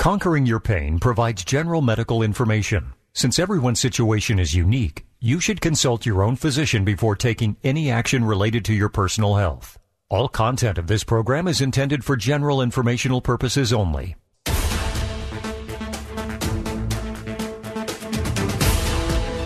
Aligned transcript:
Conquering 0.00 0.46
Your 0.46 0.60
Pain 0.60 0.98
provides 0.98 1.44
general 1.44 1.82
medical 1.82 2.22
information. 2.22 2.94
Since 3.12 3.38
everyone's 3.38 3.80
situation 3.80 4.38
is 4.38 4.54
unique, 4.54 5.04
you 5.20 5.40
should 5.40 5.60
consult 5.60 6.06
your 6.06 6.22
own 6.22 6.36
physician 6.36 6.86
before 6.86 7.14
taking 7.14 7.58
any 7.62 7.90
action 7.90 8.24
related 8.24 8.64
to 8.64 8.72
your 8.72 8.88
personal 8.88 9.34
health. 9.34 9.78
All 10.08 10.26
content 10.26 10.78
of 10.78 10.86
this 10.86 11.04
program 11.04 11.46
is 11.46 11.60
intended 11.60 12.02
for 12.02 12.16
general 12.16 12.62
informational 12.62 13.20
purposes 13.20 13.74
only. 13.74 14.16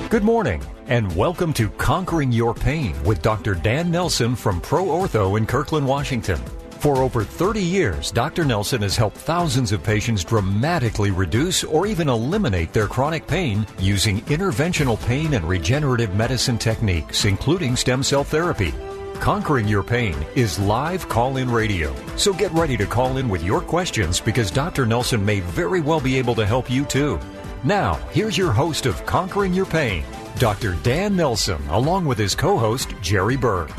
Good 0.08 0.22
morning, 0.22 0.62
and 0.86 1.16
welcome 1.16 1.52
to 1.54 1.68
Conquering 1.70 2.30
Your 2.30 2.54
Pain 2.54 2.94
with 3.02 3.22
Dr. 3.22 3.56
Dan 3.56 3.90
Nelson 3.90 4.36
from 4.36 4.60
Pro 4.60 4.84
Ortho 4.84 5.36
in 5.36 5.46
Kirkland, 5.46 5.88
Washington. 5.88 6.40
For 6.84 6.98
over 6.98 7.24
30 7.24 7.62
years, 7.62 8.10
Dr. 8.10 8.44
Nelson 8.44 8.82
has 8.82 8.94
helped 8.94 9.16
thousands 9.16 9.72
of 9.72 9.82
patients 9.82 10.22
dramatically 10.22 11.10
reduce 11.10 11.64
or 11.64 11.86
even 11.86 12.10
eliminate 12.10 12.74
their 12.74 12.86
chronic 12.86 13.26
pain 13.26 13.66
using 13.78 14.20
interventional 14.26 15.02
pain 15.06 15.32
and 15.32 15.48
regenerative 15.48 16.14
medicine 16.14 16.58
techniques, 16.58 17.24
including 17.24 17.74
stem 17.74 18.02
cell 18.02 18.22
therapy. 18.22 18.74
Conquering 19.14 19.66
Your 19.66 19.82
Pain 19.82 20.14
is 20.34 20.58
live 20.58 21.08
call 21.08 21.38
in 21.38 21.50
radio. 21.50 21.96
So 22.18 22.34
get 22.34 22.52
ready 22.52 22.76
to 22.76 22.84
call 22.84 23.16
in 23.16 23.30
with 23.30 23.42
your 23.42 23.62
questions 23.62 24.20
because 24.20 24.50
Dr. 24.50 24.84
Nelson 24.84 25.24
may 25.24 25.40
very 25.40 25.80
well 25.80 26.00
be 26.00 26.18
able 26.18 26.34
to 26.34 26.44
help 26.44 26.70
you 26.70 26.84
too. 26.84 27.18
Now, 27.62 27.94
here's 28.10 28.36
your 28.36 28.52
host 28.52 28.84
of 28.84 29.06
Conquering 29.06 29.54
Your 29.54 29.64
Pain, 29.64 30.04
Dr. 30.38 30.74
Dan 30.82 31.16
Nelson, 31.16 31.66
along 31.70 32.04
with 32.04 32.18
his 32.18 32.34
co 32.34 32.58
host, 32.58 32.92
Jerry 33.00 33.38
Berg. 33.38 33.72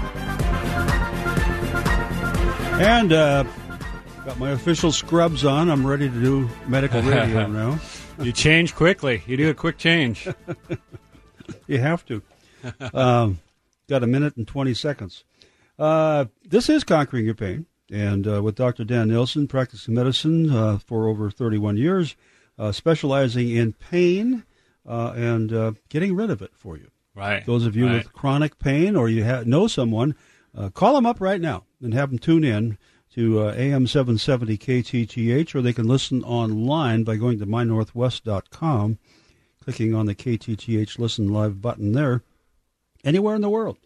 And 2.78 3.14
uh, 3.14 3.46
got 4.26 4.38
my 4.38 4.52
official 4.52 4.92
scrubs 4.92 5.46
on. 5.46 5.70
I'm 5.70 5.88
ready 5.88 6.10
to 6.10 6.22
do 6.22 6.50
medical 6.68 7.02
radio 7.02 7.48
now. 7.48 7.80
you 8.20 8.34
change 8.34 8.76
quickly. 8.76 9.24
You 9.26 9.38
do 9.38 9.50
a 9.50 9.54
quick 9.54 9.78
change. 9.78 10.28
you 11.68 11.78
have 11.78 12.06
to. 12.08 12.22
Um, 12.94 13.40
got 13.88 14.04
a 14.04 14.08
minute 14.08 14.36
and 14.36 14.46
20 14.46 14.74
seconds. 14.74 15.24
Uh, 15.80 16.26
this 16.44 16.68
is 16.68 16.84
Conquering 16.84 17.24
Your 17.24 17.34
Pain. 17.34 17.66
And 17.90 18.28
uh, 18.28 18.44
with 18.44 18.56
Dr. 18.56 18.84
Dan 18.84 19.08
Nelson, 19.08 19.48
practicing 19.48 19.94
medicine 19.94 20.52
uh, 20.52 20.78
for 20.80 21.08
over 21.08 21.32
31 21.32 21.78
years 21.78 22.18
uh, 22.60 22.74
specializing 22.74 23.52
in 23.52 23.72
pain 23.72 24.44
uh, 24.86 25.14
and 25.16 25.54
uh, 25.54 25.72
getting 25.88 26.14
rid 26.14 26.30
of 26.30 26.42
it 26.42 26.52
for 26.56 26.76
you. 26.78 26.90
Right. 27.14 27.46
Those 27.46 27.66
of 27.66 27.78
you 27.78 27.86
right. 27.86 27.94
with 28.00 28.12
chronic 28.12 28.60
pain 28.60 28.98
or 28.98 29.08
you 29.08 29.24
ha- 29.24 29.44
know 29.46 29.68
someone, 29.68 30.16
uh, 30.54 30.70
call 30.72 30.96
them 30.96 31.06
up 31.06 31.22
right 31.22 31.40
now 31.40 31.64
and 31.82 31.94
have 31.94 32.10
them 32.10 32.20
tune 32.20 32.44
in 32.44 32.78
to 33.16 33.40
uh, 33.40 33.54
AM 33.54 33.88
770 33.88 34.58
KTTH, 34.58 35.56
or 35.56 35.62
they 35.62 35.72
can 35.72 35.88
listen 35.88 36.22
online 36.24 37.04
by 37.04 37.16
going 37.16 37.40
to 37.40 37.46
mynorthwest.com, 37.46 38.98
clicking 39.64 39.96
on 39.96 40.06
the 40.06 40.16
KTTH 40.16 41.00
Listen 41.00 41.30
Live 41.32 41.62
button 41.62 41.94
there, 41.94 42.24
anywhere 43.06 43.36
in 43.36 43.42
the 43.42 43.50
world. 43.50 43.78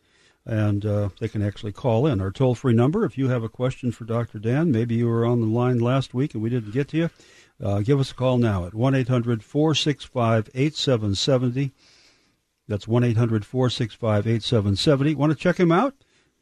And 0.45 0.83
uh, 0.83 1.09
they 1.19 1.27
can 1.27 1.43
actually 1.43 1.73
call 1.73 2.07
in. 2.07 2.21
Our 2.21 2.31
toll 2.31 2.55
free 2.55 2.73
number, 2.73 3.05
if 3.05 3.19
you 3.19 3.29
have 3.29 3.43
a 3.43 3.49
question 3.49 3.91
for 3.91 4.03
Dr. 4.03 4.39
Dan, 4.39 4.71
maybe 4.71 4.95
you 4.95 5.07
were 5.07 5.25
on 5.25 5.41
the 5.41 5.47
line 5.47 5.77
last 5.77 6.15
week 6.15 6.33
and 6.33 6.41
we 6.41 6.49
didn't 6.49 6.71
get 6.71 6.87
to 6.89 6.97
you, 6.97 7.09
uh, 7.63 7.81
give 7.81 7.99
us 7.99 8.09
a 8.09 8.15
call 8.15 8.39
now 8.39 8.65
at 8.65 8.73
1 8.73 8.95
800 8.95 9.43
465 9.43 10.49
8770. 10.55 11.71
That's 12.67 12.87
1 12.87 13.03
800 13.03 13.45
465 13.45 14.25
8770. 14.25 15.15
Want 15.15 15.31
to 15.31 15.37
check 15.37 15.59
him 15.59 15.71
out? 15.71 15.93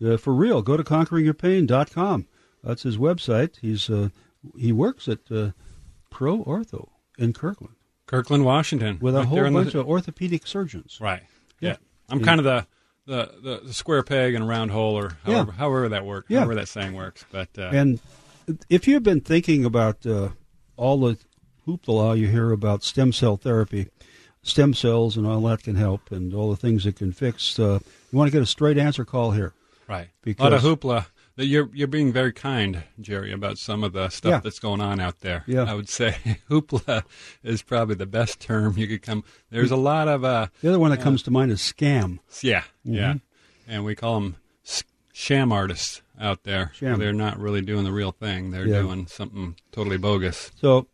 Uh, 0.04 0.18
for 0.18 0.34
real, 0.34 0.62
go 0.62 0.78
to 0.78 0.84
conqueringyourpain.com. 0.84 2.28
That's 2.64 2.84
his 2.84 2.98
website. 2.98 3.58
He's 3.62 3.90
uh, 3.90 4.10
He 4.58 4.72
works 4.72 5.08
at 5.08 5.20
uh, 5.32 5.52
Pro 6.10 6.44
Ortho 6.44 6.90
in 7.18 7.34
Kirkland. 7.34 7.76
Kirkland, 8.06 8.46
Washington. 8.46 9.00
With 9.02 9.16
a 9.16 9.20
right 9.20 9.28
whole 9.28 9.52
bunch 9.52 9.74
the... 9.74 9.82
of 9.82 9.88
orthopedic 9.88 10.48
surgeons. 10.48 10.98
Right. 11.02 11.24
Yeah. 11.60 11.72
yeah. 11.72 11.76
I'm 12.10 12.24
kind 12.24 12.40
of 12.40 12.46
the, 12.46 12.68
the, 13.06 13.62
the, 13.66 13.74
square 13.74 14.04
peg 14.04 14.34
and 14.34 14.44
a 14.44 14.48
round 14.48 14.72
hole, 14.72 14.96
or 14.96 15.18
however, 15.24 15.52
yeah. 15.52 15.58
however 15.58 15.90
that 15.90 16.06
works, 16.06 16.30
yeah. 16.30 16.40
however 16.40 16.56
that 16.56 16.70
saying 16.70 16.94
works. 16.94 17.26
But 17.32 17.50
uh, 17.58 17.70
And 17.74 18.00
if 18.70 18.88
you've 18.88 19.04
been 19.04 19.22
thinking 19.22 19.66
about 19.66 20.06
uh, 20.06 20.30
all 20.78 21.00
the 21.00 21.18
hoopla 21.68 22.18
you 22.18 22.28
hear 22.28 22.52
about 22.52 22.84
stem 22.84 23.12
cell 23.12 23.36
therapy, 23.36 23.90
stem 24.42 24.74
cells 24.74 25.18
and 25.18 25.28
all 25.28 25.42
that 25.42 25.64
can 25.64 25.76
help, 25.76 26.12
and 26.12 26.34
all 26.34 26.50
the 26.50 26.56
things 26.56 26.86
it 26.86 26.96
can 26.96 27.12
fix. 27.12 27.60
Uh, 27.60 27.80
you 28.12 28.18
want 28.18 28.32
to 28.32 28.32
get 28.32 28.42
a 28.42 28.46
straight 28.46 28.78
answer? 28.78 29.04
Call 29.04 29.32
here. 29.32 29.54
Right. 29.88 30.10
Because, 30.22 30.46
a 30.46 30.50
lot 30.50 30.54
of 30.54 30.62
hoopla. 30.62 31.06
You're 31.40 31.70
you're 31.72 31.88
being 31.88 32.12
very 32.12 32.34
kind, 32.34 32.84
Jerry, 33.00 33.32
about 33.32 33.60
some 33.60 33.84
of 33.84 33.94
the 33.94 34.10
stuff 34.10 34.30
yeah. 34.32 34.40
that's 34.40 34.58
going 34.58 34.82
on 34.82 35.00
out 35.00 35.20
there. 35.20 35.44
Yeah. 35.46 35.66
I 35.66 35.76
would 35.76 35.88
say 35.88 36.16
hoopla 36.50 37.04
is 37.44 37.62
probably 37.62 37.94
the 37.94 38.08
best 38.08 38.40
term 38.40 38.76
you 38.76 38.88
could 38.88 39.04
come. 39.04 39.24
There's 39.52 39.70
a 39.70 39.76
lot 39.76 40.08
of 40.08 40.24
uh, 40.24 40.48
the 40.62 40.70
other 40.70 40.80
one 40.80 40.90
that 40.90 41.00
uh, 41.00 41.04
comes 41.04 41.22
to 41.24 41.32
mind 41.32 41.52
is 41.52 41.60
scam. 41.60 42.18
Yeah, 42.42 42.62
Mm-hmm. 42.86 42.94
yeah, 42.96 43.14
and 43.68 43.86
we 43.86 43.94
call 43.94 44.20
them 44.20 44.38
sham 45.14 45.52
artists 45.52 46.02
out 46.20 46.44
there. 46.44 46.72
Sham. 46.74 46.98
They're 47.00 47.14
not 47.14 47.40
really 47.40 47.62
doing 47.62 47.84
the 47.84 47.92
real 47.92 48.12
thing. 48.12 48.50
They're 48.50 48.68
Yeah. 48.68 48.82
doing 48.82 49.06
something 49.08 49.56
totally 49.72 49.98
bogus. 49.98 50.52
So, 50.60 50.88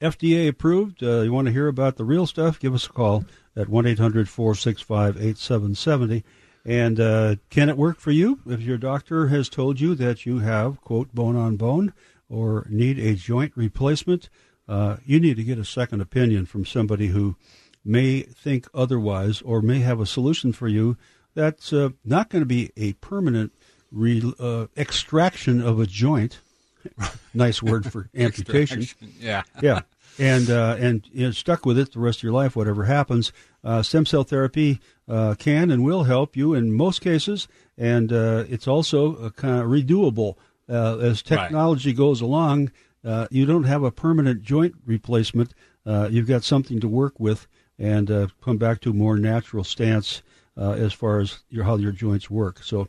FDA 0.00 0.48
approved. 0.48 1.02
Uh, 1.02 1.20
you 1.20 1.32
want 1.32 1.46
to 1.46 1.52
hear 1.52 1.68
about 1.68 1.96
the 1.96 2.04
real 2.04 2.26
stuff? 2.26 2.58
Give 2.58 2.74
us 2.74 2.86
a 2.86 2.90
call 2.92 3.24
at 3.56 3.68
1 3.68 3.86
800 3.86 4.28
465 4.28 5.16
8770. 5.16 6.24
And 6.64 7.00
uh, 7.00 7.36
can 7.50 7.68
it 7.68 7.76
work 7.76 7.98
for 7.98 8.12
you 8.12 8.40
if 8.46 8.60
your 8.60 8.78
doctor 8.78 9.28
has 9.28 9.48
told 9.48 9.80
you 9.80 9.94
that 9.96 10.24
you 10.24 10.38
have, 10.38 10.80
quote, 10.80 11.12
bone 11.14 11.36
on 11.36 11.56
bone 11.56 11.92
or 12.28 12.66
need 12.70 12.98
a 12.98 13.14
joint 13.14 13.52
replacement? 13.56 14.28
Uh, 14.68 14.98
you 15.04 15.18
need 15.18 15.36
to 15.36 15.44
get 15.44 15.58
a 15.58 15.64
second 15.64 16.00
opinion 16.00 16.46
from 16.46 16.64
somebody 16.64 17.08
who 17.08 17.36
may 17.84 18.20
think 18.20 18.68
otherwise 18.72 19.42
or 19.42 19.60
may 19.60 19.80
have 19.80 20.00
a 20.00 20.06
solution 20.06 20.52
for 20.52 20.68
you 20.68 20.96
that's 21.34 21.72
uh, 21.72 21.90
not 22.04 22.28
going 22.28 22.42
to 22.42 22.46
be 22.46 22.70
a 22.76 22.92
permanent 22.94 23.52
re- 23.90 24.32
uh, 24.38 24.66
extraction 24.76 25.60
of 25.60 25.80
a 25.80 25.86
joint. 25.86 26.40
nice 27.34 27.62
word 27.62 27.90
for 27.90 28.08
amputation. 28.16 28.86
Yeah. 29.18 29.42
yeah, 29.60 29.82
and 30.18 30.50
uh, 30.50 30.76
and 30.78 31.08
you 31.12 31.26
know, 31.26 31.30
stuck 31.30 31.64
with 31.64 31.78
it 31.78 31.92
the 31.92 32.00
rest 32.00 32.18
of 32.18 32.22
your 32.24 32.32
life, 32.32 32.56
whatever 32.56 32.84
happens. 32.84 33.32
Uh, 33.62 33.82
stem 33.82 34.04
cell 34.04 34.24
therapy 34.24 34.80
uh, 35.08 35.34
can 35.38 35.70
and 35.70 35.84
will 35.84 36.04
help 36.04 36.36
you 36.36 36.54
in 36.54 36.72
most 36.72 37.00
cases, 37.00 37.48
and 37.76 38.12
uh, 38.12 38.44
it's 38.48 38.68
also 38.68 39.16
uh, 39.16 39.30
kind 39.30 39.60
of 39.60 39.66
redoable 39.66 40.36
uh, 40.68 40.98
as 40.98 41.22
technology 41.22 41.92
goes 41.92 42.20
along. 42.20 42.70
Uh, 43.04 43.26
you 43.30 43.44
don't 43.44 43.64
have 43.64 43.82
a 43.82 43.90
permanent 43.90 44.42
joint 44.42 44.74
replacement. 44.86 45.54
Uh, 45.84 46.08
you've 46.10 46.28
got 46.28 46.44
something 46.44 46.80
to 46.80 46.88
work 46.88 47.18
with, 47.18 47.46
and 47.78 48.10
uh, 48.10 48.28
come 48.42 48.58
back 48.58 48.80
to 48.80 48.90
a 48.90 48.94
more 48.94 49.16
natural 49.16 49.64
stance 49.64 50.22
uh, 50.56 50.72
as 50.72 50.92
far 50.92 51.20
as 51.20 51.40
your, 51.50 51.64
how 51.64 51.76
your 51.76 51.92
joints 51.92 52.30
work. 52.30 52.62
So, 52.62 52.88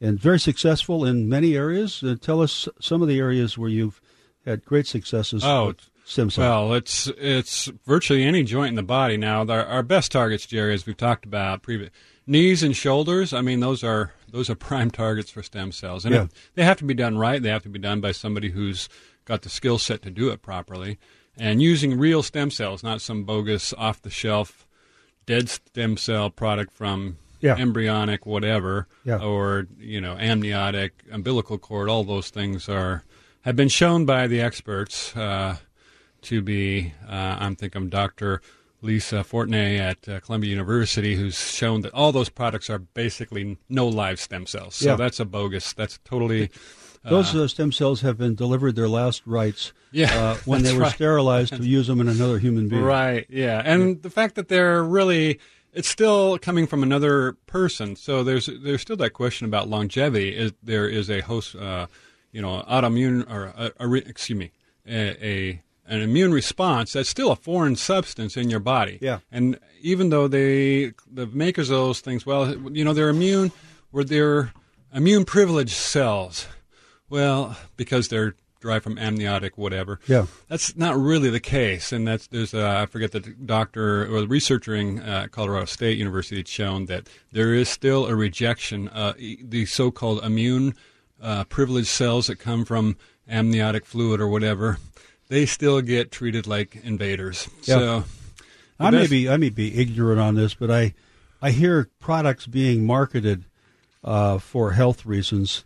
and 0.00 0.18
very 0.18 0.38
successful 0.38 1.04
in 1.04 1.28
many 1.28 1.56
areas. 1.56 2.02
Uh, 2.02 2.14
tell 2.20 2.40
us 2.40 2.68
some 2.80 3.02
of 3.02 3.08
the 3.08 3.18
areas 3.18 3.58
where 3.58 3.70
you've 3.70 4.00
had 4.44 4.64
great 4.64 4.86
successes. 4.86 5.42
Oh, 5.44 5.74
stem 6.08 6.30
cell. 6.30 6.68
Well, 6.68 6.74
it's 6.74 7.06
it's 7.18 7.66
virtually 7.86 8.24
any 8.24 8.42
joint 8.42 8.70
in 8.70 8.74
the 8.76 8.82
body 8.82 9.16
now. 9.16 9.44
Our, 9.46 9.64
our 9.64 9.82
best 9.82 10.10
targets, 10.12 10.46
Jerry, 10.46 10.74
as 10.74 10.86
we've 10.86 10.96
talked 10.96 11.24
about 11.24 11.62
previous, 11.62 11.90
knees 12.26 12.62
and 12.62 12.76
shoulders. 12.76 13.32
I 13.32 13.40
mean, 13.40 13.60
those 13.60 13.84
are 13.84 14.12
those 14.30 14.50
are 14.50 14.54
prime 14.68 14.90
targets 14.90 15.30
for 15.30 15.42
stem 15.42 15.72
cells, 15.72 16.04
and 16.04 16.14
Yeah. 16.14 16.22
if- 16.24 16.52
they 16.54 16.64
have 16.64 16.78
to 16.78 16.84
be 16.84 16.94
done 16.94 17.18
right. 17.18 17.42
They 17.42 17.50
have 17.50 17.62
to 17.64 17.68
be 17.68 17.78
done 17.78 18.00
by 18.00 18.12
somebody 18.12 18.50
who's 18.50 18.88
got 19.24 19.42
the 19.42 19.48
skill 19.50 19.78
set 19.78 20.02
to 20.02 20.10
do 20.10 20.30
it 20.30 20.40
properly, 20.42 20.98
and 21.36 21.60
using 21.62 21.98
real 21.98 22.22
stem 22.22 22.50
cells, 22.50 22.82
not 22.82 23.00
some 23.00 23.24
bogus 23.24 23.74
off 23.76 24.00
the 24.02 24.10
shelf 24.10 24.66
dead 25.26 25.48
stem 25.50 25.96
cell 25.98 26.30
product 26.30 26.72
from 26.72 27.18
Yeah. 27.40 27.54
embryonic 27.56 28.24
whatever 28.24 28.88
Yeah. 29.04 29.18
or 29.18 29.66
you 29.78 30.00
know 30.00 30.16
amniotic 30.16 31.04
umbilical 31.12 31.58
cord 31.58 31.90
all 31.90 32.02
those 32.02 32.30
things 32.30 32.66
are 32.68 33.04
have 33.42 33.54
been 33.54 33.68
shown 33.68 34.06
by 34.06 34.26
the 34.26 34.40
experts 34.40 35.14
uh, 35.14 35.58
to 36.22 36.42
be 36.42 36.92
uh, 37.08 37.36
i'm 37.40 37.56
thinking 37.56 37.88
dr 37.88 38.40
lisa 38.82 39.16
fortney 39.24 39.78
at 39.78 40.08
uh, 40.08 40.20
columbia 40.20 40.50
university 40.50 41.14
who's 41.16 41.36
shown 41.38 41.80
that 41.82 41.92
all 41.94 42.12
those 42.12 42.28
products 42.28 42.68
are 42.70 42.78
basically 42.78 43.56
no 43.68 43.86
live 43.88 44.20
stem 44.20 44.46
cells 44.46 44.74
so 44.76 44.90
Yeah. 44.90 44.96
that's 44.96 45.18
a 45.20 45.24
bogus 45.24 45.72
that's 45.72 45.98
totally 46.04 46.50
Those 47.04 47.34
uh, 47.34 47.48
stem 47.48 47.72
cells 47.72 48.00
have 48.02 48.18
been 48.18 48.34
delivered 48.34 48.74
their 48.76 48.88
last 48.88 49.22
rites 49.26 49.72
Yeah, 49.92 50.12
uh, 50.14 50.34
when 50.44 50.62
they 50.62 50.74
were 50.74 50.80
right. 50.82 50.92
sterilized 50.94 51.54
to 51.56 51.62
use 51.62 51.86
them 51.86 52.00
in 52.00 52.08
another 52.08 52.38
human 52.38 52.68
being. 52.68 52.82
Right. 52.82 53.24
Yeah, 53.30 53.62
and 53.64 54.02
the 54.02 54.10
fact 54.10 54.34
that 54.34 54.48
they're 54.48 54.82
really 54.84 55.38
it's 55.72 55.88
still 55.88 56.38
coming 56.38 56.66
from 56.66 56.82
another 56.82 57.36
person, 57.46 57.94
so 57.96 58.22
there's 58.24 58.50
there's 58.62 58.82
still 58.82 58.96
that 58.96 59.10
question 59.14 59.46
about 59.46 59.68
longevity. 59.68 60.36
Is 60.36 60.52
there 60.62 60.88
is 60.88 61.08
a 61.08 61.20
host, 61.20 61.54
uh, 61.56 61.86
you 62.32 62.42
know, 62.42 62.62
autoimmune 62.68 63.24
or 63.30 63.72
excuse 63.96 64.38
me, 64.38 64.50
a, 64.86 65.24
a 65.26 65.62
an 65.88 66.00
immune 66.02 66.32
response 66.32 66.92
that's 66.92 67.08
still 67.08 67.30
a 67.30 67.36
foreign 67.36 67.76
substance 67.76 68.36
in 68.36 68.50
your 68.50 68.60
body. 68.60 68.98
Yeah. 69.00 69.18
And 69.32 69.58
even 69.80 70.10
though 70.10 70.28
they 70.28 70.92
the 71.10 71.26
makers 71.26 71.70
of 71.70 71.78
those 71.78 72.00
things, 72.00 72.26
well, 72.26 72.54
you 72.70 72.84
know, 72.84 72.92
they're 72.92 73.08
immune, 73.08 73.50
were 73.90 74.04
they're 74.04 74.52
immune 74.92 75.24
privileged 75.24 75.74
cells. 75.74 76.46
Well, 77.10 77.56
because 77.76 78.08
they're 78.08 78.34
derived 78.60 78.84
from 78.84 78.98
amniotic 78.98 79.56
whatever. 79.56 80.00
Yeah. 80.06 80.26
That's 80.48 80.76
not 80.76 80.96
really 80.98 81.30
the 81.30 81.40
case, 81.40 81.92
and 81.92 82.06
that's 82.06 82.26
there's 82.26 82.52
a, 82.52 82.66
I 82.66 82.86
forget 82.86 83.12
the 83.12 83.20
doctor 83.20 84.02
or 84.12 84.20
the 84.20 84.28
researcher 84.28 84.74
in 84.74 85.00
uh, 85.00 85.28
Colorado 85.30 85.64
State 85.66 85.96
University 85.96 86.36
had 86.36 86.48
shown 86.48 86.86
that 86.86 87.08
there 87.32 87.54
is 87.54 87.68
still 87.68 88.06
a 88.06 88.14
rejection. 88.14 88.88
Uh, 88.88 89.14
the 89.16 89.64
so-called 89.64 90.24
immune 90.24 90.74
uh, 91.22 91.44
privileged 91.44 91.88
cells 91.88 92.26
that 92.26 92.36
come 92.36 92.64
from 92.64 92.96
amniotic 93.28 93.84
fluid 93.84 94.20
or 94.20 94.28
whatever, 94.28 94.78
they 95.28 95.46
still 95.46 95.80
get 95.80 96.10
treated 96.10 96.46
like 96.46 96.76
invaders. 96.82 97.48
Yeah. 97.64 97.74
So 97.76 98.04
I 98.80 98.90
may 98.90 99.06
be 99.06 99.28
I 99.28 99.36
may 99.36 99.50
be 99.50 99.78
ignorant 99.80 100.20
on 100.20 100.34
this, 100.34 100.54
but 100.54 100.70
I 100.70 100.94
I 101.42 101.50
hear 101.50 101.88
products 102.00 102.46
being 102.46 102.84
marketed 102.86 103.44
uh, 104.04 104.38
for 104.38 104.72
health 104.72 105.04
reasons. 105.06 105.64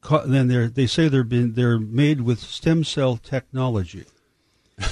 Co- 0.00 0.26
Then 0.26 0.48
they 0.48 0.66
they 0.66 0.86
say 0.86 1.08
they're 1.08 1.24
been 1.24 1.52
they're 1.54 1.78
made 1.78 2.22
with 2.22 2.40
stem 2.40 2.84
cell 2.84 3.16
technology. 3.16 4.04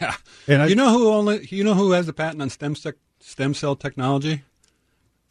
yeah. 0.00 0.14
And 0.48 0.62
I- 0.62 0.66
you 0.66 0.74
know 0.74 0.90
who 0.90 1.08
only 1.10 1.46
you 1.50 1.64
know 1.64 1.74
who 1.74 1.92
has 1.92 2.06
the 2.06 2.12
patent 2.12 2.42
on 2.42 2.50
stem 2.50 2.74
stem 3.20 3.54
cell 3.54 3.76
technology? 3.76 4.42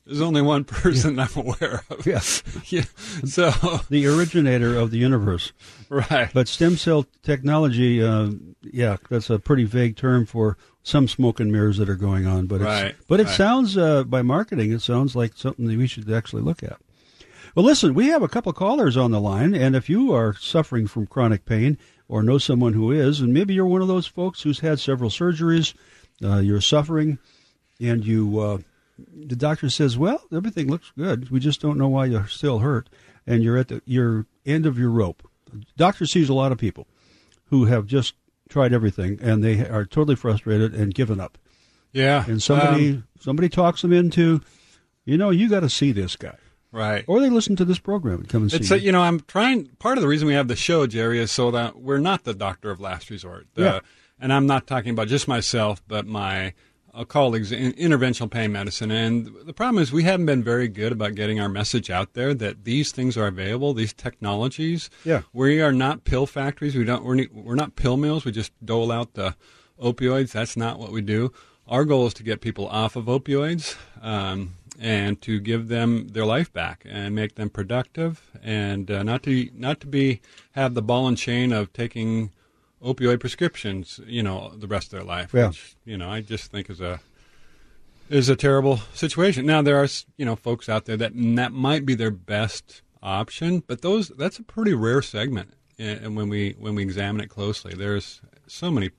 There's 0.06 0.22
only 0.22 0.42
one 0.42 0.64
person 0.66 1.20
I'm 1.20 1.30
aware 1.36 1.84
of. 1.90 2.06
Yeah. 2.06 2.22
yeah. 2.68 2.84
So 3.26 3.52
The 3.90 4.08
originator 4.08 4.78
of 4.78 4.92
the 4.92 4.98
universe. 4.98 5.52
right. 5.90 6.30
But 6.34 6.48
stem 6.48 6.78
cell 6.78 7.06
technology, 7.24 8.04
uh, 8.04 8.32
yeah, 8.62 8.98
that's 9.10 9.30
a 9.30 9.40
pretty 9.40 9.64
vague 9.64 9.96
term 9.96 10.26
for 10.26 10.58
some 10.84 11.08
smoke 11.08 11.40
and 11.40 11.52
mirrors 11.52 11.78
that 11.78 11.90
are 11.90 11.96
going 11.96 12.28
on. 12.28 12.46
But 12.46 12.56
it's, 12.58 12.66
Right, 12.66 12.96
but 13.08 13.20
it 13.20 13.26
right. 13.26 13.36
sounds 13.36 13.78
uh, 13.78 14.04
by 14.04 14.22
marketing, 14.22 14.72
it 14.72 14.82
sounds 14.84 15.16
like 15.16 15.34
something 15.36 15.66
that 15.66 15.78
we 15.78 15.88
should 15.88 16.12
actually 16.12 16.44
look 16.44 16.62
at. 16.62 16.78
Well, 17.56 17.66
listen, 17.66 17.94
we 17.94 18.08
have 18.10 18.22
a 18.22 18.28
couple 18.28 18.52
callers 18.54 18.98
on 18.98 19.12
the 19.12 19.20
line, 19.22 19.56
and 19.56 19.76
if 19.76 19.90
you 19.90 20.14
are 20.14 20.36
suffering 20.36 20.88
from 20.88 21.08
chronic 21.08 21.46
pain 21.46 21.78
or 22.08 22.22
know 22.22 22.38
someone 22.38 22.74
who 22.74 22.92
is, 22.92 23.22
and 23.22 23.34
maybe 23.34 23.54
you're 23.54 23.66
one 23.66 23.82
of 23.82 23.88
those 23.88 24.06
folks 24.06 24.42
who's 24.42 24.60
had 24.60 24.80
several 24.80 25.10
surgeries, 25.10 25.74
uh, 26.24 26.38
you're 26.40 26.60
suffering, 26.62 27.18
and 27.80 28.06
you 28.06 28.40
uh, 28.40 28.58
the 28.98 29.36
doctor 29.36 29.70
says, 29.70 29.98
"Well, 29.98 30.22
everything 30.34 30.70
looks 30.70 30.92
good. 30.98 31.30
We 31.30 31.40
just 31.40 31.62
don't 31.62 31.78
know 31.78 31.88
why 31.90 32.06
you're 32.06 32.28
still 32.28 32.60
hurt, 32.60 32.90
and 33.28 33.44
you're 33.44 33.58
at 33.58 33.68
the 33.70 33.82
your 33.86 34.26
end 34.46 34.66
of 34.66 34.78
your 34.80 34.90
rope." 34.90 35.28
The 35.52 35.64
doctor 35.78 36.06
sees 36.06 36.30
a 36.30 36.34
lot 36.34 36.52
of 36.52 36.58
people 36.58 36.88
who 37.46 37.66
have 37.66 37.86
just 37.86 38.14
tried 38.50 38.74
everything, 38.74 39.20
and 39.22 39.44
they 39.44 39.68
are 39.68 39.86
totally 39.86 40.16
frustrated 40.16 40.74
and 40.74 40.94
given 40.94 41.20
up. 41.20 41.38
yeah. 41.94 42.26
And 42.28 42.42
somebody 42.42 42.90
Um, 42.92 43.08
somebody 43.20 43.50
talks 43.50 43.82
them 43.82 43.94
into, 43.94 44.42
you 45.06 45.18
know, 45.18 45.30
you 45.30 45.50
got 45.50 45.62
to 45.62 45.70
see 45.70 45.92
this 45.92 46.16
guy, 46.16 46.38
right. 46.72 47.04
or 47.08 47.20
they 47.22 47.30
listen 47.30 47.56
to 47.58 47.66
this 47.66 47.80
program 47.80 48.20
and 48.20 48.30
come 48.30 48.44
and 48.44 48.52
see. 48.66 48.74
A, 48.76 48.78
you. 48.78 48.92
know 48.92 49.02
I'm 49.02 49.20
trying. 49.22 49.68
Part 49.80 49.98
of 49.98 50.02
the 50.02 50.08
reason 50.08 50.28
we 50.28 50.34
have 50.34 50.48
the 50.48 50.56
show, 50.56 50.86
Jerry, 50.88 51.20
is 51.20 51.32
so 51.32 51.52
that 51.52 51.78
we're 51.82 51.98
not 52.00 52.24
the 52.24 52.34
doctor 52.34 52.70
of 52.72 52.80
last 52.80 53.10
resort. 53.10 53.48
The- 53.56 53.62
Yeah. 53.64 53.80
And 54.20 54.32
I'm 54.32 54.48
not 54.48 54.66
talking 54.68 54.92
about 54.92 55.08
just 55.10 55.28
myself, 55.28 55.82
but 55.90 56.06
my 56.08 56.54
colleagues 57.04 57.52
in 57.52 57.74
interventional 57.74 58.32
pain 58.32 58.54
medicine. 58.54 58.92
And 58.92 59.30
the 59.44 59.54
problem 59.54 59.82
is 59.82 59.92
we 59.92 60.04
haven't 60.04 60.28
been 60.28 60.44
very 60.44 60.70
good 60.70 60.94
about 60.94 61.16
getting 61.16 61.40
our 61.40 61.50
message 61.50 61.90
out 61.90 62.14
there 62.14 62.34
that 62.36 62.64
these 62.64 62.94
things 62.94 63.18
are 63.18 63.28
available. 63.28 63.74
These 63.74 63.94
technologies. 63.94 64.90
Yeah. 65.04 65.24
We 65.34 65.62
are 65.62 65.74
not 65.74 66.06
pill 66.06 66.26
factories. 66.26 66.76
We 66.76 66.86
don't. 66.86 67.04
We're, 67.04 67.16
ne- 67.16 67.30
we're 67.34 67.56
not 67.56 67.76
pill 67.76 67.98
mills. 67.98 68.24
We 68.24 68.32
just 68.32 68.54
dole 68.64 68.92
out 68.92 69.16
the 69.16 69.36
opioids. 69.82 70.32
That's 70.32 70.56
not 70.56 70.80
what 70.80 70.92
we 70.92 71.02
do. 71.02 71.34
Our 71.68 71.84
goal 71.84 72.08
is 72.08 72.14
to 72.16 72.24
get 72.24 72.40
people 72.40 72.68
off 72.68 72.96
of 72.96 73.06
opioids. 73.06 73.76
Um, 74.02 74.56
and 74.80 75.22
to 75.22 75.40
give 75.40 75.70
them 75.70 76.10
their 76.10 76.26
life 76.26 76.52
back 76.52 76.86
and 76.86 77.16
make 77.16 77.36
them 77.36 77.50
productive, 77.50 78.30
and 78.44 78.92
uh, 78.92 79.04
not 79.04 79.24
to 79.24 79.50
not 79.54 79.80
to 79.80 79.88
be 79.88 80.22
have 80.52 80.74
the 80.74 80.82
ball 80.82 81.08
and 81.08 81.18
chain 81.18 81.54
of 81.54 81.72
taking 81.72 82.32
opioid 82.86 83.20
prescriptions, 83.20 84.00
you 84.06 84.22
know, 84.22 84.54
the 84.56 84.68
rest 84.68 84.88
of 84.88 84.92
their 84.92 85.04
life. 85.04 85.34
Yeah. 85.34 85.48
Which 85.48 85.76
you 85.86 85.98
know, 85.98 86.10
I 86.10 86.22
just 86.22 86.52
think 86.52 86.70
is 86.70 86.82
a 86.82 87.00
is 88.10 88.30
a 88.30 88.36
terrible 88.36 88.78
situation. 88.94 89.46
Now 89.46 89.62
there 89.62 89.82
are 89.82 89.88
you 90.18 90.26
know 90.26 90.36
folks 90.36 90.70
out 90.70 90.86
there 90.86 90.98
that 90.98 91.14
that 91.36 91.52
might 91.52 91.86
be 91.86 91.96
their 91.96 92.12
best 92.12 92.82
option, 93.02 93.64
but 93.68 93.82
those 93.82 94.10
that's 94.10 94.40
a 94.40 94.44
pretty 94.44 94.74
rare 94.74 95.02
segment. 95.02 95.54
And 95.78 96.16
when 96.16 96.30
we 96.30 96.56
when 96.58 96.76
we 96.76 96.84
examine 96.84 97.22
it 97.22 97.28
closely, 97.28 97.74
there's 97.74 98.22
so 98.48 98.72
many 98.72 98.92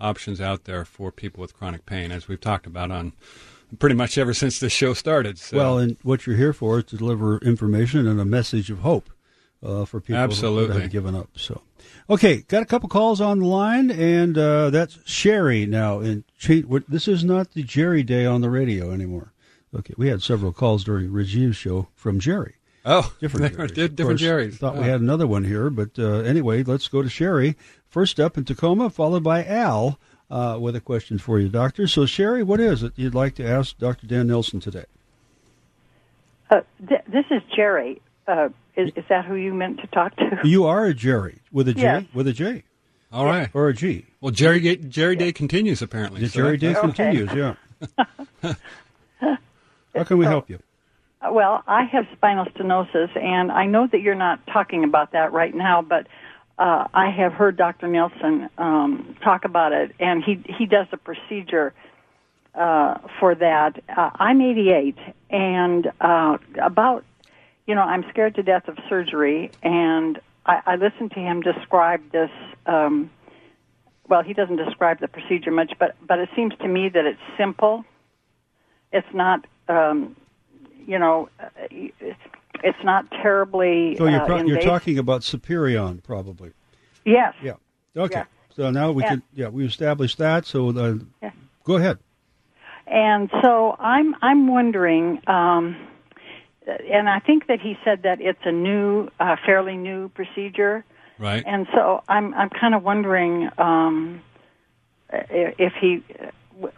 options 0.00 0.40
out 0.40 0.64
there 0.64 0.84
for 0.84 1.10
people 1.10 1.40
with 1.40 1.54
chronic 1.54 1.86
pain, 1.86 2.12
as 2.12 2.28
we've 2.28 2.40
talked 2.40 2.66
about 2.66 2.90
on 2.90 3.12
pretty 3.78 3.94
much 3.94 4.16
ever 4.16 4.34
since 4.34 4.60
this 4.60 4.72
show 4.72 4.94
started. 4.94 5.38
So. 5.38 5.56
well, 5.56 5.78
and 5.78 5.96
what 6.02 6.26
you're 6.26 6.36
here 6.36 6.52
for 6.52 6.78
is 6.78 6.84
to 6.84 6.96
deliver 6.96 7.38
information 7.38 8.06
and 8.06 8.20
a 8.20 8.24
message 8.24 8.70
of 8.70 8.80
hope 8.80 9.10
uh, 9.62 9.84
for 9.84 10.00
people 10.00 10.16
who 10.16 10.22
Absolutely. 10.22 10.82
have 10.82 10.90
given 10.90 11.14
up. 11.14 11.28
So, 11.36 11.62
okay, 12.10 12.42
got 12.48 12.62
a 12.62 12.66
couple 12.66 12.88
calls 12.88 13.20
on 13.20 13.40
the 13.40 13.46
line, 13.46 13.90
and 13.90 14.36
uh, 14.36 14.70
that's 14.70 14.98
Sherry 15.04 15.66
now. 15.66 16.00
And 16.00 16.24
she, 16.36 16.64
this 16.88 17.08
is 17.08 17.24
not 17.24 17.52
the 17.52 17.62
Jerry 17.62 18.02
Day 18.02 18.24
on 18.26 18.40
the 18.40 18.50
radio 18.50 18.92
anymore. 18.92 19.32
Okay, 19.74 19.94
we 19.96 20.08
had 20.08 20.22
several 20.22 20.52
calls 20.52 20.84
during 20.84 21.12
Regina's 21.12 21.56
show 21.56 21.88
from 21.94 22.18
Jerry. 22.20 22.54
oh, 22.86 23.12
Different 23.20 23.52
they 23.52 23.58
were 23.62 23.68
Jerrys. 23.68 23.74
di- 23.74 23.88
different 23.88 23.98
course, 24.18 24.20
Jerry's. 24.20 24.56
Thought 24.58 24.74
we 24.74 24.80
Oh. 24.80 24.84
had 24.84 25.00
another 25.00 25.26
one 25.26 25.44
here, 25.44 25.68
but 25.70 25.90
uh, 25.98 26.20
anyway, 26.20 26.62
let's 26.62 26.88
go 26.88 27.02
to 27.02 27.08
Sherry. 27.10 27.56
First 27.88 28.18
up 28.20 28.36
in 28.38 28.44
Tacoma, 28.44 28.88
followed 28.90 29.22
by 29.24 29.44
Al 29.44 29.98
uh, 30.30 30.58
with 30.60 30.76
a 30.76 30.80
question 30.80 31.18
for 31.18 31.38
you, 31.38 31.48
Doctor. 31.48 31.86
So, 31.86 32.06
Sherry, 32.06 32.42
what 32.42 32.60
is 32.60 32.82
it 32.82 32.92
you'd 32.96 33.14
like 33.14 33.34
to 33.36 33.46
ask 33.46 33.76
Dr. 33.78 34.06
Dan 34.06 34.26
Nelson 34.28 34.60
today? 34.60 34.84
Uh, 36.50 36.60
th- 36.88 37.02
this 37.08 37.24
is 37.30 37.42
Jerry. 37.54 38.00
Is, 38.78 38.90
is 38.96 39.04
that 39.08 39.24
who 39.26 39.34
you 39.34 39.52
meant 39.52 39.80
to 39.80 39.86
talk 39.88 40.16
to? 40.16 40.40
You 40.44 40.64
are 40.66 40.86
a 40.86 40.94
Jerry 40.94 41.40
with 41.52 41.68
a 41.68 41.74
J, 41.74 41.82
Yes. 41.82 42.04
with 42.14 42.26
a 42.28 42.32
J, 42.32 42.62
All 43.12 43.24
right. 43.26 43.50
or 43.52 43.68
a 43.68 43.74
G. 43.74 44.06
Well, 44.20 44.30
Jerry 44.30 44.76
Jerry 44.76 45.16
Day 45.16 45.32
continues 45.32 45.82
apparently. 45.82 46.20
The 46.20 46.28
so 46.28 46.38
Jerry 46.40 46.56
that- 46.58 46.74
Day 46.74 46.80
continues. 46.80 47.30
Yeah. 47.34 47.54
How 49.94 50.04
can 50.04 50.18
we 50.18 50.24
help 50.26 50.48
you? 50.48 50.58
Uh, 51.20 51.32
Well, 51.32 51.62
I 51.66 51.82
have 51.84 52.06
spinal 52.12 52.44
stenosis, 52.46 53.10
and 53.20 53.50
I 53.50 53.66
know 53.66 53.86
that 53.90 54.00
you're 54.00 54.14
not 54.14 54.46
talking 54.46 54.84
about 54.84 55.12
that 55.12 55.32
right 55.32 55.54
now, 55.54 55.82
but 55.82 56.06
uh, 56.58 56.86
I 56.94 57.10
have 57.10 57.32
heard 57.32 57.56
Dr. 57.56 57.88
Nelson 57.88 58.48
um, 58.58 59.16
talk 59.22 59.44
about 59.44 59.72
it, 59.72 59.92
and 60.00 60.22
he 60.22 60.42
he 60.58 60.66
does 60.66 60.86
a 60.92 60.96
procedure 60.96 61.72
uh, 62.54 62.98
for 63.18 63.34
that. 63.34 63.82
Uh, 63.96 64.10
I'm 64.16 64.40
88, 64.40 64.96
and 65.30 65.90
uh, 66.00 66.38
about 66.62 67.04
you 67.68 67.74
know 67.76 67.82
I'm 67.82 68.04
scared 68.10 68.34
to 68.36 68.42
death 68.42 68.66
of 68.66 68.76
surgery, 68.88 69.52
and 69.62 70.18
I, 70.44 70.62
I 70.66 70.76
listened 70.76 71.12
to 71.12 71.20
him 71.20 71.42
describe 71.42 72.10
this. 72.10 72.30
Um, 72.66 73.10
well, 74.08 74.22
he 74.22 74.32
doesn't 74.32 74.56
describe 74.56 74.98
the 74.98 75.06
procedure 75.06 75.52
much, 75.52 75.74
but 75.78 75.94
but 76.04 76.18
it 76.18 76.30
seems 76.34 76.54
to 76.62 76.66
me 76.66 76.88
that 76.88 77.04
it's 77.04 77.20
simple. 77.36 77.84
It's 78.90 79.06
not. 79.14 79.46
Um, 79.68 80.16
you 80.86 80.98
know, 80.98 81.28
uh, 81.38 81.44
it's 81.70 82.82
not 82.82 83.10
terribly 83.10 83.96
So 83.98 84.06
you're, 84.06 84.32
uh, 84.32 84.42
you're 84.44 84.62
talking 84.62 84.98
about 84.98 85.20
Superion, 85.20 86.02
probably. 86.02 86.52
Yes. 87.04 87.34
Yeah. 87.42 87.52
Okay. 87.94 88.20
Yeah. 88.20 88.24
So 88.56 88.70
now 88.70 88.90
we 88.92 89.02
Yeah. 89.02 89.08
can. 89.10 89.22
Yeah, 89.34 89.48
we 89.48 89.66
established 89.66 90.16
that. 90.18 90.46
So 90.46 90.70
uh, 90.70 90.94
Yeah. 91.22 91.30
go 91.64 91.76
ahead. 91.76 91.98
And 92.86 93.28
so 93.42 93.76
I'm 93.78 94.16
I'm 94.22 94.48
wondering, 94.48 95.20
um, 95.26 95.76
and 96.68 97.08
I 97.08 97.18
think 97.20 97.46
that 97.46 97.60
he 97.60 97.76
said 97.84 98.02
that 98.02 98.20
it's 98.20 98.38
a 98.44 98.52
new, 98.52 99.08
uh, 99.18 99.36
fairly 99.44 99.76
new 99.76 100.08
procedure, 100.10 100.84
Right. 101.18 101.42
and 101.46 101.66
so 101.74 102.02
I'm 102.08 102.34
I'm 102.34 102.50
kind 102.50 102.74
of 102.74 102.82
wondering 102.82 103.48
um, 103.58 104.20
if 105.10 105.72
he 105.80 106.02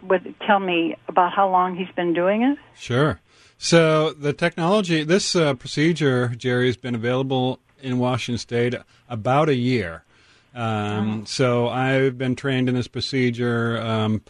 would 0.01 0.35
tell 0.47 0.59
me 0.59 0.95
about 1.07 1.33
how 1.33 1.49
long 1.49 1.75
he's 1.75 1.93
been 1.95 2.13
doing 2.13 2.43
it. 2.43 2.57
Sure. 2.75 3.19
So 3.57 4.11
the 4.11 4.33
technology, 4.33 5.03
this 5.03 5.35
uh, 5.35 5.53
procedure, 5.53 6.29
Jerry, 6.29 6.67
has 6.67 6.77
been 6.77 6.95
available 6.95 7.59
in 7.81 7.99
Washington 7.99 8.37
State 8.39 8.75
about 9.09 9.49
a 9.49 9.55
year. 9.55 10.03
Um, 10.55 11.25
So 11.25 11.67
I've 11.67 12.17
been 12.17 12.35
trained 12.35 12.69
in 12.69 12.75
this 12.75 12.87
procedure. 12.87 13.79
Um, 13.79 14.21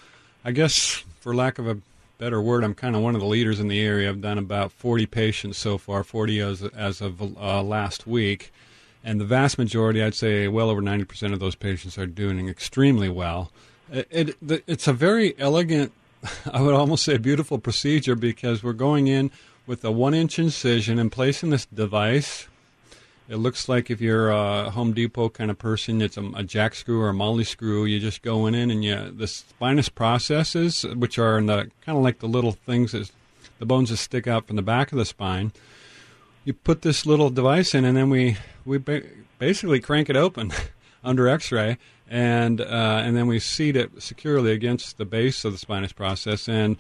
I 0.44 0.52
guess, 0.52 1.04
for 1.20 1.36
lack 1.36 1.60
of 1.60 1.68
a 1.68 1.78
better 2.22 2.40
word, 2.40 2.64
I'm 2.64 2.76
kind 2.76 2.96
of 2.96 3.02
one 3.02 3.16
of 3.16 3.20
the 3.20 3.26
leaders 3.26 3.60
in 3.60 3.68
the 3.68 3.82
area. 3.82 4.08
I've 4.08 4.22
done 4.22 4.38
about 4.38 4.72
40 4.72 5.08
patients 5.08 5.58
so 5.58 5.80
far, 5.80 6.04
40 6.04 6.40
as, 6.40 6.62
as 6.62 7.02
of 7.02 7.20
uh, 7.20 7.64
last 7.64 8.06
week. 8.06 8.54
And 9.04 9.20
the 9.20 9.26
vast 9.26 9.58
majority, 9.58 10.04
I'd 10.04 10.14
say 10.14 10.48
well 10.48 10.70
over 10.70 10.84
90% 10.84 11.34
of 11.34 11.40
those 11.40 11.56
patients 11.56 11.98
are 11.98 12.06
doing 12.06 12.48
extremely 12.48 13.10
well. 13.10 13.52
It, 13.92 14.38
it, 14.40 14.64
it's 14.68 14.88
a 14.88 14.94
very 14.94 15.34
elegant, 15.40 15.94
I 16.54 16.62
would 16.62 16.76
almost 16.76 17.06
say 17.06 17.18
beautiful 17.18 17.58
procedure 17.58 18.14
because 18.14 18.62
we're 18.62 18.74
going 18.74 19.08
in 19.08 19.32
with 19.66 19.84
a 19.84 19.92
one 19.92 20.14
inch 20.14 20.38
incision 20.38 21.00
and 21.00 21.12
placing 21.12 21.50
this 21.50 21.66
device. 21.66 22.48
It 23.32 23.38
looks 23.38 23.70
like 23.70 23.90
if 23.90 24.02
you're 24.02 24.30
a 24.30 24.70
Home 24.72 24.94
Depot 24.94 25.30
kind 25.30 25.50
of 25.50 25.58
person, 25.58 26.02
it's 26.02 26.18
a, 26.18 26.32
a 26.36 26.44
jack 26.44 26.76
screw 26.76 27.02
or 27.02 27.10
a 27.10 27.14
molly 27.14 27.46
screw. 27.46 27.86
You 27.86 28.00
just 28.00 28.22
go 28.22 28.46
in 28.46 28.56
and 28.56 28.84
you 28.84 29.10
the 29.10 29.26
spinous 29.26 29.90
processes, 29.90 30.84
which 30.84 31.18
are 31.18 31.38
in 31.38 31.46
the 31.46 31.72
kind 31.86 31.98
of 31.98 32.04
like 32.04 32.20
the 32.20 32.28
little 32.28 32.52
things 32.52 32.92
that 32.92 33.10
the 33.58 33.66
bones 33.66 33.90
that 33.90 33.98
stick 33.98 34.28
out 34.28 34.48
from 34.48 34.58
the 34.58 34.62
back 34.62 34.92
of 34.92 34.98
the 34.98 35.06
spine. 35.06 35.54
You 36.44 36.54
put 36.54 36.82
this 36.82 37.06
little 37.06 37.30
device 37.30 37.74
in, 37.74 37.86
and 37.86 37.96
then 37.96 38.10
we 38.10 38.36
we 38.66 38.78
ba- 38.78 39.04
basically 39.40 39.80
crank 39.80 40.10
it 40.10 40.18
open. 40.18 40.52
under 41.04 41.28
X-ray, 41.28 41.78
and 42.10 42.62
uh, 42.62 43.02
and 43.04 43.16
then 43.16 43.28
we 43.28 43.40
seat 43.40 43.76
it 43.76 44.02
securely 44.02 44.52
against 44.52 44.98
the 44.98 45.06
base 45.06 45.46
of 45.46 45.52
the 45.52 45.58
spinous 45.58 45.94
process, 45.94 46.48
and 46.48 46.78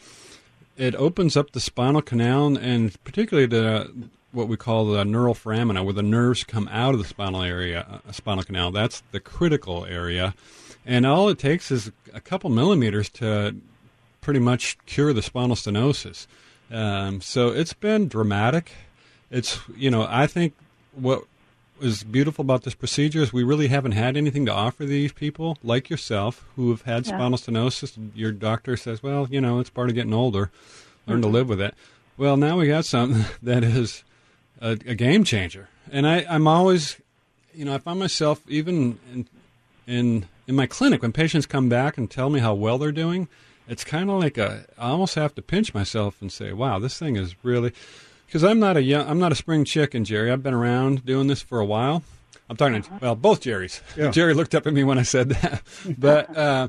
it 0.77 0.95
opens 0.95 1.35
up 1.35 1.51
the 1.51 1.59
spinal 1.59 2.01
canal 2.01 2.57
and 2.57 3.01
particularly 3.03 3.47
the 3.47 3.91
what 4.31 4.47
we 4.47 4.57
call 4.57 4.85
the 4.85 5.03
neural 5.03 5.33
foramina, 5.33 5.83
where 5.83 5.93
the 5.93 6.03
nerves 6.03 6.43
come 6.43 6.67
out 6.71 6.93
of 6.93 6.99
the 6.99 7.05
spinal 7.05 7.41
area, 7.41 8.01
uh, 8.07 8.11
spinal 8.11 8.43
canal. 8.43 8.71
That's 8.71 9.03
the 9.11 9.19
critical 9.19 9.85
area, 9.85 10.33
and 10.85 11.05
all 11.05 11.29
it 11.29 11.39
takes 11.39 11.71
is 11.71 11.91
a 12.13 12.21
couple 12.21 12.49
millimeters 12.49 13.09
to 13.09 13.55
pretty 14.21 14.39
much 14.39 14.77
cure 14.85 15.13
the 15.13 15.21
spinal 15.21 15.55
stenosis. 15.55 16.27
Um, 16.71 17.21
so 17.21 17.49
it's 17.49 17.73
been 17.73 18.07
dramatic. 18.07 18.71
It's 19.29 19.59
you 19.75 19.91
know 19.91 20.05
I 20.09 20.27
think 20.27 20.53
what 20.93 21.23
is 21.81 22.03
beautiful 22.03 22.43
about 22.43 22.63
this 22.63 22.75
procedure 22.75 23.21
is 23.21 23.33
we 23.33 23.43
really 23.43 23.67
haven't 23.67 23.93
had 23.93 24.15
anything 24.15 24.45
to 24.45 24.53
offer 24.53 24.85
these 24.85 25.11
people 25.11 25.57
like 25.63 25.89
yourself 25.89 26.45
who 26.55 26.69
have 26.69 26.83
had 26.83 27.05
yeah. 27.05 27.13
spinal 27.15 27.37
stenosis. 27.37 27.97
Your 28.13 28.31
doctor 28.31 28.77
says, 28.77 29.01
well, 29.01 29.27
you 29.29 29.41
know, 29.41 29.59
it's 29.59 29.69
part 29.69 29.89
of 29.89 29.95
getting 29.95 30.13
older. 30.13 30.51
Learn 31.07 31.17
mm-hmm. 31.17 31.21
to 31.23 31.27
live 31.27 31.49
with 31.49 31.59
it. 31.59 31.73
Well, 32.17 32.37
now 32.37 32.59
we 32.59 32.67
got 32.67 32.85
something 32.85 33.25
that 33.43 33.63
is 33.63 34.03
a, 34.61 34.71
a 34.71 34.95
game 34.95 35.23
changer. 35.23 35.67
And 35.91 36.07
I, 36.07 36.25
I'm 36.29 36.47
always, 36.47 36.97
you 37.53 37.65
know, 37.65 37.73
I 37.73 37.79
find 37.79 37.99
myself 37.99 38.41
even 38.47 38.99
in, 39.11 39.27
in 39.87 40.25
in 40.47 40.55
my 40.55 40.67
clinic 40.67 41.01
when 41.01 41.11
patients 41.11 41.45
come 41.45 41.69
back 41.69 41.97
and 41.97 42.09
tell 42.09 42.29
me 42.29 42.39
how 42.39 42.53
well 42.53 42.77
they're 42.77 42.91
doing. 42.91 43.27
It's 43.67 43.83
kind 43.83 44.09
of 44.09 44.19
like 44.19 44.37
a. 44.37 44.65
I 44.77 44.89
almost 44.89 45.15
have 45.15 45.35
to 45.35 45.41
pinch 45.41 45.73
myself 45.73 46.21
and 46.21 46.31
say, 46.31 46.53
"Wow, 46.53 46.79
this 46.79 46.97
thing 46.97 47.15
is 47.15 47.35
really." 47.43 47.73
Because 48.25 48.43
I'm 48.45 48.59
not 48.59 48.77
a 48.77 48.81
young, 48.81 49.07
I'm 49.09 49.19
not 49.19 49.33
a 49.33 49.35
spring 49.35 49.65
chicken, 49.65 50.05
Jerry. 50.05 50.31
I've 50.31 50.41
been 50.41 50.53
around 50.53 51.05
doing 51.05 51.27
this 51.27 51.41
for 51.41 51.59
a 51.59 51.65
while. 51.65 52.01
I'm 52.49 52.55
talking 52.55 52.81
to 52.81 52.89
well, 53.01 53.15
both 53.15 53.41
Jerrys. 53.41 53.81
Yeah. 53.97 54.11
Jerry 54.11 54.33
looked 54.33 54.55
up 54.55 54.67
at 54.67 54.73
me 54.73 54.83
when 54.83 54.97
I 54.97 55.03
said 55.03 55.29
that, 55.29 55.61
but 55.97 56.37
uh, 56.37 56.67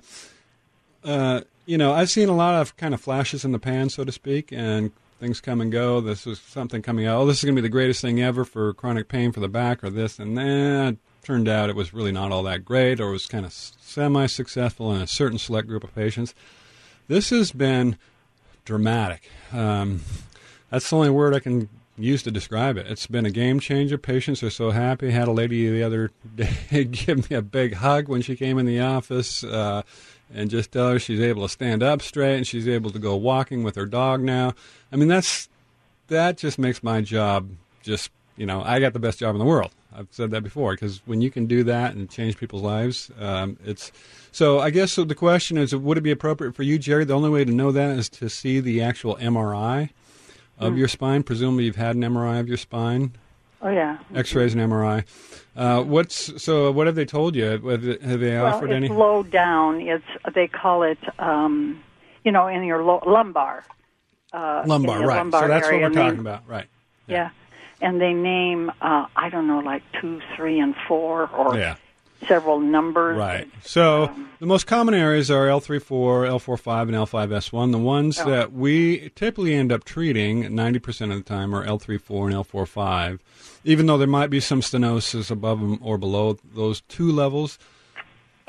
uh, 1.05 1.41
you 1.67 1.79
know, 1.79 1.93
I've 1.93 2.11
seen 2.11 2.29
a 2.29 2.37
lot 2.37 2.61
of 2.61 2.77
kind 2.77 2.95
of 2.95 3.01
flashes 3.01 3.45
in 3.45 3.53
the 3.53 3.59
pan, 3.59 3.91
so 3.91 4.05
to 4.05 4.13
speak, 4.13 4.53
and 4.53 4.93
things 5.23 5.41
come 5.41 5.61
and 5.61 5.71
go. 5.71 6.01
This 6.01 6.27
is 6.27 6.41
something 6.41 6.83
coming 6.83 7.07
out. 7.07 7.21
Oh, 7.21 7.27
this 7.27 7.39
is 7.39 7.45
going 7.45 7.55
to 7.55 7.63
be 7.63 7.65
the 7.65 7.71
greatest 7.71 8.01
thing 8.01 8.21
ever 8.21 8.45
for 8.45 8.75
chronic 8.75 9.07
pain 9.07 9.31
for 9.31 9.39
the 9.39 9.49
back, 9.49 9.85
or 9.85 9.89
this, 9.89 10.19
and 10.19 10.37
that. 10.37 10.97
turned 11.23 11.49
out 11.49 11.71
it 11.71 11.77
was 11.77 11.95
really 11.95 12.11
not 12.11 12.33
all 12.33 12.43
that 12.43 12.65
great, 12.65 13.01
or 13.01 13.13
was 13.13 13.27
kind 13.27 13.47
of 13.47 13.53
semi-successful 13.53 14.93
in 14.93 15.01
a 15.01 15.07
certain 15.07 15.39
select 15.39 15.69
group 15.69 15.85
of 15.85 15.95
patients. 15.95 16.35
This 17.07 17.31
has 17.31 17.53
been 17.53 17.99
dramatic. 18.65 19.31
Um, 19.53 20.01
that's 20.71 20.91
the 20.91 20.97
only 20.97 21.11
word 21.11 21.37
I 21.37 21.39
can 21.39 21.69
use 21.97 22.25
to 22.25 22.33
describe 22.33 22.77
it. 22.77 22.89
It's 22.89 23.07
been 23.07 23.25
a 23.25 23.31
game 23.31 23.61
changer. 23.61 23.99
Patients 23.99 24.43
are 24.43 24.51
so 24.51 24.73
happy. 24.73 25.13
Had 25.13 25.29
a 25.29 25.33
lady 25.33 25.71
the 25.71 25.85
other 25.85 26.11
day 26.35 26.83
give 26.85 27.31
me 27.31 27.37
a 27.37 27.43
big 27.43 27.75
hug 27.75 28.09
when 28.09 28.23
she 28.23 28.35
came 28.35 28.59
in 28.59 28.67
the 28.67 28.81
office. 28.81 29.45
Uh, 29.45 29.83
and 30.35 30.51
just 30.51 30.73
tell 30.73 30.91
her 30.91 30.99
she's 30.99 31.21
able 31.21 31.43
to 31.43 31.49
stand 31.49 31.83
up 31.83 32.03
straight 32.03 32.37
and 32.37 32.47
she's 32.47 32.69
able 32.69 32.91
to 32.91 32.99
go 32.99 33.17
walking 33.17 33.63
with 33.63 33.77
her 33.77 33.87
dog 33.87 34.21
now. 34.21 34.55
I 34.91 34.97
mean, 34.97 35.09
that's 35.09 35.49
that 36.09 36.37
just 36.37 36.59
makes 36.59 36.83
my 36.83 37.01
job 37.01 37.51
just 37.83 38.11
you 38.37 38.47
know 38.47 38.63
I 38.63 38.81
got 38.81 38.93
the 38.93 38.99
best 38.99 39.19
job 39.19 39.35
in 39.35 39.39
the 39.39 39.45
world. 39.45 39.71
I've 39.95 40.09
said 40.11 40.31
that 40.31 40.43
before 40.43 40.73
because 40.73 41.03
when 41.05 41.21
you 41.21 41.31
can 41.31 41.47
do 41.47 41.65
that 41.65 41.95
and 41.95 42.09
change 42.09 42.39
people's 42.39 42.63
lives, 42.63 43.11
um, 43.19 43.59
it's 43.65 43.93
so. 44.31 44.59
I 44.59 44.71
guess 44.71 44.93
so 44.93 45.05
the 45.05 45.15
question 45.15 45.59
is, 45.59 45.75
would 45.75 45.99
it 45.99 46.03
be 46.03 46.11
appropriate 46.11 46.55
for 46.55 46.63
you, 46.63 46.79
Jerry? 46.79 47.05
The 47.05 47.15
only 47.15 47.31
way 47.31 47.45
to 47.45 47.53
know 47.53 47.73
that 47.73 47.99
is 47.99 48.09
to 48.11 48.31
see 48.31 48.61
the 48.61 48.81
actual 48.81 49.17
MRI 49.17 49.91
of 50.59 50.75
mm. 50.75 50.79
your 50.79 50.89
spine. 50.89 51.23
Presumably, 51.23 51.65
you've 51.65 51.77
had 51.77 51.97
an 51.97 52.03
MRI 52.03 52.41
of 52.41 52.49
your 52.49 52.57
spine. 52.57 53.13
Oh 53.63 53.71
yeah. 53.71 53.99
X-rays 54.15 54.55
and 54.55 54.63
MRI. 54.73 55.05
Uh, 55.55 55.83
what's 55.83 56.43
so? 56.43 56.73
What 56.73 56.87
have 56.87 56.97
they 56.97 57.05
told 57.05 57.37
you? 57.37 57.45
Have 57.45 57.61
they 57.61 58.37
offered 58.37 58.71
well, 58.71 58.83
it's 58.83 58.85
any? 58.85 58.89
low 58.89 59.23
down. 59.23 59.81
It's 59.81 60.05
they 60.35 60.49
call 60.49 60.83
it, 60.83 60.99
um, 61.19 61.83
you 62.25 62.33
know, 62.33 62.49
in 62.49 62.65
your 62.65 62.83
lo- 62.83 63.03
lumbar. 63.07 63.65
Uh, 64.33 64.65
lumbar, 64.67 65.07
right? 65.07 65.19
Lumbar 65.19 65.43
so 65.43 65.49
that's 65.49 65.71
what 65.71 65.81
we're 65.81 65.91
talking 65.91 66.19
about, 66.19 66.49
right? 66.49 66.67
Yeah. 67.07 67.17
yeah. 67.17 67.31
And 67.89 68.01
they 68.01 68.15
name, 68.15 68.71
uh, 68.81 69.07
I 69.15 69.29
don't 69.29 69.47
know, 69.47 69.59
like 69.59 69.83
two, 70.01 70.21
three, 70.37 70.59
and 70.59 70.75
four, 70.89 71.29
or 71.29 71.57
yeah 71.57 71.77
several 72.29 72.61
numbers. 72.61 73.17
Right. 73.17 73.49
So 73.63 74.05
um, 74.05 74.29
the 74.39 74.47
most 74.47 74.67
common 74.67 74.95
areas 74.95 75.31
are 75.31 75.47
L34, 75.47 76.29
L45, 76.29 76.83
and 76.83 76.93
L5S1. 76.93 77.73
The 77.73 77.79
ones 77.79 78.19
oh. 78.19 78.31
that 78.31 78.53
we 78.53 79.11
typically 79.15 79.55
end 79.55 79.73
up 79.73 79.85
treating 79.85 80.45
90% 80.45 81.13
of 81.13 81.19
the 81.19 81.23
time 81.23 81.55
are 81.55 81.65
L34 81.67 82.27
and 82.27 82.35
L45, 82.35 83.19
even 83.65 83.87
though 83.87 83.99
there 83.99 84.07
might 84.07 84.31
be 84.31 84.41
some 84.41 84.61
stenosis 84.61 85.31
above 85.31 85.61
them 85.61 85.79
or 85.83 85.99
below 85.99 86.39
those 86.55 86.81
two 86.83 87.11
levels. 87.11 87.59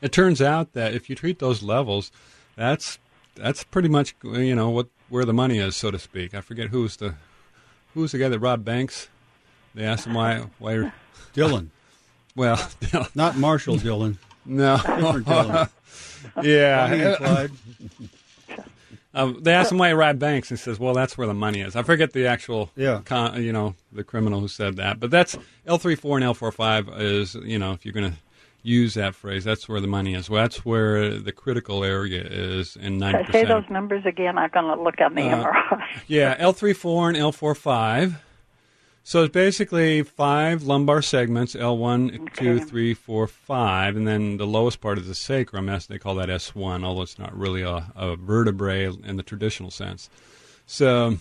it 0.00 0.12
turns 0.12 0.40
out 0.40 0.72
that 0.72 0.94
if 0.94 1.10
you 1.10 1.16
treat 1.16 1.38
those 1.38 1.62
levels, 1.62 2.12
that's 2.56 2.98
that's 3.34 3.64
pretty 3.64 3.88
much 3.88 4.14
you 4.22 4.54
know 4.54 4.70
what 4.70 4.88
where 5.08 5.24
the 5.24 5.32
money 5.32 5.58
is, 5.58 5.76
so 5.76 5.90
to 5.90 5.98
speak. 5.98 6.34
I 6.34 6.40
forget 6.40 6.68
who's 6.68 6.96
the 6.96 7.14
who's 7.94 8.12
the 8.12 8.18
guy 8.18 8.28
that 8.28 8.38
robbed 8.38 8.64
banks. 8.64 9.08
They 9.74 9.84
asked 9.84 10.06
him 10.06 10.14
why 10.14 10.44
why 10.58 10.92
Dylan. 11.34 11.68
Well, 12.34 12.70
not 13.14 13.36
Marshall 13.36 13.76
Dillon. 13.76 14.18
No. 14.44 14.80
yeah. 16.42 17.16
Uh, 19.14 19.32
they 19.40 19.52
asked 19.52 19.72
him 19.72 19.78
why 19.78 19.88
he 19.88 19.94
robbed 19.94 20.18
banks, 20.18 20.50
and 20.50 20.58
he 20.58 20.62
says, 20.62 20.80
"Well, 20.80 20.94
that's 20.94 21.16
where 21.16 21.26
the 21.26 21.34
money 21.34 21.60
is." 21.60 21.76
I 21.76 21.82
forget 21.82 22.12
the 22.12 22.26
actual, 22.26 22.70
yeah. 22.76 23.02
Con, 23.04 23.42
you 23.42 23.52
know, 23.52 23.74
the 23.92 24.04
criminal 24.04 24.40
who 24.40 24.48
said 24.48 24.76
that, 24.76 24.98
but 24.98 25.10
that's 25.10 25.36
L 25.66 25.78
three 25.78 25.94
four 25.94 26.16
and 26.16 26.24
L 26.24 26.34
four 26.34 26.50
five 26.50 26.88
is, 26.88 27.34
you 27.34 27.58
know, 27.58 27.72
if 27.72 27.84
you're 27.84 27.94
going 27.94 28.10
to 28.10 28.18
use 28.62 28.94
that 28.94 29.14
phrase, 29.14 29.44
that's 29.44 29.68
where 29.68 29.80
the 29.80 29.86
money 29.86 30.14
is. 30.14 30.30
Well, 30.30 30.42
that's 30.42 30.64
where 30.64 31.18
the 31.18 31.32
critical 31.32 31.84
area 31.84 32.22
is 32.22 32.76
in 32.76 32.98
ninety 32.98 33.24
percent. 33.24 33.48
Say 33.48 33.52
those 33.52 33.68
numbers 33.70 34.04
again. 34.06 34.38
I'm 34.38 34.50
going 34.50 34.76
to 34.76 34.82
look 34.82 35.00
on 35.00 35.14
the 35.14 35.22
uh, 35.22 35.44
MRI. 35.44 35.84
yeah, 36.06 36.34
L 36.38 36.52
three 36.52 36.72
four 36.72 37.08
and 37.08 37.16
L 37.16 37.32
four 37.32 37.54
five 37.54 38.20
so 39.04 39.24
it's 39.24 39.32
basically 39.32 40.02
five 40.02 40.62
lumbar 40.62 41.02
segments 41.02 41.54
L1, 41.54 42.20
okay. 42.28 42.58
2, 42.58 42.60
3, 42.60 42.94
4, 42.94 43.26
5, 43.26 43.96
and 43.96 44.06
then 44.06 44.36
the 44.36 44.46
lowest 44.46 44.80
part 44.80 44.98
is 44.98 45.08
the 45.08 45.14
sacrum. 45.14 45.68
S, 45.68 45.86
they 45.86 45.98
call 45.98 46.14
that 46.16 46.28
S1, 46.28 46.84
although 46.84 47.02
it's 47.02 47.18
not 47.18 47.36
really 47.36 47.62
a, 47.62 47.90
a 47.96 48.16
vertebrae 48.16 48.86
in 48.86 49.16
the 49.16 49.22
traditional 49.22 49.70
sense. 49.70 50.08
So, 50.66 51.18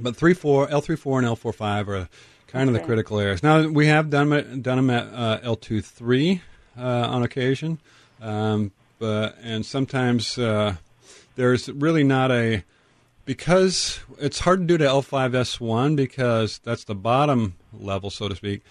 but 0.00 0.16
3, 0.16 0.32
4, 0.32 0.68
L3, 0.68 0.98
4, 0.98 1.18
and 1.18 1.28
L4, 1.28 1.54
5 1.54 1.88
are 1.88 2.08
kind 2.46 2.68
of 2.68 2.74
the 2.74 2.80
critical 2.80 3.18
areas. 3.18 3.42
Now, 3.42 3.66
we 3.68 3.86
have 3.86 4.10
done, 4.10 4.62
done 4.62 4.76
them 4.76 4.90
at 4.90 5.06
uh, 5.12 5.40
L2, 5.40 5.84
3 5.84 6.42
uh, 6.78 6.82
on 6.82 7.22
occasion, 7.22 7.78
um, 8.20 8.72
but, 8.98 9.36
and 9.42 9.66
sometimes 9.66 10.38
uh, 10.38 10.76
there's 11.36 11.68
really 11.68 12.04
not 12.04 12.30
a 12.30 12.64
because 13.24 14.00
it's 14.18 14.40
hard 14.40 14.60
to 14.60 14.66
do 14.66 14.78
to 14.78 14.84
L5S1 14.84 15.96
because 15.96 16.58
that's 16.58 16.84
the 16.84 16.94
bottom 16.94 17.56
level, 17.72 18.10
so 18.10 18.28
to 18.28 18.36
speak. 18.36 18.62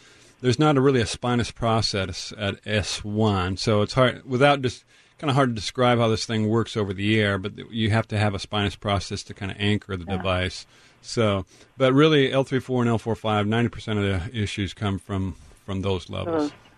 There's 0.42 0.60
not 0.60 0.78
a 0.78 0.82
really 0.82 1.02
a 1.02 1.06
spinous 1.06 1.52
process 1.52 2.34
at 2.38 2.64
S1, 2.64 3.60
so 3.60 3.82
it's 3.82 3.94
hard 3.94 4.26
without 4.26 4.62
just 4.62 4.84
kind 5.20 5.30
of 5.30 5.36
hard 5.36 5.50
to 5.50 5.56
describe 5.56 6.00
how 6.00 6.08
this 6.08 6.26
thing 6.26 6.50
works 6.50 6.76
over 6.76 6.94
the 6.94 7.20
air. 7.20 7.38
But 7.38 7.72
you 7.72 7.92
have 7.92 8.08
to 8.08 8.18
have 8.18 8.34
a 8.34 8.40
spinous 8.40 8.76
process 8.76 9.22
to 9.24 9.36
kind 9.36 9.52
of 9.52 9.58
anchor 9.60 9.96
the 9.96 10.06
yeah. 10.08 10.18
device. 10.18 10.66
So, 11.04 11.46
but 11.78 11.94
really, 11.94 12.30
L34 12.30 12.82
and 12.82 12.90
L45, 13.00 13.48
90% 13.48 13.98
of 13.98 14.32
the 14.32 14.40
issues 14.42 14.74
come 14.74 14.98
from 14.98 15.36
from 15.66 15.82
those 15.82 16.10
levels. 16.10 16.52
Uh-huh. 16.52 16.71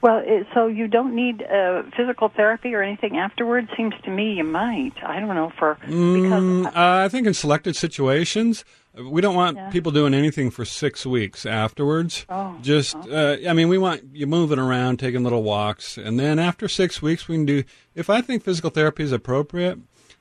Well, 0.00 0.22
it, 0.24 0.46
so 0.54 0.66
you 0.68 0.86
don't 0.86 1.14
need 1.14 1.42
uh, 1.42 1.82
physical 1.96 2.28
therapy 2.28 2.74
or 2.74 2.82
anything 2.82 3.16
afterwards. 3.16 3.68
Seems 3.76 3.94
to 4.04 4.10
me 4.10 4.34
you 4.34 4.44
might. 4.44 4.92
I 5.02 5.18
don't 5.18 5.34
know 5.34 5.52
for 5.58 5.76
because 5.80 5.92
mm, 5.92 6.66
uh, 6.66 6.70
I 6.74 7.08
think 7.08 7.26
in 7.26 7.34
selected 7.34 7.74
situations 7.74 8.64
we 8.98 9.20
don't 9.20 9.34
want 9.34 9.56
yeah. 9.56 9.70
people 9.70 9.92
doing 9.92 10.14
anything 10.14 10.50
for 10.50 10.64
six 10.64 11.06
weeks 11.06 11.46
afterwards. 11.46 12.26
Oh, 12.28 12.56
Just, 12.62 12.96
oh. 12.96 13.10
Uh, 13.10 13.48
I 13.48 13.52
mean, 13.52 13.68
we 13.68 13.78
want 13.78 14.02
you 14.12 14.26
moving 14.26 14.58
around, 14.58 14.98
taking 14.98 15.22
little 15.22 15.42
walks, 15.42 15.96
and 15.96 16.18
then 16.18 16.38
after 16.38 16.68
six 16.68 17.00
weeks 17.00 17.28
we 17.28 17.36
can 17.36 17.46
do. 17.46 17.64
If 17.94 18.10
I 18.10 18.20
think 18.20 18.42
physical 18.42 18.70
therapy 18.70 19.04
is 19.04 19.12
appropriate, 19.12 19.78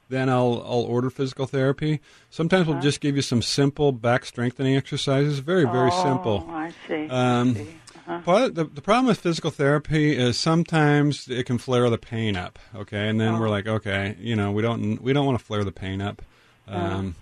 then 0.10 0.30
I'll 0.30 0.64
I'll 0.66 0.84
order 0.84 1.10
physical 1.10 1.48
therapy. 1.48 2.00
Sometimes 2.30 2.64
uh-huh. 2.64 2.74
we'll 2.74 2.82
just 2.82 3.02
give 3.02 3.16
you 3.16 3.22
some 3.22 3.42
simple 3.42 3.92
back 3.92 4.26
strengthening 4.26 4.76
exercises. 4.76 5.40
Very 5.40 5.66
very 5.66 5.90
oh, 5.92 6.04
simple. 6.04 6.48
I 6.50 6.74
see. 6.88 7.10
Um, 7.10 7.50
I 7.50 7.54
see. 7.54 7.68
Uh-huh. 8.08 8.22
Well, 8.26 8.50
the, 8.50 8.64
the 8.64 8.82
problem 8.82 9.08
with 9.08 9.20
physical 9.20 9.52
therapy 9.52 10.16
is 10.16 10.38
sometimes 10.38 11.28
it 11.28 11.46
can 11.46 11.58
flare 11.58 11.90
the 11.90 11.98
pain 11.98 12.38
up. 12.38 12.58
Okay, 12.74 13.10
and 13.10 13.20
then 13.20 13.36
oh. 13.36 13.40
we're 13.40 13.50
like, 13.50 13.68
okay, 13.68 14.16
you 14.20 14.36
know, 14.36 14.52
we 14.52 14.62
don't 14.62 15.02
we 15.02 15.12
don't 15.12 15.26
want 15.26 15.38
to 15.38 15.44
flare 15.44 15.66
the 15.66 15.74
pain 15.74 16.02
up. 16.02 16.22
Uh-huh. 16.68 16.78
Um, 16.78 17.16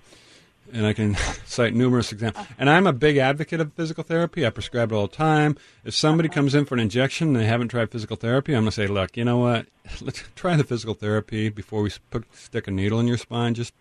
and 0.71 0.85
I 0.85 0.93
can 0.93 1.15
cite 1.45 1.73
numerous 1.73 2.11
examples. 2.11 2.45
And 2.59 2.69
I'm 2.69 2.85
a 2.85 2.93
big 2.93 3.17
advocate 3.17 3.61
of 3.61 3.73
physical 3.73 4.03
therapy. 4.03 4.45
I 4.45 4.51
prescribe 4.51 4.91
it 4.91 4.95
all 4.95 5.07
the 5.07 5.15
time. 5.15 5.57
If 5.83 5.95
somebody 5.95 6.29
uh-huh. 6.29 6.35
comes 6.35 6.55
in 6.55 6.65
for 6.65 6.75
an 6.75 6.81
injection 6.81 7.29
and 7.29 7.35
they 7.35 7.45
haven't 7.45 7.69
tried 7.69 7.91
physical 7.91 8.15
therapy, 8.15 8.53
I'm 8.53 8.63
going 8.63 8.71
to 8.71 8.71
say, 8.71 8.87
look, 8.87 9.17
you 9.17 9.25
know 9.25 9.37
what? 9.37 9.67
Let's 10.01 10.23
try 10.35 10.55
the 10.55 10.63
physical 10.63 10.93
therapy 10.93 11.49
before 11.49 11.81
we 11.81 11.91
put, 12.11 12.25
stick 12.35 12.67
a 12.67 12.71
needle 12.71 12.99
in 12.99 13.07
your 13.07 13.17
spine, 13.17 13.53
just 13.55 13.73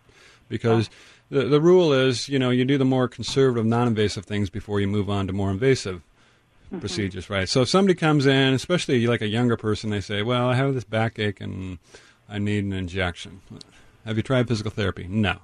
because 0.47 0.89
the, 1.29 1.45
the 1.45 1.61
rule 1.61 1.93
is, 1.93 2.29
you 2.29 2.39
know, 2.39 2.51
you 2.51 2.65
do 2.65 2.77
the 2.77 2.85
more 2.85 3.07
conservative, 3.07 3.65
non 3.65 3.87
invasive 3.87 4.25
things 4.25 4.49
before 4.49 4.79
you 4.79 4.87
move 4.87 5.09
on 5.09 5.27
to 5.27 5.33
more 5.33 5.51
invasive 5.51 6.01
Mm-hmm. 6.75 6.81
procedures, 6.81 7.29
right? 7.29 7.47
So 7.47 7.61
if 7.61 7.69
somebody 7.69 7.95
comes 7.95 8.25
in, 8.25 8.53
especially 8.53 9.05
like 9.07 9.21
a 9.21 9.27
younger 9.27 9.57
person, 9.57 9.89
they 9.89 10.01
say, 10.01 10.21
"Well, 10.21 10.47
I 10.47 10.55
have 10.55 10.73
this 10.73 10.83
backache 10.83 11.41
and 11.41 11.77
I 12.29 12.39
need 12.39 12.63
an 12.63 12.73
injection." 12.73 13.41
Have 14.05 14.17
you 14.17 14.23
tried 14.23 14.47
physical 14.47 14.71
therapy? 14.71 15.07
No. 15.09 15.37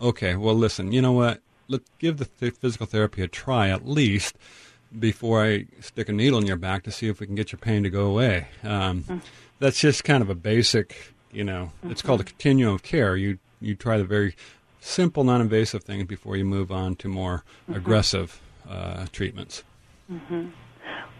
Okay. 0.00 0.36
Well, 0.36 0.54
listen. 0.54 0.92
You 0.92 1.02
know 1.02 1.12
what? 1.12 1.40
Let's 1.68 1.90
give 1.98 2.18
the 2.18 2.26
th- 2.26 2.54
physical 2.54 2.86
therapy 2.86 3.22
a 3.22 3.28
try 3.28 3.68
at 3.68 3.86
least 3.86 4.36
before 4.98 5.44
I 5.44 5.66
stick 5.80 6.08
a 6.08 6.12
needle 6.12 6.38
in 6.38 6.46
your 6.46 6.56
back 6.56 6.84
to 6.84 6.90
see 6.90 7.08
if 7.08 7.20
we 7.20 7.26
can 7.26 7.34
get 7.34 7.52
your 7.52 7.58
pain 7.58 7.82
to 7.82 7.90
go 7.90 8.06
away. 8.06 8.48
Um, 8.62 9.02
mm-hmm. 9.02 9.18
That's 9.58 9.80
just 9.80 10.04
kind 10.04 10.22
of 10.22 10.30
a 10.30 10.34
basic, 10.34 11.14
you 11.32 11.42
know, 11.44 11.72
it's 11.84 12.02
called 12.02 12.20
a 12.20 12.24
mm-hmm. 12.24 12.30
continuum 12.30 12.74
of 12.74 12.82
care. 12.82 13.16
You 13.16 13.38
you 13.60 13.74
try 13.74 13.98
the 13.98 14.04
very 14.04 14.36
simple, 14.80 15.24
non-invasive 15.24 15.82
things 15.82 16.04
before 16.04 16.36
you 16.36 16.44
move 16.44 16.70
on 16.70 16.94
to 16.96 17.08
more 17.08 17.42
aggressive 17.72 18.40
uh, 18.68 19.06
treatments. 19.12 19.62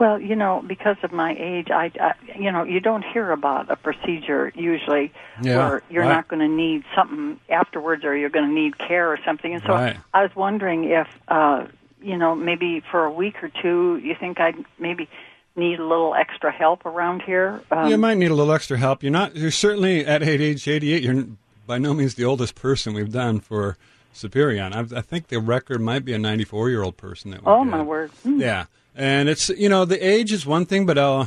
Well, 0.04 0.20
you 0.20 0.36
know, 0.36 0.62
because 0.66 0.98
of 1.02 1.12
my 1.12 1.34
age, 1.38 1.68
I, 1.70 1.90
I 1.98 2.12
you 2.38 2.52
know, 2.52 2.62
you 2.62 2.78
don't 2.78 3.02
hear 3.02 3.30
about 3.30 3.70
a 3.70 3.76
procedure 3.76 4.52
usually 4.54 5.14
Yeah, 5.40 5.56
where 5.56 5.82
you're 5.88 6.02
right. 6.02 6.10
not 6.10 6.28
going 6.28 6.40
to 6.40 6.54
need 6.54 6.84
something 6.94 7.40
afterwards, 7.48 8.04
or 8.04 8.14
you're 8.14 8.28
going 8.28 8.46
to 8.46 8.52
need 8.54 8.76
care 8.76 9.10
or 9.10 9.18
something. 9.24 9.54
And 9.54 9.62
so 9.62 9.72
Right. 9.72 9.96
I 10.12 10.20
was 10.22 10.36
wondering 10.36 10.84
if, 10.84 11.08
uh, 11.28 11.64
you 12.02 12.18
know, 12.18 12.34
maybe 12.34 12.82
for 12.90 13.06
a 13.06 13.10
week 13.10 13.42
or 13.42 13.48
two, 13.62 13.96
you 14.04 14.14
think 14.14 14.40
I'd 14.40 14.62
maybe 14.78 15.08
need 15.56 15.78
a 15.80 15.86
little 15.86 16.14
extra 16.14 16.52
help 16.52 16.84
around 16.84 17.22
here. 17.22 17.62
Um, 17.70 17.88
you 17.88 17.96
might 17.96 18.18
need 18.18 18.30
a 18.30 18.34
little 18.34 18.52
extra 18.52 18.76
help. 18.76 19.02
You're 19.02 19.10
not. 19.10 19.34
You're 19.34 19.50
certainly 19.50 20.04
at 20.04 20.22
age 20.22 20.68
88. 20.68 21.02
You're 21.02 21.24
by 21.66 21.78
no 21.78 21.94
means 21.94 22.14
the 22.16 22.26
oldest 22.26 22.56
person 22.56 22.92
we've 22.92 23.10
done 23.10 23.40
for 23.40 23.78
Superion. 24.14 24.74
I, 24.74 24.98
I 24.98 25.00
think 25.00 25.28
the 25.28 25.40
record 25.40 25.80
might 25.80 26.04
be 26.04 26.12
a 26.12 26.18
94 26.18 26.68
year 26.68 26.82
old 26.82 26.98
person 26.98 27.30
that. 27.30 27.40
We 27.40 27.46
oh 27.50 27.64
did. 27.64 27.70
my 27.70 27.80
word! 27.80 28.10
Mm. 28.26 28.38
Yeah, 28.38 28.66
and 28.94 29.28
it's 29.28 29.48
you 29.50 29.68
know 29.68 29.84
the 29.84 30.04
age 30.06 30.32
is 30.32 30.46
one 30.46 30.66
thing, 30.66 30.86
but 30.86 30.98
uh, 30.98 31.26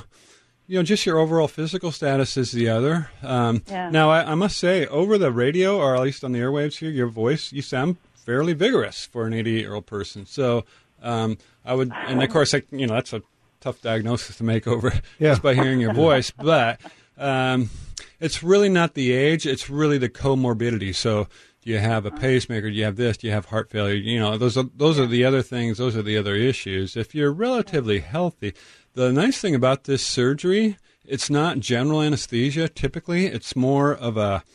you 0.67 0.77
know 0.77 0.83
just 0.83 1.05
your 1.05 1.17
overall 1.19 1.47
physical 1.47 1.91
status 1.91 2.38
is 2.38 2.51
the 2.51 2.69
other. 2.69 3.09
Um, 3.24 3.63
Yeah. 3.67 3.89
Now 3.89 4.09
I, 4.09 4.31
I 4.31 4.36
must 4.36 4.57
say, 4.57 4.86
over 4.88 5.17
the 5.17 5.31
radio 5.31 5.77
or 5.77 5.95
at 5.95 6.01
least 6.01 6.24
on 6.24 6.31
the 6.31 6.39
airwaves 6.39 6.77
here, 6.77 6.89
your 6.89 7.07
voice 7.07 7.51
you 7.51 7.62
sound 7.62 7.97
fairly 8.25 8.53
vigorous 8.53 9.05
for 9.05 9.25
an 9.25 9.33
88 9.33 9.59
year 9.59 9.74
old 9.74 9.86
person. 9.86 10.25
So 10.25 10.65
um, 11.01 11.38
I 11.65 11.74
would, 11.75 11.91
and 11.93 12.21
of 12.24 12.29
course, 12.29 12.53
I, 12.53 12.63
you 12.71 12.88
know 12.88 12.95
that's 12.95 13.13
a 13.13 13.21
tough 13.62 13.81
diagnosis 13.81 14.38
to 14.38 14.43
make 14.43 14.67
over 14.67 14.91
Yeah. 15.19 15.31
just 15.31 15.41
by 15.41 15.53
hearing 15.55 15.79
your 15.79 15.93
voice, 16.07 16.31
but. 16.31 16.79
Um, 17.19 17.71
it's 18.19 18.43
really 18.43 18.69
not 18.69 18.93
the 18.93 19.12
age; 19.12 19.47
it's 19.47 19.71
really 19.71 19.97
the 19.97 20.09
comorbidity. 20.09 20.93
So, 20.93 21.27
do 21.67 21.74
you 21.74 21.79
have 21.79 22.05
a 22.05 22.12
pacemaker? 22.12 22.69
Do 22.69 22.77
you 22.77 22.86
have 22.86 22.95
this? 22.95 23.17
Do 23.17 23.27
you 23.27 23.33
have 23.33 23.47
heart 23.47 23.69
failure? 23.69 23.93
You 23.93 24.21
know, 24.21 24.38
those 24.38 24.55
are 24.55 24.63
those 24.74 24.97
are 24.97 25.05
the 25.05 25.25
other 25.25 25.41
things. 25.41 25.77
Those 25.77 25.97
are 25.97 26.01
the 26.01 26.17
other 26.17 26.33
issues. 26.33 26.95
If 26.95 27.13
you're 27.13 27.33
relatively 27.33 28.00
healthy, 28.00 28.53
the 28.93 29.12
nice 29.12 29.41
thing 29.41 29.53
about 29.53 29.83
this 29.83 30.01
surgery, 30.01 30.77
it's 31.05 31.29
not 31.29 31.59
general 31.59 32.01
anesthesia. 32.01 32.69
Typically, 32.69 33.25
it's 33.25 33.53
more 33.53 33.93
of 33.93 34.15
a 34.15 34.45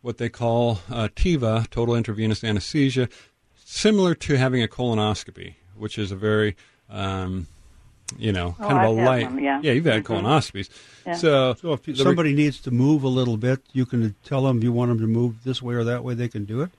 what 0.00 0.18
they 0.18 0.28
call 0.28 0.78
uh, 0.88 1.08
TIVA, 1.16 1.68
total 1.70 1.96
intravenous 1.96 2.44
anesthesia, 2.44 3.08
similar 3.56 4.14
to 4.14 4.36
having 4.36 4.62
a 4.62 4.68
colonoscopy, 4.68 5.56
which 5.74 5.98
is 5.98 6.12
a 6.12 6.16
very 6.16 6.54
um, 6.88 7.48
you 8.18 8.32
know, 8.32 8.54
Oh, 8.60 8.68
kind 8.68 8.72
of 8.72 8.78
I've 8.78 8.96
a 8.96 9.00
had 9.00 9.06
light. 9.06 9.24
them, 9.24 9.38
yeah. 9.40 9.60
you've 9.72 9.84
had 9.84 10.02
Mhm. 10.04 10.06
colonoscopies. 10.22 10.68
Yeah. 11.06 11.14
So, 11.14 11.54
So 11.60 11.72
if 11.72 11.82
the 11.84 11.92
re- 11.92 11.98
somebody 11.98 12.34
needs 12.34 12.60
to 12.60 12.70
move 12.70 13.02
a 13.04 13.08
little 13.08 13.36
bit, 13.36 13.60
you 13.72 13.86
can 13.86 14.14
tell 14.24 14.42
them 14.44 14.62
you 14.62 14.72
want 14.72 14.90
them 14.90 14.98
to 15.00 15.06
move 15.06 15.44
this 15.44 15.62
way 15.62 15.74
or 15.74 15.84
that 15.84 16.02
way. 16.04 16.14
They 16.14 16.28
can 16.28 16.44
do 16.44 16.60
it. 16.62 16.70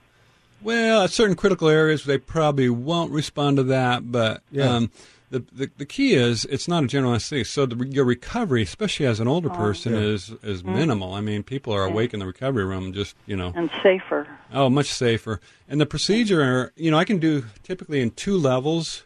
Well, 0.61 1.01
at 1.03 1.09
certain 1.11 1.35
critical 1.35 1.69
areas, 1.69 2.03
they 2.03 2.17
probably 2.19 2.69
won't 2.69 3.11
respond 3.11 3.57
to 3.57 3.63
that. 3.63 4.11
But 4.11 4.41
Yeah. 4.51 4.75
um, 4.75 4.91
the, 5.31 5.43
the 5.53 5.69
the 5.77 5.85
key 5.85 6.13
is 6.13 6.43
it's 6.45 6.67
not 6.67 6.83
a 6.83 6.87
general 6.87 7.13
anesthesia. 7.13 7.45
So 7.49 7.65
the, 7.65 7.87
your 7.87 8.03
recovery, 8.05 8.61
especially 8.61 9.05
as 9.07 9.19
an 9.21 9.27
older 9.29 9.49
person, 9.49 9.93
Yeah. 9.93 9.99
is 10.01 10.33
is 10.43 10.63
minimal. 10.63 11.13
I 11.13 11.21
mean, 11.21 11.41
people 11.41 11.73
are 11.73 11.85
awake 11.85 12.13
in 12.13 12.19
the 12.19 12.25
recovery 12.27 12.65
room, 12.65 12.91
just 12.93 13.15
you 13.25 13.35
know, 13.37 13.53
and 13.55 13.69
safer. 13.81 14.27
oh, 14.53 14.69
much 14.69 14.87
safer. 14.87 15.39
And 15.69 15.79
the 15.81 15.85
procedure, 15.85 16.73
you 16.75 16.91
know, 16.91 16.97
I 16.97 17.05
can 17.05 17.17
do 17.17 17.45
typically 17.63 18.01
in 18.01 18.11
two 18.11 18.37
levels. 18.37 19.03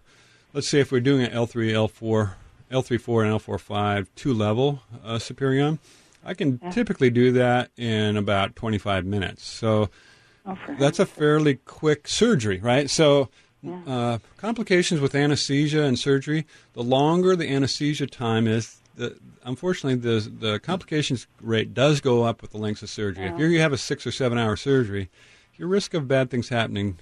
Let's 0.55 0.69
say 0.69 0.79
if 0.79 0.91
we're 0.91 1.01
doing 1.01 1.21
an 1.21 1.31
L 1.31 1.45
three, 1.45 1.73
L 1.73 1.89
four, 1.89 2.37
L 2.71 2.81
three 2.81 2.97
four, 2.97 3.23
and 3.23 3.31
L 3.31 3.39
four 3.39 3.59
five 3.59 4.09
two 4.15 4.33
level 4.33 4.81
uh, 5.03 5.15
Superion, 5.15 5.79
I 6.23 6.33
can 6.33 6.59
typically 6.71 7.09
do 7.09 7.33
that 7.33 7.69
in 7.77 8.15
about 8.15 8.55
twenty 8.55 8.77
five 8.77 9.05
minutes. 9.05 9.45
So 9.45 9.89
Oh, 10.45 10.57
that's 10.79 10.99
a 10.99 11.05
fairly 11.05 11.55
quick 11.55 12.07
surgery, 12.07 12.59
right? 12.59 12.89
So, 12.89 13.29
uh, 13.87 14.19
complications 14.37 15.01
with 15.01 15.15
anesthesia 15.15 15.81
and 15.81 15.97
surgery, 15.97 16.45
the 16.73 16.83
longer 16.83 17.35
the 17.35 17.51
anesthesia 17.51 18.05
time 18.05 18.45
is, 18.47 18.77
the, 18.95 19.17
unfortunately, 19.43 19.95
the 19.95 20.29
the 20.29 20.59
complications 20.59 21.25
rate 21.41 21.73
does 21.73 21.99
go 21.99 22.23
up 22.23 22.41
with 22.41 22.51
the 22.51 22.57
length 22.57 22.83
of 22.83 22.89
surgery. 22.89 23.25
If 23.25 23.39
you 23.39 23.59
have 23.59 23.73
a 23.73 23.77
six 23.77 24.05
or 24.05 24.11
seven 24.11 24.37
hour 24.37 24.55
surgery, 24.55 25.09
your 25.57 25.67
risk 25.67 25.93
of 25.93 26.07
bad 26.07 26.29
things 26.29 26.49
happening 26.49 26.97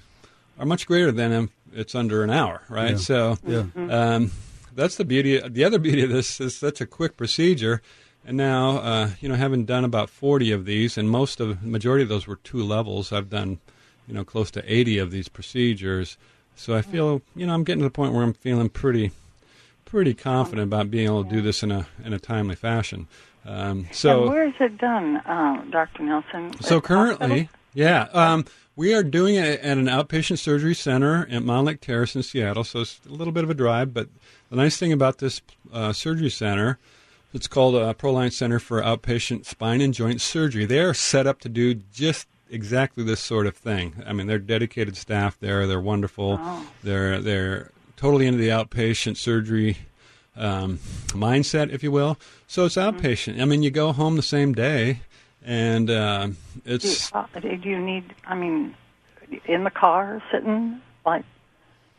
are 0.64 0.66
much 0.66 0.88
greater 0.88 1.12
than 1.12 1.32
if 1.34 1.50
it's 1.74 1.94
under 1.94 2.24
an 2.24 2.30
hour, 2.30 2.62
right? 2.70 2.92
Yeah. 2.92 2.98
So, 2.98 3.38
Yeah. 3.46 3.66
um, 3.90 4.32
that's 4.74 4.96
the 4.96 5.04
beauty. 5.06 5.40
The 5.46 5.64
other 5.66 5.78
beauty 5.78 6.04
of 6.04 6.10
this 6.10 6.40
is 6.40 6.56
such 6.56 6.80
a 6.80 6.86
quick 6.86 7.18
procedure. 7.18 7.82
And 8.26 8.38
now, 8.38 8.78
uh, 8.78 9.10
you 9.20 9.28
know, 9.28 9.36
having 9.36 9.66
done 9.66 9.84
about 9.84 10.10
40 10.10 10.52
of 10.54 10.64
these, 10.66 10.98
and 10.98 11.10
most 11.10 11.42
of 11.42 11.62
the 11.62 11.68
majority 11.68 12.04
of 12.04 12.10
those 12.10 12.26
were 12.26 12.38
two 12.38 12.64
levels, 12.64 13.12
I've 13.12 13.30
done, 13.30 13.60
you 14.08 14.14
know, 14.14 14.24
close 14.24 14.50
to 14.52 14.64
80 14.74 14.98
of 15.00 15.12
these 15.12 15.28
procedures. 15.28 16.18
So 16.56 16.74
I 16.76 16.82
feel, 16.82 17.22
you 17.36 17.46
know, 17.46 17.54
I'm 17.54 17.66
getting 17.66 17.82
to 17.82 17.88
the 17.88 17.92
point 17.92 18.14
where 18.14 18.24
I'm 18.24 18.34
feeling 18.34 18.70
pretty, 18.70 19.12
pretty 19.84 20.14
confident 20.14 20.64
about 20.68 20.90
being 20.90 21.08
able 21.08 21.26
to 21.26 21.30
do 21.30 21.42
this 21.42 21.62
in 21.64 21.72
a 21.72 21.88
in 22.06 22.14
a 22.14 22.20
timely 22.20 22.56
fashion. 22.56 23.08
Um, 23.46 23.88
so 23.92 24.22
and 24.24 24.32
where 24.32 24.48
is 24.48 24.54
it 24.62 24.78
done, 24.78 25.22
um, 25.26 25.70
Dr. 25.72 26.04
Nelson? 26.04 26.54
so 26.62 26.80
currently, 26.80 27.28
hospital? 27.28 27.50
Yeah, 27.74 28.08
um, 28.14 28.46
we 28.76 28.94
are 28.94 29.04
doing 29.04 29.36
it 29.36 29.60
at 29.62 29.78
an 29.78 29.86
outpatient 29.88 30.40
surgery 30.40 30.76
center 30.76 31.28
at 31.30 31.42
Mountlake 31.44 31.80
Terrace 31.82 32.16
in 32.16 32.24
Seattle. 32.24 32.64
So 32.64 32.82
it's 32.82 33.00
a 33.08 33.12
little 33.14 33.34
bit 33.34 33.44
of 33.44 33.50
a 33.50 33.54
drive, 33.54 33.94
but 33.94 34.08
the 34.50 34.56
nice 34.56 34.78
thing 34.78 34.92
about 34.94 35.18
this 35.20 35.42
uh, 35.72 35.94
surgery 35.94 36.30
center, 36.30 36.78
it's 37.34 37.48
called 37.48 37.76
a 37.76 37.94
Proline 37.94 38.32
Center 38.32 38.60
for 38.60 38.82
Outpatient 38.82 39.46
Spine 39.46 39.82
and 39.82 39.94
Joint 39.94 40.22
Surgery. 40.22 40.66
They 40.66 40.80
are 40.80 40.94
set 40.94 41.26
up 41.28 41.40
to 41.42 41.50
do 41.50 41.76
just 41.94 42.28
exactly 42.50 43.04
this 43.04 43.20
sort 43.20 43.48
of 43.48 43.56
thing. 43.56 44.04
I 44.06 44.14
mean, 44.14 44.28
they're 44.28 44.38
dedicated 44.38 44.96
staff 44.98 45.40
there. 45.40 45.66
They're 45.66 45.80
wonderful. 45.82 46.38
Oh. 46.40 46.68
They're 46.84 47.20
they're 47.22 47.72
totally 47.98 48.28
into 48.28 48.38
the 48.40 48.50
outpatient 48.50 49.18
surgery 49.18 49.78
um, 50.36 50.78
mindset, 51.10 51.72
if 51.72 51.82
you 51.84 51.92
will. 51.92 52.18
So 52.48 52.66
it's 52.66 52.76
Mm-hmm. 52.76 53.00
outpatient. 53.00 53.42
I 53.42 53.46
mean, 53.46 53.64
you 53.64 53.72
go 53.72 53.92
home 53.94 54.16
the 54.16 54.22
same 54.22 54.54
day, 54.54 55.00
and 55.46 55.90
uh, 55.90 56.28
Do, 56.28 56.36
it's 56.66 57.14
uh, 57.14 57.26
do 57.42 57.48
you 57.64 57.80
need? 57.80 58.14
I 58.26 58.36
mean, 58.36 58.76
in 59.46 59.64
the 59.64 59.70
car, 59.72 60.22
sitting 60.32 60.82
like, 61.06 61.26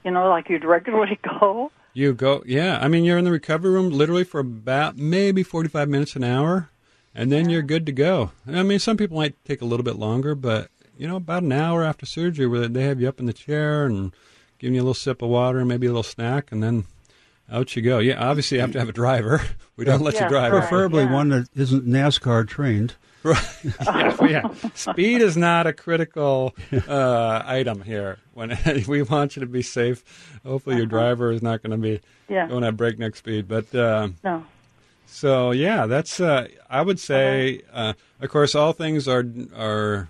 you 0.05 0.11
know, 0.11 0.29
like 0.29 0.49
you'd 0.49 0.65
regularly 0.65 1.19
go. 1.41 1.71
you 1.93 2.15
go. 2.15 2.43
Yeah, 2.47 2.79
I 2.81 2.89
mean, 2.89 3.05
you're 3.05 3.19
in 3.19 3.25
the 3.25 3.31
recovery 3.31 3.71
room 3.71 3.91
literally 3.91 4.25
for 4.25 4.41
about 4.41 4.97
maybe 4.97 5.43
45 5.43 5.89
minutes 5.89 6.17
an 6.17 6.25
hour, 6.25 6.71
and 7.15 7.31
then 7.31 7.49
you're 7.51 7.63
good 7.63 7.87
to 7.87 7.93
go. 7.93 8.33
I 8.47 8.63
mean, 8.63 8.79
some 8.79 8.97
people 8.97 9.17
might 9.17 9.43
take 9.45 9.61
a 9.63 9.65
little 9.67 9.85
bit 9.85 9.97
longer, 9.97 10.35
but 10.35 10.71
you 10.97 11.09
know, 11.09 11.17
about 11.17 11.43
an 11.43 11.53
hour 11.53 11.83
after 11.83 12.07
surgery, 12.07 12.47
where 12.47 12.69
they 12.69 12.85
have 12.85 13.01
you 13.01 13.09
up 13.09 13.21
in 13.21 13.27
the 13.27 13.33
chair 13.33 13.85
and 13.85 14.15
giving 14.59 14.75
you 14.77 14.81
a 14.81 14.85
little 14.85 14.95
sip 14.95 15.23
of 15.23 15.29
water 15.29 15.59
and 15.59 15.69
maybe 15.69 15.87
a 15.87 15.91
little 15.91 16.03
snack, 16.03 16.51
and 16.53 16.63
then 16.63 16.85
out 17.51 17.77
you 17.77 17.83
go. 17.83 17.99
Yeah, 17.99 18.25
obviously 18.25 18.57
you 18.57 18.63
have 18.63 18.73
to 18.73 18.79
have 18.79 18.89
a 18.89 18.93
driver. 18.93 19.43
We 19.77 19.85
don't 19.85 20.03
let 20.03 20.15
Yeah, 20.15 20.23
you 20.25 20.29
drive. 20.29 20.53
Preferably 20.53 21.03
yeah. 21.03 21.13
one 21.13 21.31
that 21.31 21.49
isn't 21.57 21.85
NASCAR 21.85 22.47
trained. 22.47 22.95
Right. 23.25 24.21
yeah, 24.21 24.27
yeah. 24.29 24.49
Speed 24.75 25.23
is 25.23 25.37
not 25.37 25.67
a 25.67 25.73
critical 25.73 26.55
uh, 26.87 27.43
item 27.47 27.81
here. 27.83 28.19
When 28.35 28.57
we 28.89 29.03
want 29.03 29.37
you 29.37 29.41
to 29.41 29.47
be 29.47 29.63
safe, 29.63 30.39
hopefully 30.45 30.77
your 30.77 30.87
driver 30.87 31.33
is 31.33 31.43
not 31.43 31.63
going 31.63 31.71
to 31.71 31.79
be 31.79 32.01
Yeah. 32.29 32.47
going 32.49 32.65
at 32.65 32.77
breakneck 32.77 33.17
speed. 33.17 33.49
But 33.49 33.75
uh, 33.75 34.09
No. 34.23 34.45
so 35.07 35.53
yeah, 35.53 35.87
that's. 35.87 36.21
Uh, 36.21 36.49
I 36.69 36.83
would 36.83 37.01
say, 37.01 37.63
uh, 37.73 37.95
of 38.21 38.29
course, 38.31 38.55
all 38.55 38.73
things 38.75 39.09
are 39.09 39.25
are 39.57 40.09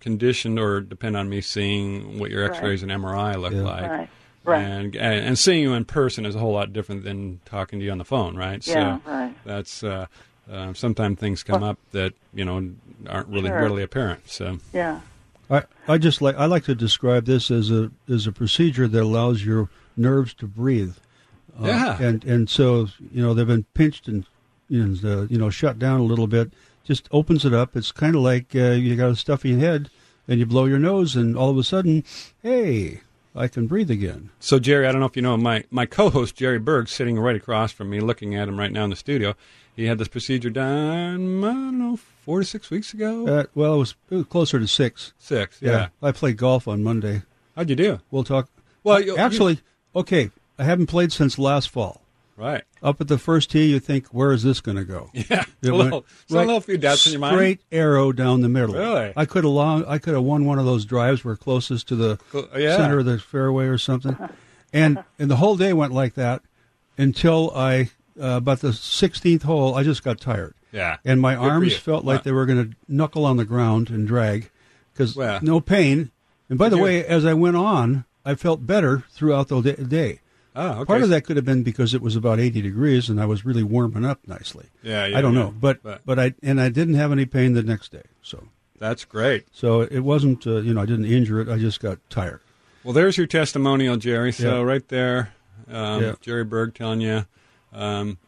conditioned 0.00 0.58
or 0.60 0.80
depend 0.80 1.16
on 1.16 1.28
me 1.28 1.40
seeing 1.40 2.18
what 2.20 2.30
your 2.30 2.44
X-rays 2.44 2.82
and 2.84 2.92
MRI 2.92 3.34
look 3.40 3.52
Yeah. 3.52 3.62
like. 3.62 3.90
Right. 3.90 4.08
Right. 4.44 4.62
And, 4.62 4.94
and 4.94 5.14
and 5.26 5.36
seeing 5.38 5.62
you 5.62 5.72
in 5.74 5.84
person 5.84 6.24
is 6.24 6.36
a 6.36 6.38
whole 6.38 6.52
lot 6.52 6.72
different 6.72 7.02
than 7.02 7.40
talking 7.44 7.80
to 7.80 7.84
you 7.84 7.90
on 7.90 7.98
the 7.98 8.04
phone, 8.04 8.36
right? 8.36 8.64
yeah. 8.64 8.98
So 9.04 9.10
right. 9.10 9.34
that's 9.44 9.82
uh, 9.82 10.06
uh, 10.50 10.72
sometimes 10.74 11.18
things 11.18 11.42
come 11.42 11.62
up 11.62 11.78
that 11.92 12.12
you 12.34 12.44
know 12.44 12.70
aren't 13.08 13.28
really 13.28 13.48
Sure. 13.48 13.60
readily 13.60 13.82
apparent. 13.82 14.28
So 14.28 14.58
Yeah. 14.72 15.00
I, 15.48 15.62
I 15.86 15.98
just 15.98 16.20
like 16.20 16.36
I 16.36 16.46
like 16.46 16.64
to 16.64 16.74
describe 16.74 17.24
this 17.26 17.50
as 17.50 17.70
a 17.70 17.90
as 18.08 18.26
a 18.26 18.32
procedure 18.32 18.88
that 18.88 19.02
allows 19.02 19.44
your 19.44 19.68
nerves 19.96 20.34
to 20.34 20.46
breathe. 20.46 20.94
Uh, 21.60 21.66
Yeah. 21.66 22.02
And 22.02 22.24
and 22.24 22.50
so 22.50 22.88
you 23.12 23.22
know 23.22 23.34
they've 23.34 23.46
been 23.46 23.64
pinched 23.74 24.08
and 24.08 24.24
and 24.68 25.04
uh, 25.04 25.22
you 25.28 25.38
know 25.38 25.50
shut 25.50 25.78
down 25.78 26.00
a 26.00 26.04
little 26.04 26.26
bit. 26.26 26.50
Just 26.84 27.08
opens 27.10 27.44
it 27.44 27.52
up. 27.52 27.76
It's 27.76 27.90
kind 27.92 28.14
of 28.14 28.22
like 28.22 28.54
uh, 28.54 28.70
you 28.72 28.94
got 28.96 29.10
a 29.10 29.16
stuffy 29.16 29.58
head 29.58 29.90
and 30.28 30.38
you 30.38 30.46
blow 30.46 30.64
your 30.66 30.78
nose 30.78 31.14
and 31.16 31.36
all 31.36 31.50
of 31.50 31.58
a 31.58 31.64
sudden, 31.64 32.04
hey, 32.42 33.00
I 33.34 33.48
can 33.48 33.66
breathe 33.66 33.90
again. 33.90 34.30
So, 34.40 34.58
Jerry, 34.58 34.86
I 34.86 34.92
don't 34.92 35.00
know 35.00 35.06
if 35.06 35.14
you 35.16 35.22
know 35.22 35.36
my, 35.36 35.64
my 35.70 35.86
co 35.86 36.10
host, 36.10 36.34
Jerry 36.36 36.58
Berg, 36.58 36.88
sitting 36.88 37.18
right 37.18 37.36
across 37.36 37.70
from 37.72 37.90
me, 37.90 38.00
looking 38.00 38.34
at 38.34 38.48
him 38.48 38.58
right 38.58 38.70
now 38.72 38.84
in 38.84 38.90
the 38.90 38.96
studio. 38.96 39.34
He 39.76 39.84
had 39.84 39.98
this 39.98 40.08
procedure 40.08 40.50
done, 40.50 41.44
I 41.44 41.48
don't 41.52 41.78
know, 41.78 41.96
four 42.24 42.40
to 42.40 42.44
six 42.46 42.70
weeks 42.70 42.94
ago? 42.94 43.26
Uh, 43.28 43.44
well, 43.54 43.74
it 43.74 43.78
was, 43.78 43.94
it 44.10 44.14
was 44.16 44.24
closer 44.26 44.58
to 44.58 44.66
six. 44.66 45.12
Six, 45.18 45.58
yeah. 45.60 45.88
I 46.02 46.12
played 46.12 46.38
golf 46.38 46.66
on 46.66 46.82
Monday. 46.82 47.22
How'd 47.54 47.68
you 47.70 47.76
do? 47.76 48.00
We'll 48.10 48.24
talk. 48.24 48.48
Well, 48.84 49.00
you- 49.00 49.16
actually, 49.16 49.60
okay, 49.94 50.30
I 50.58 50.64
haven't 50.64 50.86
played 50.86 51.12
since 51.12 51.38
last 51.38 51.68
fall. 51.70 52.00
Right. 52.38 52.64
Up 52.82 53.00
at 53.00 53.08
the 53.08 53.16
first 53.16 53.50
tee, 53.50 53.64
you 53.70 53.80
think, 53.80 54.08
where 54.08 54.30
is 54.32 54.42
this 54.42 54.60
going 54.60 54.76
to 54.76 54.84
go? 54.84 55.10
Yeah. 55.14 55.44
It 55.62 55.68
a 55.68 55.72
went 55.72 55.84
little, 55.84 56.06
so 56.26 56.38
a 56.38 56.40
little 56.40 56.60
few 56.60 56.76
doubts 56.76 57.06
in 57.06 57.12
your 57.12 57.20
mind. 57.20 57.34
Straight 57.34 57.60
arrow 57.72 58.12
down 58.12 58.42
the 58.42 58.48
middle. 58.50 58.74
Really? 58.74 59.12
I 59.16 59.24
could 59.24 59.44
have 59.44 59.52
long, 59.52 59.84
I 59.86 59.96
could 59.98 60.12
have 60.14 60.22
won 60.22 60.44
one 60.44 60.58
of 60.58 60.66
those 60.66 60.84
drives 60.84 61.24
where 61.24 61.34
closest 61.36 61.88
to 61.88 61.96
the 61.96 62.18
Cool. 62.30 62.46
Yeah. 62.56 62.76
center 62.76 62.98
of 62.98 63.06
the 63.06 63.18
fairway 63.18 63.66
or 63.66 63.78
something, 63.78 64.16
and 64.72 65.02
and 65.18 65.30
the 65.30 65.36
whole 65.36 65.56
day 65.56 65.72
went 65.72 65.94
like 65.94 66.12
that 66.14 66.42
until 66.98 67.52
I 67.56 67.88
uh, 68.20 68.36
about 68.36 68.60
the 68.60 68.68
16th 68.72 69.42
hole. 69.42 69.74
I 69.74 69.82
just 69.82 70.02
got 70.04 70.20
tired, 70.20 70.54
Yeah. 70.72 70.96
and 71.04 71.20
my 71.20 71.34
Good 71.34 71.40
arms 71.50 71.76
felt 71.76 72.04
like 72.04 72.20
Uh, 72.20 72.22
they 72.24 72.32
were 72.32 72.46
going 72.46 72.70
to 72.70 72.76
knuckle 72.88 73.24
on 73.24 73.36
the 73.36 73.44
ground 73.44 73.90
and 73.90 74.06
drag 74.06 74.50
because 74.92 75.14
Well. 75.16 75.38
no 75.42 75.60
pain. 75.60 76.10
And 76.48 76.58
by 76.58 76.68
the 76.68 76.76
you- 76.76 76.82
way, 76.82 77.04
as 77.04 77.24
I 77.24 77.34
went 77.34 77.56
on, 77.56 78.04
I 78.24 78.34
felt 78.34 78.66
better 78.66 79.04
throughout 79.10 79.48
the 79.48 79.60
day. 79.60 80.20
Oh, 80.58 80.70
okay. 80.80 80.84
Part 80.86 81.02
of 81.02 81.10
that 81.10 81.24
could 81.24 81.36
have 81.36 81.44
been 81.44 81.62
because 81.62 81.92
it 81.92 82.00
was 82.00 82.16
about 82.16 82.40
80 82.40 82.62
degrees 82.62 83.10
and 83.10 83.20
I 83.20 83.26
was 83.26 83.44
really 83.44 83.62
warming 83.62 84.06
up 84.06 84.20
nicely. 84.26 84.66
Yeah, 84.82 85.04
yeah, 85.06 85.18
I 85.18 85.20
don't 85.20 85.34
yeah. 85.34 85.40
know, 85.40 85.54
but, 85.60 85.82
But- 85.82 86.00
but 86.06 86.18
I 86.18 86.32
and 86.42 86.58
I 86.60 86.70
didn't 86.70 86.94
have 86.94 87.12
any 87.12 87.26
pain 87.26 87.52
the 87.52 87.62
next 87.62 87.92
day. 87.92 88.04
So 88.22 88.48
That's 88.78 89.04
great. 89.04 89.44
so 89.52 89.82
it 89.82 89.98
wasn't 90.00 90.46
uh, 90.46 90.56
you 90.62 90.72
know 90.72 90.80
I 90.80 90.86
didn't 90.86 91.04
injure 91.04 91.40
it. 91.40 91.48
I 91.50 91.58
just 91.58 91.78
got 91.80 91.98
tired. 92.08 92.40
Well, 92.84 92.94
there's 92.94 93.18
your 93.18 93.26
testimonial, 93.26 93.96
Jerry. 93.98 94.32
So 94.32 94.60
Yeah. 94.60 94.62
right 94.62 94.88
there, 94.88 95.34
um, 95.70 96.02
Yeah. 96.02 96.12
Jerry 96.22 96.44
Berg 96.44 96.72
telling 96.74 97.02
you, 97.02 97.26
um, 97.76 98.18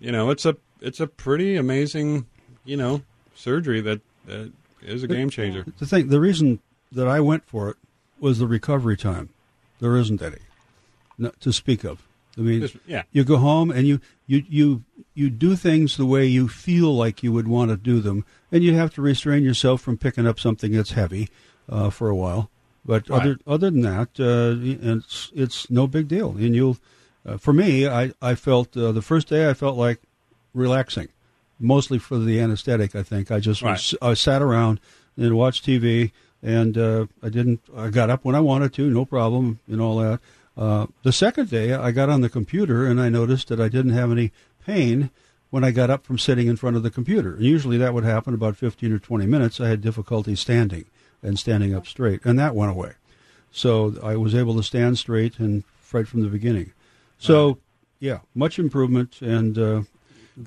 you 0.00 0.10
know, 0.10 0.30
it's 0.30 0.44
a 0.46 0.56
it's 0.80 1.00
a 1.00 1.06
pretty 1.06 1.56
amazing, 1.56 2.26
you 2.64 2.76
know, 2.76 3.02
surgery 3.34 3.80
that, 3.82 4.00
that 4.26 4.52
is 4.82 5.02
a 5.02 5.08
game 5.08 5.30
changer. 5.30 5.64
The 5.78 5.86
thing, 5.86 6.08
the 6.08 6.20
reason 6.20 6.60
that 6.92 7.06
I 7.08 7.20
went 7.20 7.44
for 7.46 7.70
it 7.70 7.76
was 8.20 8.38
the 8.38 8.46
recovery 8.46 8.96
time. 8.96 9.28
There 9.80 9.96
isn't 9.96 10.20
any 10.22 11.30
to 11.40 11.52
speak 11.52 11.84
of. 11.84 12.02
I 12.36 12.40
mean, 12.40 12.60
Just- 12.62 12.76
yeah. 12.86 13.02
you 13.12 13.22
go 13.24 13.36
home 13.36 13.70
and 13.70 13.86
you, 13.86 14.00
you 14.26 14.42
you 14.48 14.82
you 15.14 15.30
do 15.30 15.54
things 15.54 15.96
the 15.96 16.06
way 16.06 16.26
you 16.26 16.48
feel 16.48 16.94
like 16.94 17.22
you 17.22 17.32
would 17.32 17.46
want 17.46 17.70
to 17.70 17.76
do 17.76 18.00
them, 18.00 18.24
and 18.50 18.64
you 18.64 18.74
have 18.74 18.92
to 18.94 19.02
restrain 19.02 19.44
yourself 19.44 19.80
from 19.80 19.96
picking 19.96 20.26
up 20.26 20.40
something 20.40 20.72
that's 20.72 20.92
heavy 20.92 21.28
uh, 21.68 21.90
for 21.90 22.08
a 22.08 22.16
while. 22.16 22.50
But 22.84 23.08
Right. 23.08 23.20
other 23.20 23.38
other 23.46 23.70
than 23.70 23.82
that, 23.82 24.08
uh, 24.18 24.56
it's 24.92 25.30
it's 25.34 25.70
no 25.70 25.86
big 25.86 26.08
deal. 26.08 26.30
And 26.36 26.54
you'll, 26.56 26.78
uh, 27.26 27.36
for 27.38 27.52
me, 27.52 27.86
I 27.86 28.12
I 28.20 28.34
felt 28.34 28.76
uh, 28.76 28.92
the 28.92 29.02
first 29.02 29.28
day 29.28 29.48
I 29.48 29.54
felt 29.54 29.76
like 29.76 30.00
relaxing, 30.52 31.08
mostly 31.58 31.98
for 31.98 32.18
the 32.18 32.40
anesthetic. 32.40 32.94
I 32.94 33.02
think 33.02 33.30
I 33.30 33.40
just 33.40 33.62
was, 33.62 33.94
I 34.02 34.14
sat 34.14 34.42
around 34.42 34.80
and 35.16 35.36
watched 35.36 35.64
TV, 35.66 36.12
and 36.42 36.76
uh, 36.76 37.06
I 37.22 37.28
didn't. 37.28 37.60
I 37.76 37.88
got 37.88 38.10
up 38.10 38.24
when 38.24 38.34
I 38.34 38.40
wanted 38.40 38.72
to, 38.74 38.90
no 38.90 39.04
problem, 39.04 39.60
and 39.66 39.80
all 39.80 39.96
that. 39.98 40.20
Uh, 40.56 40.86
the 41.02 41.12
second 41.12 41.50
day, 41.50 41.72
I 41.72 41.90
got 41.90 42.08
on 42.08 42.20
the 42.20 42.28
computer 42.28 42.86
and 42.86 43.00
I 43.00 43.08
noticed 43.08 43.48
that 43.48 43.60
I 43.60 43.68
didn't 43.68 43.92
have 43.92 44.12
any 44.12 44.30
pain 44.64 45.10
when 45.50 45.64
I 45.64 45.70
got 45.72 45.90
up 45.90 46.04
from 46.04 46.18
sitting 46.18 46.46
in 46.46 46.56
front 46.56 46.76
of 46.76 46.82
the 46.82 46.90
computer. 46.90 47.34
And 47.34 47.44
usually 47.44 47.76
that 47.78 47.94
would 47.94 48.04
happen 48.04 48.34
about 48.34 48.56
15 48.56 48.92
or 48.92 48.98
20 48.98 49.26
minutes. 49.26 49.60
I 49.60 49.68
had 49.68 49.80
difficulty 49.80 50.36
standing 50.36 50.84
and 51.22 51.38
standing 51.38 51.74
up 51.74 51.86
straight, 51.86 52.24
and 52.24 52.38
that 52.38 52.54
went 52.54 52.70
away. 52.70 52.92
So 53.50 53.96
I 54.02 54.16
was 54.16 54.34
able 54.34 54.56
to 54.56 54.62
stand 54.62 54.98
straight 54.98 55.38
and 55.38 55.64
right 55.92 56.08
from 56.08 56.22
the 56.22 56.28
beginning. 56.28 56.72
So, 57.26 57.58
yeah, 58.00 58.18
much 58.34 58.58
improvement. 58.58 59.20
And 59.22 59.58
uh, 59.58 59.82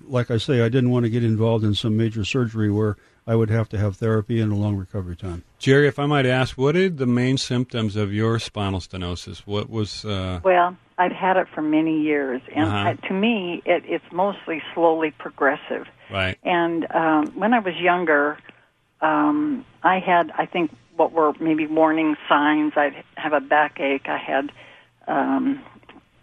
like 0.07 0.31
I 0.31 0.37
say, 0.37 0.61
I 0.61 0.69
didn't 0.69 0.91
want 0.91 1.03
to 1.05 1.09
get 1.09 1.23
involved 1.23 1.63
in 1.63 1.73
some 1.73 1.95
major 1.97 2.23
surgery 2.25 2.69
where 2.71 2.97
I 3.25 3.35
would 3.35 3.49
have 3.49 3.67
to 3.69 3.77
have 3.77 3.97
therapy 3.97 4.39
and 4.39 4.51
a 4.51 4.55
long 4.55 4.75
recovery 4.77 5.15
time. 5.15 5.43
Jerry, 5.59 5.87
if 5.87 5.99
I 5.99 6.05
might 6.05 6.25
ask, 6.25 6.57
what 6.57 6.75
are 6.75 6.89
the 6.89 7.05
main 7.05 7.37
symptoms 7.37 7.95
of 7.95 8.13
your 8.13 8.39
spinal 8.39 8.79
stenosis? 8.79 9.39
What 9.39 9.69
was 9.69 10.05
uh, 10.05 10.39
Well, 10.43 10.77
I've 10.97 11.11
had 11.11 11.35
it 11.37 11.47
for 11.53 11.61
many 11.61 12.01
years, 12.01 12.41
and 12.55 12.65
Uh-huh. 12.67 12.89
I, 12.89 13.07
to 13.07 13.13
me, 13.13 13.61
it, 13.65 13.83
it's 13.85 14.05
mostly 14.13 14.61
slowly 14.73 15.11
progressive. 15.11 15.87
right? 16.09 16.37
And 16.43 16.87
um, 16.95 17.27
when 17.35 17.53
I 17.53 17.59
was 17.59 17.75
younger, 17.75 18.37
um, 19.01 19.65
I 19.83 19.99
had, 19.99 20.31
I 20.37 20.45
think, 20.45 20.71
what 20.95 21.11
were 21.11 21.33
maybe 21.39 21.67
warning 21.67 22.15
signs. 22.29 22.73
I'd 22.75 23.03
have 23.15 23.33
a 23.33 23.39
backache. 23.41 24.07
I 24.07 24.17
had, 24.17 24.51
um, 25.07 25.61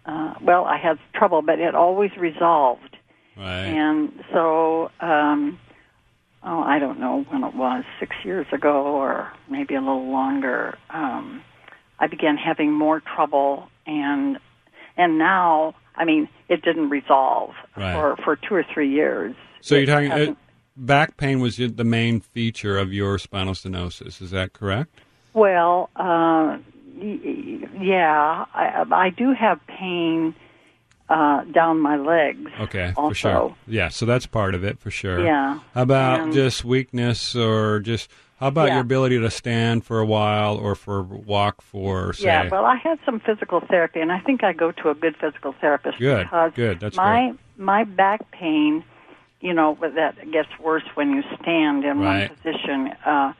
uh, 0.05 0.33
well, 0.41 0.65
I 0.65 0.77
had 0.77 0.97
trouble, 1.13 1.41
but 1.41 1.59
it 1.59 1.75
always 1.75 2.11
resolved. 2.17 2.95
Right. 3.37 3.65
And 3.65 4.11
so, 4.31 4.89
um, 5.01 5.59
oh, 6.43 6.61
I 6.61 6.79
don't 6.79 6.99
know 6.99 7.25
when 7.29 7.43
it 7.43 7.53
was, 7.55 7.83
six 7.99 8.15
years 8.23 8.45
ago 8.53 8.85
or 8.95 9.31
maybe 9.49 9.75
a 9.75 9.79
little 9.81 10.09
longer. 10.11 10.77
Um, 10.89 11.41
I 11.99 12.07
began 12.07 12.37
having 12.37 12.71
more 12.73 13.01
trouble, 13.01 13.69
and 13.85 14.37
and 14.97 15.17
now, 15.17 15.75
I 15.95 16.05
mean, 16.05 16.29
it 16.49 16.61
didn't 16.61 16.89
resolve 16.89 17.51
Right. 17.75 17.93
for 17.93 18.15
for 18.23 18.35
two 18.35 18.55
or 18.55 18.63
three 18.73 18.89
years. 18.89 19.35
So 19.61 19.75
It 19.75 19.79
you're 19.87 19.95
talking 19.95 20.11
uh, 20.11 20.17
hasn't- 20.17 20.37
back 20.77 21.17
pain 21.17 21.39
was 21.39 21.57
the 21.57 21.83
main 21.83 22.19
feature 22.19 22.77
of 22.77 22.93
your 22.93 23.17
spinal 23.17 23.53
stenosis. 23.53 24.21
Is 24.21 24.31
that 24.31 24.53
correct? 24.53 25.01
Well, 25.33 25.89
uh, 25.95 26.57
yeah, 26.99 28.45
I, 28.53 28.85
I 28.91 29.09
do 29.09 29.33
have 29.33 29.59
pain 29.67 30.35
uh, 31.09 31.43
down 31.45 31.79
my 31.79 31.97
legs. 31.97 32.49
Okay, 32.61 32.93
also. 32.97 33.09
for 33.09 33.15
sure. 33.15 33.55
Yeah, 33.67 33.89
so 33.89 34.05
that's 34.05 34.25
part 34.25 34.55
of 34.55 34.63
it 34.63 34.79
for 34.79 34.89
sure. 34.91 35.23
Yeah. 35.23 35.59
How 35.73 35.81
about 35.81 36.19
And- 36.21 36.33
just 36.33 36.65
weakness 36.65 37.35
or 37.35 37.79
just 37.79 38.09
how 38.39 38.47
about 38.47 38.67
Yeah. 38.67 38.73
your 38.75 38.81
ability 38.81 39.19
to 39.19 39.29
stand 39.29 39.85
for 39.85 39.99
a 39.99 40.05
while 40.05 40.57
or 40.57 40.75
for 40.75 41.03
walk 41.03 41.61
for 41.61 42.11
say 42.13 42.25
Yeah, 42.25 42.49
well, 42.49 42.65
I 42.65 42.75
had 42.75 42.99
some 43.05 43.19
physical 43.19 43.61
therapy, 43.61 43.99
and 44.01 44.11
I 44.11 44.19
think 44.19 44.43
I 44.43 44.51
go 44.51 44.71
to 44.71 44.89
a 44.89 44.95
good 44.95 45.15
physical 45.15 45.53
therapist 45.61 45.99
Good, 45.99 46.23
because 46.25 46.51
good, 46.53 46.79
that's 46.79 46.97
my 46.97 47.33
my 47.57 47.83
back 47.85 48.29
pain, 48.31 48.83
you 49.39 49.53
know, 49.53 49.77
that 49.79 50.15
gets 50.31 50.49
worse 50.59 50.83
when 50.95 51.11
you 51.11 51.23
stand 51.41 51.85
in 51.85 51.99
Right. 51.99 52.29
one 52.29 52.37
position. 52.37 52.87
Uh, 53.05 53.33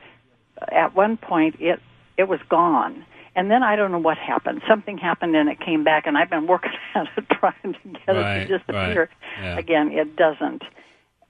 at 0.72 0.94
one 0.94 1.16
point, 1.18 1.56
it 1.60 1.80
it 2.16 2.28
was 2.28 2.40
gone, 2.48 3.04
and 3.36 3.50
then 3.50 3.62
I 3.62 3.76
don't 3.76 3.92
know 3.92 3.98
what 3.98 4.18
happened. 4.18 4.62
Something 4.66 4.98
happened, 4.98 5.36
and 5.36 5.48
it 5.48 5.60
came 5.60 5.84
back, 5.84 6.06
and 6.06 6.18
I've 6.18 6.30
been 6.30 6.46
working 6.46 6.72
at 6.94 7.06
it 7.16 7.28
trying 7.30 7.54
to 7.62 7.78
get 7.88 8.08
Right, 8.08 8.36
it 8.38 8.46
to 8.48 8.58
disappear. 8.58 9.08
right, 9.38 9.44
yeah. 9.44 9.58
Again, 9.58 9.92
it 9.92 10.16
doesn't, 10.16 10.64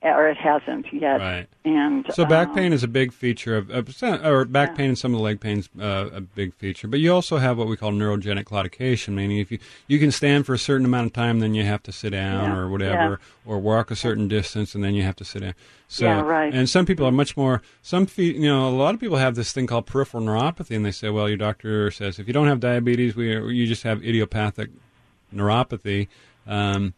or 0.02 0.28
it 0.28 0.36
hasn't 0.36 0.86
yet. 0.92 1.20
Right. 1.20 1.46
And 1.64 2.06
So 2.12 2.24
back 2.24 2.48
um, 2.48 2.54
pain 2.54 2.72
is 2.72 2.82
a 2.84 2.88
big 2.88 3.12
feature 3.12 3.56
of, 3.56 3.70
of 3.70 4.02
or 4.24 4.44
back 4.44 4.76
pain 4.76 4.90
and 4.90 4.98
some 4.98 5.12
of 5.12 5.18
the 5.18 5.22
leg 5.24 5.40
pain's 5.40 5.68
uh, 5.80 6.10
a 6.12 6.20
big 6.20 6.54
feature. 6.54 6.86
But 6.86 7.00
you 7.00 7.12
also 7.12 7.38
have 7.38 7.58
what 7.58 7.66
we 7.66 7.76
call 7.76 7.92
neurogenic 7.92 8.44
claudication, 8.44 9.14
meaning 9.14 9.38
if 9.38 9.50
you 9.50 9.58
you 9.88 9.98
can 9.98 10.12
stand 10.12 10.46
for 10.46 10.54
a 10.54 10.58
certain 10.58 10.84
amount 10.84 11.06
of 11.06 11.12
time, 11.12 11.40
then 11.40 11.54
you 11.54 11.64
have 11.64 11.82
to 11.84 11.92
sit 11.92 12.10
down 12.10 12.50
Yeah, 12.50 12.56
or 12.56 12.68
whatever, 12.68 13.20
or 13.44 13.58
walk 13.58 13.90
a 13.90 13.96
certain 13.96 14.28
distance, 14.28 14.74
and 14.74 14.84
then 14.84 14.94
you 14.94 15.02
have 15.02 15.16
to 15.16 15.24
sit 15.24 15.40
down. 15.40 15.54
So, 15.88 16.04
Yeah, 16.04 16.20
right. 16.20 16.52
and 16.52 16.68
some 16.68 16.84
people 16.84 17.06
are 17.06 17.12
much 17.12 17.36
more. 17.36 17.62
Some 17.80 18.06
fe- 18.06 18.34
you 18.34 18.48
know, 18.48 18.68
a 18.68 18.70
lot 18.70 18.94
of 18.94 19.00
people 19.00 19.16
have 19.16 19.34
this 19.34 19.52
thing 19.52 19.66
called 19.66 19.86
peripheral 19.86 20.22
neuropathy, 20.22 20.76
and 20.76 20.84
they 20.84 20.90
say, 20.90 21.08
well, 21.10 21.28
your 21.28 21.38
doctor 21.38 21.90
says 21.90 22.18
if 22.18 22.26
you 22.26 22.32
don't 22.32 22.48
have 22.48 22.60
diabetes, 22.60 23.16
we 23.16 23.34
you 23.52 23.66
just 23.66 23.82
have 23.84 24.04
idiopathic 24.04 24.70
neuropathy. 25.34 26.08
Um, 26.46 26.94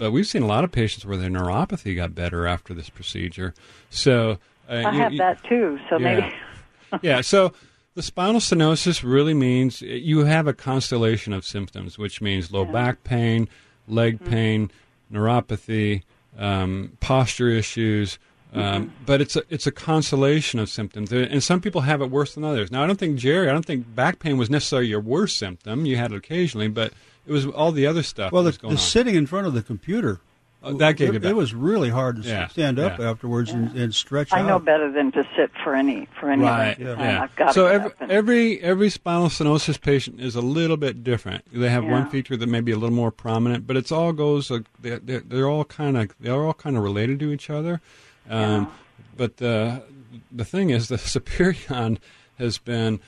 but 0.00 0.10
we've 0.10 0.26
seen 0.26 0.42
a 0.42 0.46
lot 0.46 0.64
of 0.64 0.72
patients 0.72 1.04
where 1.06 1.16
their 1.16 1.30
neuropathy 1.30 1.94
got 1.94 2.14
better 2.16 2.46
after 2.48 2.74
this 2.74 2.90
procedure. 2.90 3.54
So 3.90 4.38
uh, 4.68 4.72
I 4.72 4.90
you- 4.92 5.00
have 5.00 5.16
that 5.18 5.44
too. 5.44 5.78
So 5.88 5.98
maybe. 6.00 6.26
yeah. 7.02 7.20
So 7.20 7.52
the 7.94 8.02
spinal 8.02 8.40
stenosis 8.40 9.02
really 9.04 9.34
means 9.34 9.80
you 9.82 10.24
have 10.24 10.48
a 10.48 10.52
constellation 10.52 11.32
of 11.32 11.44
symptoms, 11.44 11.98
which 11.98 12.20
means 12.20 12.50
low 12.50 12.64
back 12.64 13.04
pain, 13.04 13.48
leg 13.86 14.18
Mm-hmm. 14.18 14.30
pain, 14.30 14.70
neuropathy, 15.12 16.02
um, 16.38 16.96
posture 17.00 17.48
issues. 17.50 18.18
Um, 18.52 18.62
Mm-hmm. 18.62 19.04
But 19.06 19.20
it's 19.20 19.36
a 19.36 19.42
it's 19.48 19.68
a 19.68 19.70
constellation 19.72 20.58
of 20.58 20.68
symptoms, 20.68 21.12
and 21.12 21.40
some 21.40 21.60
people 21.60 21.82
have 21.82 22.02
it 22.02 22.10
worse 22.10 22.34
than 22.34 22.42
others. 22.42 22.72
Now, 22.72 22.82
I 22.82 22.88
don't 22.88 22.98
think 22.98 23.16
Jerry, 23.16 23.48
I 23.48 23.52
don't 23.52 23.64
think 23.64 23.94
back 23.94 24.18
pain 24.18 24.38
was 24.38 24.50
necessarily 24.50 24.88
your 24.88 24.98
worst 25.00 25.36
symptom. 25.38 25.86
You 25.86 25.96
had 25.96 26.10
it 26.10 26.16
occasionally, 26.16 26.66
but 26.66 26.92
it 27.30 27.32
was 27.32 27.46
all 27.46 27.70
the 27.72 27.86
other 27.86 28.02
stuff 28.02 28.32
Well, 28.32 28.42
that 28.42 28.48
the, 28.48 28.48
was 28.50 28.58
going 28.58 28.74
the 28.74 28.80
on. 28.80 28.86
sitting 28.86 29.14
in 29.14 29.26
front 29.26 29.46
of 29.46 29.54
the 29.54 29.62
computer, 29.62 30.20
Uh, 30.62 30.72
that 30.74 30.96
gave 30.96 31.14
it, 31.14 31.22
you 31.22 31.28
it 31.30 31.36
was 31.36 31.54
really 31.54 31.88
hard 31.90 32.16
to 32.22 32.28
Yeah, 32.28 32.48
stand 32.48 32.78
up 32.78 32.98
yeah. 32.98 33.10
afterwards 33.10 33.50
and, 33.50 33.74
and 33.74 33.94
stretch 33.94 34.30
I 34.32 34.40
out. 34.40 34.46
know 34.46 34.58
better 34.58 34.90
than 34.92 35.10
to 35.12 35.22
sit 35.36 35.50
for 35.64 35.74
any 35.74 36.06
for 36.18 36.28
any 36.30 36.42
right. 36.42 36.78
length 36.78 36.96
time. 36.98 37.06
Yeah. 37.06 37.22
I've 37.22 37.36
got 37.36 37.54
so 37.54 37.66
every, 37.66 37.90
and- 38.00 38.10
every 38.10 38.60
every 38.60 38.90
spinal 38.90 39.28
stenosis 39.28 39.80
patient 39.80 40.20
is 40.20 40.34
a 40.36 40.42
little 40.42 40.76
bit 40.76 41.02
different. 41.04 41.44
They 41.52 41.70
have 41.70 41.84
one 41.84 42.10
feature 42.10 42.36
that 42.36 42.48
may 42.48 42.60
be 42.60 42.72
a 42.72 42.76
little 42.76 42.94
more 43.04 43.10
prominent, 43.12 43.66
but 43.66 43.76
it's 43.78 43.90
all 43.92 44.12
goes. 44.12 44.50
Uh, 44.50 44.60
they're, 44.82 44.98
they're, 44.98 45.20
they're 45.20 45.48
all 45.48 45.64
kind 45.64 45.96
of 45.96 46.14
they're 46.20 46.34
all 46.44 46.52
kind 46.54 46.76
of 46.76 46.82
related 46.82 47.20
to 47.20 47.32
each 47.32 47.48
other. 47.48 47.80
Um, 48.28 48.68
But 49.16 49.36
the 49.38 49.82
the 50.30 50.44
thing 50.44 50.70
is, 50.70 50.88
the 50.88 50.96
Superion 51.14 51.98
has 52.38 52.58
been 52.58 53.00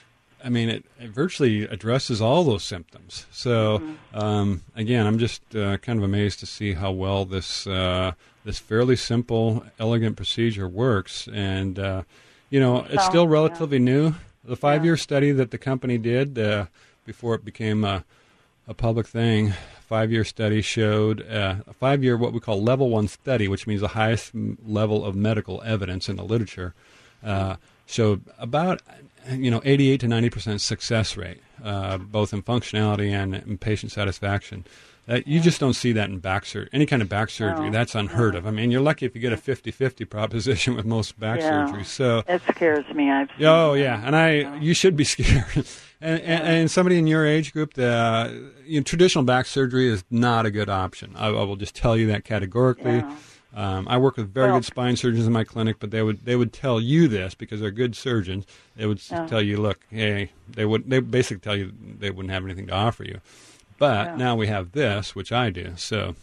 I 0.45 0.49
mean, 0.49 0.69
it, 0.69 0.85
it 0.99 1.11
virtually 1.11 1.65
addresses 1.65 2.21
all 2.21 2.45
those 2.45 2.65
symptoms. 2.65 3.27
So, 3.31 3.79
Mm-hmm. 3.79 4.19
um, 4.19 4.63
again, 4.75 5.07
I'm 5.07 5.19
just 5.19 5.43
uh, 5.55 5.79
kind 5.79 5.99
of 5.99 6.05
amazed 6.05 6.41
to 6.41 6.47
see 6.47 6.75
how 6.75 6.91
well 6.91 7.25
this 7.25 7.67
uh, 7.67 8.13
this 8.45 8.59
fairly 8.59 8.97
simple, 8.97 9.65
elegant 9.79 10.17
procedure 10.17 10.69
works. 10.69 11.29
And 11.33 11.79
uh, 11.79 12.03
you 12.51 12.61
know, 12.61 12.85
it's 12.91 13.05
still 13.05 13.25
yeah. 13.25 13.31
relatively 13.33 13.79
new. 13.79 14.15
The 14.45 14.57
five 14.57 14.85
year 14.85 14.97
study 14.97 15.31
that 15.33 15.51
the 15.53 15.59
company 15.59 15.99
did 15.99 16.39
uh, 16.39 16.67
before 17.07 17.35
it 17.35 17.45
became 17.45 17.85
a, 17.85 18.05
a 18.67 18.75
public 18.75 19.07
thing, 19.07 19.55
five 19.87 20.11
year 20.11 20.25
study 20.25 20.61
showed 20.63 21.23
uh, 21.29 21.57
a 21.67 21.73
five 21.75 22.03
year 22.03 22.17
what 22.17 22.33
we 22.33 22.41
call 22.41 22.61
level 22.63 22.91
one 22.91 23.07
study, 23.09 23.47
which 23.47 23.67
means 23.67 23.81
the 23.81 23.89
highest 23.89 24.35
m- 24.35 24.59
level 24.67 25.05
of 25.05 25.15
medical 25.15 25.63
evidence 25.65 26.09
in 26.09 26.17
the 26.17 26.25
literature, 26.25 26.75
uh, 27.25 27.57
showed 27.87 28.23
about 28.39 28.83
you 29.31 29.51
know 29.51 29.61
88 29.65 30.01
to 30.01 30.09
90 30.09 30.31
percent 30.31 30.61
success 30.61 31.17
rate, 31.17 31.41
uh, 31.63 31.99
both 31.99 32.33
in 32.33 32.43
functionality 32.43 33.11
and 33.11 33.35
in 33.35 33.59
patient 33.59 33.93
satisfaction. 33.93 34.65
Uh, 35.09 35.19
you 35.27 35.41
just 35.41 35.59
don't 35.59 35.73
see 35.75 35.91
that 35.91 36.09
in 36.11 36.21
back 36.21 36.47
surgery. 36.47 36.69
Any 36.73 36.87
kind 36.87 37.03
of 37.03 37.09
back 37.09 37.29
surgery, 37.29 37.67
No, 37.67 37.73
that's 37.73 37.97
unheard 37.97 38.37
of. 38.37 38.47
I 38.47 38.53
mean, 38.53 38.71
you're 38.71 38.81
lucky 38.81 39.05
if 39.05 39.17
you 39.17 39.21
get 39.21 39.33
a 39.33 39.37
50-50 39.37 40.09
proposition 40.09 40.77
with 40.77 40.85
most 40.85 41.19
back 41.19 41.41
Yeah. 41.41 41.51
surgeries. 41.67 41.87
So 41.87 42.23
It 42.29 42.41
scares 42.49 42.85
me. 42.95 43.11
I've 43.11 43.29
Oh 43.41 43.75
yeah, 43.75 44.01
and 44.07 44.15
I 44.15 44.59
you 44.61 44.75
should 44.75 44.97
be 44.97 45.03
scared. 45.15 45.45
and, 46.01 46.21
and, 46.21 46.43
and 46.47 46.71
somebody 46.71 46.99
in 46.99 47.09
your 47.09 47.27
age 47.27 47.53
group, 47.53 47.75
the 47.75 48.53
you 48.65 48.79
know, 48.79 48.85
traditional 48.85 49.25
back 49.25 49.47
surgery 49.47 49.89
is 49.89 50.05
not 50.09 50.47
a 50.47 50.53
good 50.53 50.69
option. 50.69 51.15
I, 51.17 51.27
I 51.31 51.43
will 51.43 51.57
just 51.57 51.75
tell 51.75 51.97
you 51.97 52.07
that 52.07 52.25
categorically. 52.25 52.99
Yeah. 52.99 53.17
Um, 53.55 53.87
I 53.87 53.99
work 53.99 54.17
with 54.17 54.33
very 54.33 54.49
Well- 54.51 54.59
good 54.61 54.65
spine 54.65 54.97
surgeons 54.97 55.27
in 55.27 55.33
my 55.33 55.45
clinic, 55.45 55.77
but 55.79 55.91
they 55.91 56.03
would 56.03 56.25
they 56.25 56.37
would 56.37 56.53
tell 56.53 56.81
you 56.81 57.07
this 57.09 57.35
because 57.35 57.61
they're 57.61 57.71
good 57.71 57.95
surgeons. 57.95 58.47
They 58.77 58.87
would 58.87 58.99
s 58.99 59.11
Yeah. 59.11 59.27
tell 59.27 59.43
you, 59.43 59.59
look, 59.59 59.81
hey, 59.91 60.31
they 60.49 60.65
would 60.65 60.89
they 60.89 61.01
basically 61.01 61.41
tell 61.41 61.57
you 61.57 61.73
they 61.99 62.11
wouldn't 62.11 62.33
have 62.33 62.45
anything 62.45 62.67
to 62.69 62.75
offer 62.75 63.05
you. 63.05 63.21
But 63.79 64.07
Yeah. 64.07 64.17
now 64.17 64.37
we 64.37 64.47
have 64.47 64.73
this, 64.73 65.15
which 65.15 65.33
I 65.33 65.51
do. 65.51 65.73
So 65.77 66.15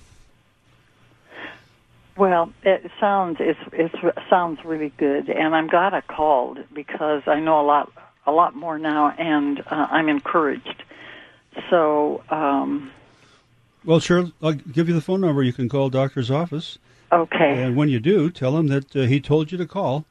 Well, 2.17 2.51
it 2.63 2.89
sounds 2.99 3.37
it's 3.39 3.59
it's 3.71 3.95
it 4.03 4.17
sounds 4.29 4.65
really 4.65 4.91
good, 4.97 5.29
and 5.29 5.55
I'm 5.55 5.67
glad 5.67 5.93
I 5.93 6.01
called 6.01 6.59
because 6.73 7.21
I 7.27 7.39
know 7.39 7.61
a 7.61 7.63
lot 7.63 7.91
a 8.25 8.31
lot 8.31 8.55
more 8.55 8.77
now, 8.77 9.09
and 9.17 9.61
uh, 9.67 9.87
I'm 9.89 10.09
encouraged. 10.09 10.83
So, 11.69 12.21
um, 12.29 12.91
Well, 13.85 13.99
sure. 13.99 14.25
I'll 14.41 14.53
give 14.53 14.87
you 14.89 14.93
the 14.93 15.01
phone 15.01 15.21
number. 15.21 15.41
You 15.43 15.53
can 15.53 15.69
call 15.69 15.89
doctor's 15.89 16.29
office, 16.29 16.77
okay, 17.11 17.63
and 17.63 17.75
when 17.75 17.89
you 17.89 17.99
do, 17.99 18.29
tell 18.29 18.57
him 18.57 18.67
that 18.67 18.95
uh, 18.95 19.01
he 19.01 19.19
told 19.19 19.51
you 19.51 19.57
to 19.57 19.65
call. 19.65 20.05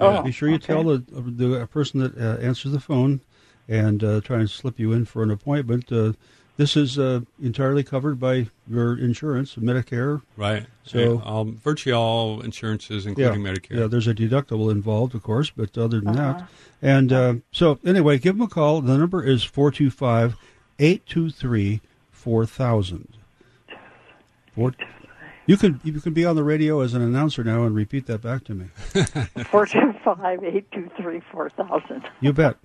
Uh, 0.00 0.18
Oh, 0.20 0.22
be 0.22 0.30
sure 0.30 0.48
you 0.48 0.56
okay. 0.56 0.66
tell 0.66 0.84
the 0.84 0.98
the 0.98 1.66
person 1.66 2.00
that 2.00 2.16
uh, 2.16 2.40
answers 2.40 2.72
the 2.72 2.80
phone, 2.80 3.20
and 3.68 4.02
uh, 4.04 4.20
try 4.20 4.38
and 4.38 4.48
slip 4.50 4.78
you 4.78 4.92
in 4.92 5.04
for 5.04 5.22
an 5.22 5.30
appointment. 5.30 5.90
Uh, 5.90 6.12
this 6.56 6.76
is 6.76 6.98
uh, 6.98 7.20
entirely 7.40 7.84
covered 7.84 8.18
by 8.18 8.48
your 8.68 8.98
insurance, 8.98 9.54
Medicare. 9.54 10.22
right, 10.36 10.66
So- 10.84 11.20
all, 11.24 11.44
virtually 11.44 11.92
all 11.92 12.40
insurances, 12.40 13.06
including 13.06 13.42
Medicare. 13.42 13.78
Yeah, 13.78 13.86
there's 13.86 14.08
a 14.08 14.14
deductible 14.14 14.68
involved, 14.70 15.14
of 15.14 15.22
course, 15.22 15.50
but 15.50 15.78
other 15.78 16.00
than 16.00 16.18
Uh-huh. 16.18 16.32
that. 16.40 16.48
And 16.82 17.12
uh, 17.12 17.34
so, 17.52 17.78
anyway, 17.84 18.18
give 18.18 18.36
them 18.36 18.44
a 18.46 18.48
call. 18.48 18.80
The 18.80 18.98
number 18.98 19.22
is 19.22 19.44
425 19.44 20.34
823 20.80 21.80
4000. 22.10 23.08
You 25.48 25.56
can 25.56 25.80
you 25.82 25.98
can 26.00 26.12
be 26.12 26.24
on 26.26 26.36
the 26.36 26.44
radio 26.44 26.80
as 26.80 26.92
an 26.94 27.00
announcer 27.02 27.42
now 27.42 27.64
and 27.64 27.74
repeat 27.74 28.06
that 28.06 28.20
back 28.20 28.44
to 28.44 28.54
me. 28.54 28.66
four 29.50 29.64
two 29.66 29.94
five 30.04 30.44
eight 30.44 30.70
two 30.70 30.90
three 31.00 31.20
four 31.32 31.48
thousand. 31.50 32.02
You 32.20 32.32
bet. 32.34 32.56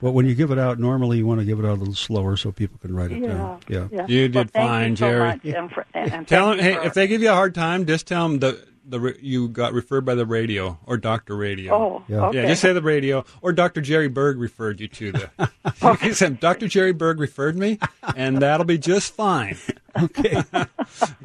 But 0.00 0.12
when 0.12 0.26
you 0.26 0.34
give 0.34 0.50
it 0.50 0.58
out, 0.58 0.78
normally 0.78 1.18
you 1.18 1.26
want 1.26 1.40
to 1.40 1.44
give 1.46 1.58
it 1.58 1.64
out 1.64 1.72
a 1.72 1.80
little 1.80 1.94
slower 1.94 2.36
so 2.36 2.52
people 2.52 2.78
can 2.78 2.94
write 2.94 3.10
it 3.10 3.18
Yeah, 3.22 3.28
down. 3.28 3.60
Yeah. 3.68 3.88
yeah. 3.90 4.06
You 4.06 4.28
did 4.28 4.34
Well, 4.34 4.44
thank 4.44 4.68
fine, 4.68 4.90
you 4.92 4.96
so 4.96 5.08
Jerry. 5.10 5.18
much, 5.28 5.44
and 5.44 5.70
for, 5.72 5.86
and, 5.94 6.12
and 6.12 6.28
Tell 6.28 6.48
them, 6.50 6.58
hey, 6.58 6.74
for- 6.76 6.82
if 6.84 6.94
they 6.94 7.06
give 7.06 7.20
you 7.22 7.30
a 7.30 7.34
hard 7.34 7.54
time, 7.54 7.84
just 7.86 8.06
tell 8.06 8.28
them 8.28 8.38
the 8.38 8.64
the 8.88 9.16
you 9.20 9.48
got 9.48 9.72
referred 9.72 10.04
by 10.04 10.14
the 10.14 10.24
radio 10.24 10.78
or 10.86 10.96
Doctor 10.96 11.36
Radio. 11.36 11.74
Oh, 11.74 12.04
Yeah. 12.08 12.26
okay. 12.26 12.42
Yeah, 12.42 12.48
just 12.48 12.62
say 12.62 12.72
the 12.72 12.80
radio 12.82 13.24
or 13.42 13.52
Dr. 13.52 13.80
Jerry 13.80 14.08
Berg 14.08 14.38
referred 14.38 14.78
you 14.80 14.88
to 14.88 15.12
the. 15.12 15.50
He 16.00 16.12
said, 16.12 16.38
Dr. 16.40 16.68
Jerry 16.68 16.92
Berg 16.92 17.18
referred 17.18 17.56
me, 17.56 17.78
and 18.14 18.38
that'll 18.38 18.64
be 18.66 18.78
just 18.78 19.12
fine. 19.14 19.56
Okay. 20.02 20.42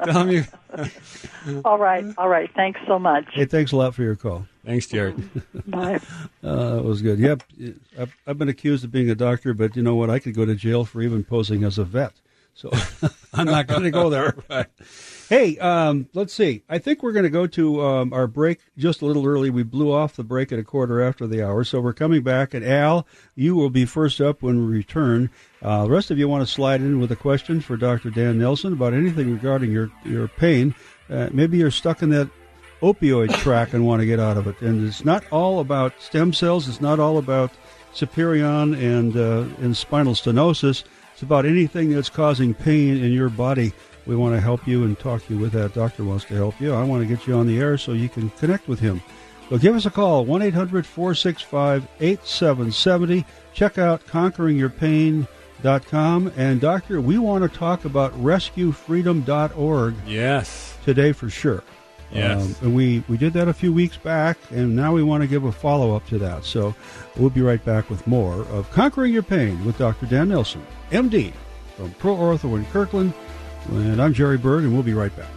Tell 0.04 0.26
him 0.26 0.30
you. 0.30 0.44
all 1.64 1.78
right, 1.78 2.04
all 2.18 2.28
right. 2.28 2.50
Thanks 2.54 2.80
so 2.86 2.98
much. 2.98 3.26
hey, 3.32 3.44
thanks 3.44 3.72
a 3.72 3.76
lot 3.76 3.94
for 3.94 4.02
your 4.02 4.16
call. 4.16 4.46
Thanks, 4.64 4.86
Jerry. 4.86 5.14
Bye. 5.66 6.00
Uh, 6.42 6.76
that 6.76 6.84
was 6.84 7.02
good. 7.02 7.18
Yep. 7.18 7.42
I've, 7.98 8.16
I've 8.26 8.38
been 8.38 8.48
accused 8.48 8.84
of 8.84 8.92
being 8.92 9.10
a 9.10 9.14
doctor, 9.14 9.54
but 9.54 9.74
you 9.76 9.82
know 9.82 9.96
what? 9.96 10.08
I 10.10 10.18
could 10.18 10.34
go 10.34 10.44
to 10.44 10.54
jail 10.54 10.84
for 10.84 11.02
even 11.02 11.24
posing 11.24 11.64
as 11.64 11.78
a 11.78 11.84
vet. 11.84 12.12
So 12.54 12.70
I'm 13.34 13.46
not 13.46 13.66
going 13.66 13.82
to 13.82 13.90
go 13.90 14.10
there. 14.10 14.34
Right. 14.48 14.66
Hey, 15.32 15.56
um, 15.56 16.10
let's 16.12 16.34
see. 16.34 16.62
I 16.68 16.76
think 16.76 17.02
we're 17.02 17.12
going 17.12 17.22
to 17.22 17.30
go 17.30 17.46
to 17.46 17.82
um, 17.82 18.12
our 18.12 18.26
break 18.26 18.58
just 18.76 19.00
a 19.00 19.06
little 19.06 19.26
early. 19.26 19.48
We 19.48 19.62
blew 19.62 19.90
off 19.90 20.14
the 20.14 20.22
break 20.22 20.52
at 20.52 20.58
a 20.58 20.62
quarter 20.62 21.00
after 21.00 21.26
the 21.26 21.42
hour, 21.42 21.64
so 21.64 21.80
we're 21.80 21.94
coming 21.94 22.22
back. 22.22 22.52
And 22.52 22.62
Al, 22.62 23.06
you 23.34 23.54
will 23.54 23.70
be 23.70 23.86
first 23.86 24.20
up 24.20 24.42
when 24.42 24.58
we 24.58 24.70
return. 24.70 25.30
Uh, 25.62 25.84
the 25.84 25.90
rest 25.90 26.10
of 26.10 26.18
you 26.18 26.28
want 26.28 26.46
to 26.46 26.52
slide 26.52 26.82
in 26.82 27.00
with 27.00 27.10
a 27.12 27.16
question 27.16 27.62
for 27.62 27.78
Dr. 27.78 28.10
Dan 28.10 28.38
Nelson 28.38 28.74
about 28.74 28.92
anything 28.92 29.32
regarding 29.32 29.72
your 29.72 29.90
your 30.04 30.28
pain. 30.28 30.74
Uh, 31.08 31.30
maybe 31.32 31.56
you're 31.56 31.70
stuck 31.70 32.02
in 32.02 32.10
that 32.10 32.28
opioid 32.82 33.34
track 33.38 33.72
and 33.72 33.86
want 33.86 34.00
to 34.00 34.06
get 34.06 34.20
out 34.20 34.36
of 34.36 34.46
it. 34.46 34.60
And 34.60 34.86
it's 34.86 35.02
not 35.02 35.24
all 35.32 35.60
about 35.60 35.94
stem 35.98 36.34
cells. 36.34 36.68
It's 36.68 36.82
not 36.82 37.00
all 37.00 37.16
about 37.16 37.52
Superion 37.94 38.76
and 38.76 39.16
uh, 39.16 39.46
and 39.64 39.74
spinal 39.74 40.12
stenosis. 40.12 40.84
It's 41.14 41.22
about 41.22 41.46
anything 41.46 41.88
that's 41.88 42.10
causing 42.10 42.52
pain 42.52 43.02
in 43.02 43.12
your 43.12 43.30
body. 43.30 43.72
We 44.06 44.16
want 44.16 44.34
to 44.34 44.40
help 44.40 44.66
you 44.66 44.84
and 44.84 44.98
talk 44.98 45.28
you 45.30 45.38
with 45.38 45.52
that. 45.52 45.74
Doctor 45.74 46.02
wants 46.04 46.24
to 46.26 46.34
help 46.34 46.60
you. 46.60 46.74
I 46.74 46.82
want 46.84 47.02
to 47.02 47.08
get 47.16 47.26
you 47.26 47.34
on 47.34 47.46
the 47.46 47.58
air 47.60 47.76
so 47.78 47.92
you 47.92 48.08
can 48.08 48.30
connect 48.30 48.66
with 48.68 48.80
him. 48.80 49.00
So 49.48 49.58
give 49.58 49.74
us 49.76 49.86
a 49.86 49.90
call, 49.90 50.24
1 50.24 50.42
800 50.42 50.86
465 50.86 51.86
8770. 52.00 53.24
Check 53.52 53.78
out 53.78 54.04
conqueringyourpain.com. 54.06 56.32
And, 56.36 56.60
Doctor, 56.60 57.00
we 57.00 57.18
want 57.18 57.50
to 57.50 57.58
talk 57.58 57.84
about 57.84 58.12
rescuefreedom.org 58.22 59.94
Yes. 60.06 60.76
today 60.84 61.12
for 61.12 61.28
sure. 61.30 61.62
Yes. 62.12 62.42
Um, 62.42 62.54
and 62.66 62.74
we, 62.76 63.02
we 63.08 63.16
did 63.16 63.32
that 63.34 63.48
a 63.48 63.54
few 63.54 63.72
weeks 63.72 63.96
back, 63.96 64.36
and 64.50 64.76
now 64.76 64.92
we 64.92 65.02
want 65.02 65.22
to 65.22 65.26
give 65.26 65.44
a 65.44 65.52
follow 65.52 65.96
up 65.96 66.06
to 66.08 66.18
that. 66.18 66.44
So 66.44 66.74
we'll 67.16 67.30
be 67.30 67.40
right 67.40 67.64
back 67.64 67.88
with 67.88 68.06
more 68.06 68.42
of 68.48 68.70
Conquering 68.70 69.14
Your 69.14 69.22
Pain 69.22 69.64
with 69.64 69.78
Dr. 69.78 70.04
Dan 70.06 70.28
Nelson, 70.28 70.64
MD, 70.90 71.32
from 71.76 71.90
Pro 71.92 72.14
Ortho 72.14 72.56
in 72.58 72.66
Kirkland. 72.66 73.14
And 73.68 74.02
I'm 74.02 74.12
Jerry 74.12 74.38
Berg, 74.38 74.64
and 74.64 74.72
we'll 74.72 74.82
be 74.82 74.94
right 74.94 75.14
back. 75.16 75.30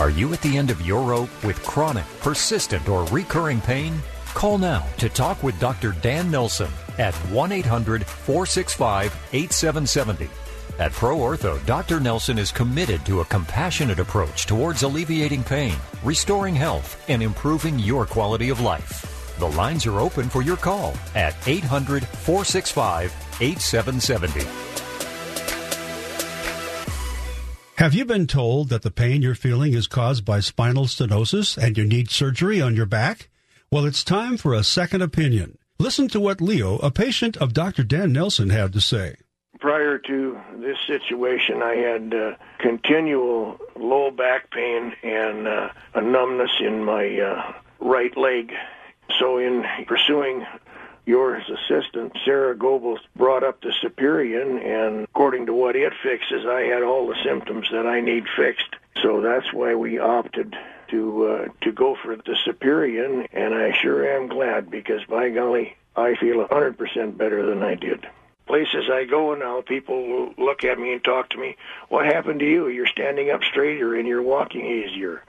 Are 0.00 0.10
you 0.10 0.32
at 0.34 0.42
the 0.42 0.58
end 0.58 0.70
of 0.70 0.82
your 0.82 1.02
rope 1.02 1.30
with 1.44 1.62
chronic, 1.62 2.04
persistent, 2.20 2.88
or 2.88 3.04
recurring 3.06 3.60
pain? 3.60 3.94
Call 4.34 4.58
now 4.58 4.84
to 4.98 5.08
talk 5.08 5.42
with 5.42 5.58
Dr. 5.60 5.92
Dan 6.02 6.30
Nelson 6.30 6.70
at 6.98 7.14
1 7.14 7.52
800 7.52 8.04
465 8.04 9.16
8770. 9.32 10.28
At 10.78 10.92
Pro 10.92 11.16
Ortho, 11.16 11.64
Dr. 11.64 12.00
Nelson 12.00 12.36
is 12.36 12.50
committed 12.50 13.06
to 13.06 13.20
a 13.20 13.24
compassionate 13.26 14.00
approach 14.00 14.46
towards 14.46 14.82
alleviating 14.82 15.44
pain, 15.44 15.76
restoring 16.02 16.54
health, 16.54 17.02
and 17.08 17.22
improving 17.22 17.78
your 17.78 18.04
quality 18.04 18.48
of 18.48 18.60
life. 18.60 19.13
The 19.38 19.48
lines 19.48 19.86
are 19.86 20.00
open 20.00 20.28
for 20.28 20.42
your 20.42 20.56
call 20.56 20.94
at 21.14 21.34
800 21.46 22.06
465 22.06 23.12
8770. 23.40 24.46
Have 27.76 27.92
you 27.92 28.04
been 28.04 28.26
told 28.28 28.68
that 28.68 28.82
the 28.82 28.90
pain 28.90 29.20
you're 29.20 29.34
feeling 29.34 29.72
is 29.74 29.88
caused 29.88 30.24
by 30.24 30.38
spinal 30.40 30.84
stenosis 30.84 31.58
and 31.58 31.76
you 31.76 31.84
need 31.84 32.08
surgery 32.10 32.60
on 32.60 32.76
your 32.76 32.86
back? 32.86 33.28
Well, 33.70 33.84
it's 33.84 34.04
time 34.04 34.36
for 34.36 34.54
a 34.54 34.62
second 34.62 35.02
opinion. 35.02 35.58
Listen 35.78 36.06
to 36.08 36.20
what 36.20 36.40
Leo, 36.40 36.76
a 36.78 36.92
patient 36.92 37.36
of 37.38 37.52
Dr. 37.52 37.82
Dan 37.82 38.12
Nelson, 38.12 38.50
had 38.50 38.72
to 38.74 38.80
say. 38.80 39.16
prior 39.58 39.98
to 39.98 40.38
this 40.58 40.76
situation, 40.86 41.62
I 41.62 41.74
had 41.74 42.14
uh, 42.14 42.34
continual 42.58 43.58
low 43.74 44.10
back 44.10 44.50
pain 44.50 44.92
and 45.02 45.48
uh, 45.48 45.68
a 45.94 46.00
numbness 46.00 46.50
in 46.60 46.84
my 46.84 47.18
uh, 47.18 47.52
right 47.80 48.16
leg. 48.16 48.52
So, 49.18 49.38
in 49.38 49.64
pursuing 49.86 50.46
your 51.06 51.36
assistant, 51.36 52.16
Sarah 52.24 52.56
Goebbels, 52.56 53.00
brought 53.14 53.44
up 53.44 53.60
the 53.60 53.72
Superion, 53.82 54.64
and 54.64 55.04
according 55.04 55.46
to 55.46 55.52
what 55.52 55.76
it 55.76 55.92
fixes, 56.02 56.46
I 56.46 56.62
had 56.62 56.82
all 56.82 57.06
the 57.06 57.22
symptoms 57.22 57.68
that 57.70 57.86
I 57.86 58.00
need 58.00 58.24
fixed. 58.36 58.76
So 59.02 59.20
that's 59.20 59.52
why 59.52 59.74
we 59.74 59.98
opted 59.98 60.56
to 60.88 61.26
uh, 61.26 61.48
to 61.62 61.72
go 61.72 61.96
for 62.02 62.16
the 62.16 62.36
Superion, 62.46 63.28
and 63.32 63.54
I 63.54 63.72
sure 63.72 64.08
am 64.16 64.28
glad 64.28 64.70
because 64.70 65.04
by 65.04 65.30
golly, 65.30 65.76
I 65.96 66.14
feel 66.16 66.40
a 66.40 66.48
hundred 66.48 66.78
percent 66.78 67.18
better 67.18 67.44
than 67.44 67.62
I 67.62 67.74
did 67.74 68.06
places 68.46 68.90
I 68.90 69.04
go 69.04 69.34
now, 69.34 69.62
people 69.62 70.32
look 70.38 70.64
at 70.64 70.78
me 70.78 70.92
and 70.92 71.02
talk 71.02 71.30
to 71.30 71.38
me. 71.38 71.56
What 71.88 72.06
happened 72.06 72.40
to 72.40 72.48
you? 72.48 72.68
You're 72.68 72.86
standing 72.86 73.30
up 73.30 73.42
straighter 73.42 73.94
and 73.94 74.06
you're 74.06 74.22
walking 74.22 74.66
easier. 74.66 75.22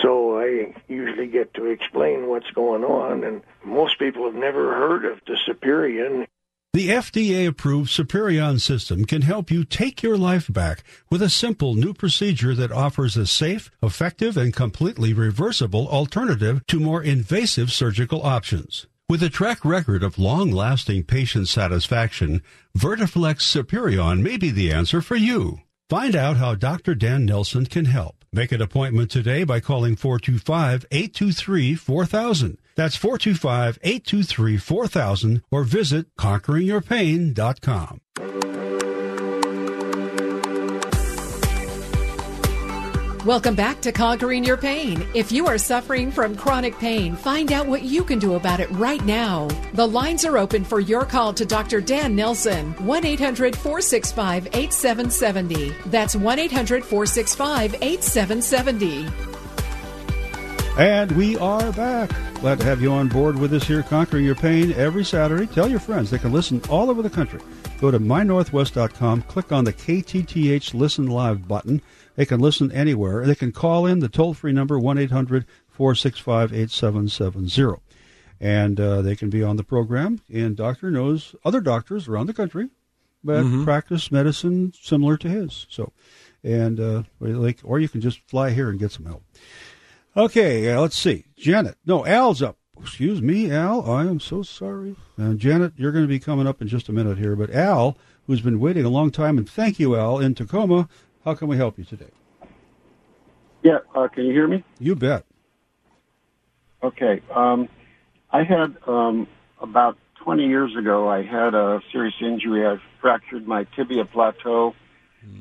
So 0.00 0.38
I 0.38 0.74
usually 0.88 1.26
get 1.26 1.52
to 1.54 1.66
explain 1.66 2.28
what's 2.28 2.50
going 2.52 2.84
on, 2.84 3.24
and 3.24 3.42
most 3.64 3.98
people 3.98 4.24
have 4.24 4.34
never 4.34 4.74
heard 4.74 5.04
of 5.04 5.20
the 5.26 5.36
Superion. 5.46 6.26
The 6.74 6.88
FDA 6.88 7.46
approved 7.46 7.90
Superion 7.90 8.58
system 8.58 9.04
can 9.04 9.20
help 9.20 9.50
you 9.50 9.62
take 9.62 10.02
your 10.02 10.16
life 10.16 10.50
back 10.50 10.82
with 11.10 11.20
a 11.20 11.28
simple 11.28 11.74
new 11.74 11.92
procedure 11.92 12.54
that 12.54 12.72
offers 12.72 13.14
a 13.14 13.26
safe, 13.26 13.70
effective, 13.82 14.38
and 14.38 14.54
completely 14.54 15.12
reversible 15.12 15.86
alternative 15.88 16.66
to 16.68 16.80
more 16.80 17.02
invasive 17.02 17.70
surgical 17.70 18.22
options. 18.22 18.86
With 19.06 19.22
a 19.22 19.28
track 19.28 19.66
record 19.66 20.02
of 20.02 20.18
long 20.18 20.50
lasting 20.50 21.04
patient 21.04 21.48
satisfaction, 21.48 22.40
Vertiflex 22.74 23.42
Superion 23.42 24.22
may 24.22 24.38
be 24.38 24.50
the 24.50 24.72
answer 24.72 25.02
for 25.02 25.16
you. 25.16 25.60
Find 25.90 26.16
out 26.16 26.38
how 26.38 26.54
Dr. 26.54 26.94
Dan 26.94 27.26
Nelson 27.26 27.66
can 27.66 27.84
help. 27.84 28.21
Make 28.34 28.50
an 28.50 28.62
appointment 28.62 29.10
today 29.10 29.44
by 29.44 29.60
calling 29.60 29.94
425 29.94 30.86
823 30.90 31.74
4000. 31.74 32.58
That's 32.74 32.96
425 32.96 33.78
823 33.82 34.56
4000 34.56 35.42
or 35.50 35.64
visit 35.64 36.06
conqueringyourpain.com. 36.16 38.00
Welcome 43.24 43.54
back 43.54 43.80
to 43.82 43.92
Conquering 43.92 44.42
Your 44.42 44.56
Pain. 44.56 45.06
If 45.14 45.30
you 45.30 45.46
are 45.46 45.56
suffering 45.56 46.10
from 46.10 46.34
chronic 46.34 46.76
pain, 46.80 47.14
find 47.14 47.52
out 47.52 47.68
what 47.68 47.82
you 47.82 48.02
can 48.02 48.18
do 48.18 48.34
about 48.34 48.58
it 48.58 48.68
right 48.72 49.04
now. 49.04 49.46
The 49.74 49.86
lines 49.86 50.24
are 50.24 50.38
open 50.38 50.64
for 50.64 50.80
your 50.80 51.04
call 51.04 51.32
to 51.34 51.46
Dr. 51.46 51.80
Dan 51.80 52.16
Nelson. 52.16 52.72
1 52.84 53.06
800 53.06 53.54
465 53.54 54.48
8770. 54.52 55.72
That's 55.86 56.16
1 56.16 56.38
800 56.40 56.84
465 56.84 57.74
8770. 57.80 59.06
And 60.76 61.12
we 61.12 61.38
are 61.38 61.70
back. 61.74 62.10
Glad 62.40 62.58
to 62.58 62.64
have 62.64 62.82
you 62.82 62.90
on 62.90 63.06
board 63.06 63.38
with 63.38 63.54
us 63.54 63.62
here, 63.62 63.84
Conquering 63.84 64.24
Your 64.24 64.34
Pain, 64.34 64.72
every 64.72 65.04
Saturday. 65.04 65.46
Tell 65.46 65.68
your 65.68 65.78
friends. 65.78 66.10
They 66.10 66.18
can 66.18 66.32
listen 66.32 66.60
all 66.68 66.90
over 66.90 67.02
the 67.02 67.10
country. 67.10 67.38
Go 67.80 67.92
to 67.92 68.00
mynorthwest.com, 68.00 69.22
click 69.22 69.52
on 69.52 69.62
the 69.62 69.72
KTTH 69.72 70.74
Listen 70.74 71.06
Live 71.06 71.46
button. 71.46 71.82
They 72.16 72.26
can 72.26 72.40
listen 72.40 72.70
anywhere. 72.72 73.26
They 73.26 73.34
can 73.34 73.52
call 73.52 73.86
in 73.86 74.00
the 74.00 74.08
toll 74.08 74.34
free 74.34 74.52
number 74.52 74.78
1 74.78 74.98
800 74.98 75.46
465 75.70 76.52
8770. 76.52 77.80
And 78.40 78.80
uh, 78.80 79.02
they 79.02 79.14
can 79.16 79.30
be 79.30 79.42
on 79.42 79.56
the 79.56 79.64
program. 79.64 80.20
And 80.32 80.56
Doctor 80.56 80.90
knows 80.90 81.34
other 81.44 81.60
doctors 81.60 82.08
around 82.08 82.26
the 82.26 82.34
country 82.34 82.68
that 83.24 83.44
Mhm. 83.44 83.64
practice 83.64 84.10
medicine 84.10 84.72
similar 84.80 85.16
to 85.18 85.28
his. 85.28 85.66
So, 85.70 85.92
and 86.42 86.80
uh, 86.80 87.02
like, 87.20 87.60
or 87.62 87.78
you 87.78 87.88
can 87.88 88.00
just 88.00 88.18
fly 88.28 88.50
here 88.50 88.68
and 88.68 88.78
get 88.80 88.90
some 88.90 89.06
help. 89.06 89.22
Okay, 90.16 90.70
uh, 90.72 90.80
let's 90.80 90.98
see. 90.98 91.24
Janet. 91.36 91.76
No, 91.86 92.04
Al's 92.04 92.42
up. 92.42 92.58
Excuse 92.80 93.22
me, 93.22 93.50
Al. 93.50 93.88
I 93.88 94.02
am 94.06 94.18
so 94.18 94.42
sorry. 94.42 94.96
Uh, 95.18 95.34
Janet, 95.34 95.72
you're 95.76 95.92
going 95.92 96.04
to 96.04 96.08
be 96.08 96.18
coming 96.18 96.46
up 96.48 96.60
in 96.60 96.66
just 96.68 96.88
a 96.88 96.92
minute 96.92 97.16
here. 97.16 97.36
But 97.36 97.50
Al, 97.50 97.96
who's 98.26 98.40
been 98.40 98.58
waiting 98.60 98.84
a 98.84 98.88
long 98.90 99.10
time, 99.12 99.38
and 99.38 99.48
thank 99.48 99.78
you, 99.78 99.94
Al, 99.96 100.18
in 100.18 100.34
Tacoma. 100.34 100.88
How 101.24 101.34
can 101.34 101.48
we 101.48 101.56
help 101.56 101.78
you 101.78 101.84
today? 101.84 102.10
Yeah, 103.62 103.78
uh, 103.94 104.08
can 104.08 104.24
you 104.24 104.32
hear 104.32 104.48
me? 104.48 104.64
You 104.78 104.96
bet. 104.96 105.24
Okay. 106.82 107.22
Um, 107.32 107.68
I 108.32 108.42
had 108.42 108.76
um, 108.88 109.28
about 109.60 109.96
20 110.24 110.46
years 110.46 110.74
ago, 110.76 111.08
I 111.08 111.22
had 111.22 111.54
a 111.54 111.80
serious 111.92 112.14
injury. 112.20 112.66
I 112.66 112.76
fractured 113.00 113.46
my 113.46 113.64
tibia 113.76 114.04
plateau 114.04 114.74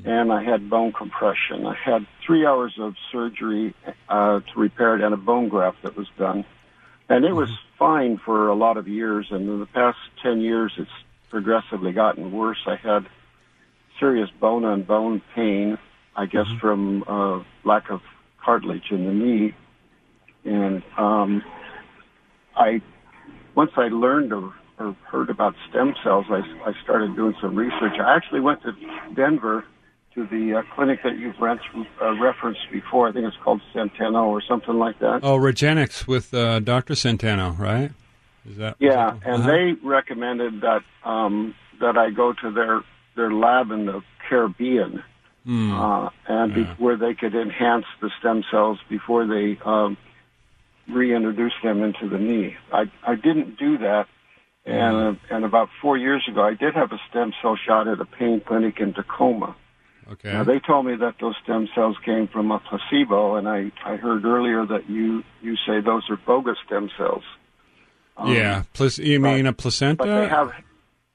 and 0.06 0.32
I 0.32 0.44
had 0.44 0.70
bone 0.70 0.94
compression. 0.94 1.66
I 1.66 1.76
had 1.76 2.08
three 2.26 2.46
hours 2.46 2.76
of 2.80 2.94
surgery 3.12 3.74
uh, 4.10 4.40
to 4.40 4.60
repair 4.60 4.96
it 4.96 5.02
and 5.02 5.14
a 5.14 5.18
bone 5.18 5.50
graft 5.50 5.78
that 5.84 5.96
was 5.96 6.08
done. 6.18 6.46
And 7.10 7.26
it 7.26 7.34
was 7.34 7.50
fine 7.78 8.20
for 8.24 8.48
a 8.48 8.56
lot 8.56 8.78
of 8.78 8.88
years. 8.88 9.28
And 9.32 9.50
in 9.50 9.60
the 9.60 9.66
past 9.66 9.98
10 10.24 10.42
years, 10.42 10.74
it's 10.78 10.90
progressively 11.30 11.92
gotten 11.92 12.32
worse. 12.32 12.60
I 12.66 12.76
had 12.76 13.08
serious 14.02 14.30
bone 14.42 14.66
on 14.66 14.84
bone 14.84 15.22
pain, 15.36 15.78
I 16.18 16.26
guess, 16.26 16.48
from 16.60 17.04
uh, 17.08 17.44
lack 17.64 17.90
of 17.90 18.02
cartilage 18.44 18.92
in 18.92 19.06
the 19.06 19.14
knee. 19.14 19.54
And 20.44 20.84
um, 20.98 21.44
I, 22.58 22.82
once 23.56 23.72
I 23.78 23.88
learned 23.90 24.34
or, 24.34 24.54
or 24.80 24.96
heard 25.10 25.30
about 25.30 25.54
stem 25.70 25.94
cells, 26.04 26.26
I, 26.30 26.40
I 26.66 26.74
started 26.84 27.16
doing 27.16 27.36
some 27.40 27.56
research. 27.56 27.94
I 28.00 28.16
actually 28.16 28.40
went 28.42 28.62
to 28.64 28.72
Denver 29.16 29.64
to 30.16 30.26
the 30.26 30.58
uh, 30.60 30.76
clinic 30.76 31.00
that 31.04 31.18
you've 31.18 31.40
rent, 31.40 31.62
uh, 32.02 32.14
referenced 32.20 32.62
before. 32.72 33.08
I 33.08 33.12
think 33.14 33.26
it's 33.28 33.38
called 33.44 33.62
Centeno 33.74 34.26
or 34.26 34.42
something 34.42 34.74
like 34.80 35.00
that. 35.00 35.20
Oh, 35.24 35.38
Regenexx 35.38 36.08
with 36.08 36.34
uh, 36.34 36.60
Dr. 36.60 36.96
Centeno, 36.96 37.58
right? 37.58 37.92
Is 38.50 38.58
that? 38.58 38.76
Yeah, 38.80 39.12
and 39.24 39.44
Uh-huh. 39.44 39.48
they 39.52 39.74
recommended 39.84 40.62
that 40.62 40.82
um, 41.06 41.54
that 41.80 41.96
I 41.98 42.10
go 42.10 42.34
to 42.34 42.52
their 42.52 42.82
their 43.16 43.32
lab 43.32 43.72
in 43.72 43.86
the 43.86 44.02
Caribbean, 44.30 45.04
Hmm. 45.46 45.72
uh, 45.74 46.10
and 46.28 46.54
be, 46.54 46.62
Yeah. 46.62 46.76
where 46.78 46.96
they 46.98 47.14
could 47.16 47.34
enhance 47.36 47.86
the 48.00 48.10
stem 48.20 48.44
cells 48.52 48.80
before 48.90 49.26
they 49.26 49.58
um, 49.66 49.98
reintroduce 50.88 51.54
them 51.64 51.84
into 51.84 52.08
the 52.10 52.18
knee. 52.20 52.56
I 52.72 52.84
I 53.06 53.16
didn't 53.16 53.58
do 53.58 53.78
that, 53.80 54.08
and 54.66 54.96
uh, 54.96 55.14
and 55.30 55.46
about 55.46 55.70
four 55.82 55.98
years 55.98 56.24
ago, 56.28 56.44
I 56.44 56.54
did 56.54 56.74
have 56.76 56.92
a 56.92 57.00
stem 57.10 57.34
cell 57.42 57.56
shot 57.56 57.88
at 57.88 58.00
a 58.00 58.06
pain 58.06 58.42
clinic 58.42 58.80
in 58.80 58.94
Tacoma. 58.94 59.56
Okay. 60.12 60.32
Now 60.34 60.44
they 60.44 60.60
told 60.60 60.86
me 60.86 60.96
that 60.98 61.16
those 61.22 61.36
stem 61.44 61.70
cells 61.74 61.96
came 62.04 62.28
from 62.28 62.52
a 62.52 62.60
placebo, 62.60 63.36
and 63.36 63.48
I 63.48 63.72
I 63.86 63.96
heard 63.96 64.26
earlier 64.26 64.66
that 64.66 64.90
you 64.90 65.24
you 65.42 65.56
say 65.66 65.80
those 65.82 66.10
are 66.10 66.18
bogus 66.18 66.58
stem 66.66 66.90
cells. 66.98 67.24
Um, 68.18 68.34
yeah. 68.34 68.64
You 68.98 69.20
mean 69.20 69.46
a 69.48 69.54
placenta? 69.54 69.96
but 70.04 70.06
they 70.22 70.28
have. 70.28 70.52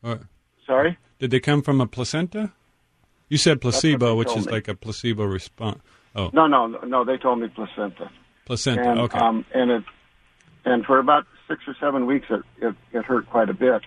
Or- 0.03 0.21
Sorry. 0.67 0.97
Did 1.19 1.31
they 1.31 1.41
come 1.41 1.63
from 1.63 1.81
a 1.81 1.87
placenta? 1.87 2.53
You 3.29 3.39
said 3.39 3.61
placebo, 3.61 4.15
which 4.15 4.35
is 4.37 4.47
me. 4.47 4.53
like 4.53 4.69
a 4.69 4.75
placebo 4.75 5.25
response. 5.25 5.81
Oh, 6.15 6.31
No, 6.33 6.47
no, 6.47 6.67
no. 6.67 7.05
They 7.05 7.17
told 7.17 7.41
me 7.41 7.49
placenta. 7.49 8.11
placenta. 8.45 8.83
and 8.91 9.01
okay. 9.01 9.19
um, 9.19 9.45
and 9.53 9.71
it 9.71 9.85
and 10.65 10.85
for 10.85 10.99
about 10.99 11.27
six 11.49 11.63
or 11.67 11.75
seven 11.81 12.07
weeks 12.07 12.27
it, 12.31 12.43
it 12.61 12.75
it 12.93 13.05
hurt 13.05 13.29
quite 13.29 13.51
a 13.51 13.55
bit, 13.55 13.83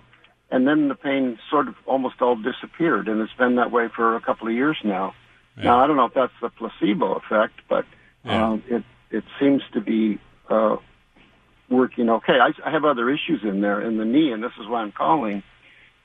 and 0.51 0.67
then 0.67 0.87
the 0.89 0.95
pain 0.95 1.39
sort 1.49 1.67
of 1.67 1.75
almost 1.85 2.21
all 2.21 2.35
disappeared, 2.35 3.07
and 3.07 3.21
it's 3.21 3.33
been 3.33 3.55
that 3.55 3.71
way 3.71 3.87
for 3.95 4.15
a 4.15 4.21
couple 4.21 4.47
of 4.47 4.53
years 4.53 4.77
now. 4.83 5.13
Now 5.61 5.83
I 5.83 5.87
don't 5.87 5.97
know 5.97 6.05
if 6.05 6.13
that's 6.13 6.31
the 6.41 6.49
placebo 6.49 7.15
effect, 7.15 7.55
but 7.67 7.85
Yeah. 8.23 8.47
um, 8.47 8.63
it 8.67 8.83
it 9.11 9.23
seems 9.39 9.61
to 9.73 9.81
be 9.81 10.19
uh, 10.49 10.77
working 11.69 12.09
okay. 12.09 12.39
I, 12.39 12.51
I 12.65 12.71
have 12.71 12.85
other 12.85 13.09
issues 13.09 13.41
in 13.43 13.61
there 13.61 13.81
in 13.81 13.97
the 13.97 14.05
knee, 14.05 14.31
and 14.31 14.41
this 14.43 14.53
is 14.59 14.67
why 14.67 14.81
I'm 14.81 14.91
calling. 14.91 15.43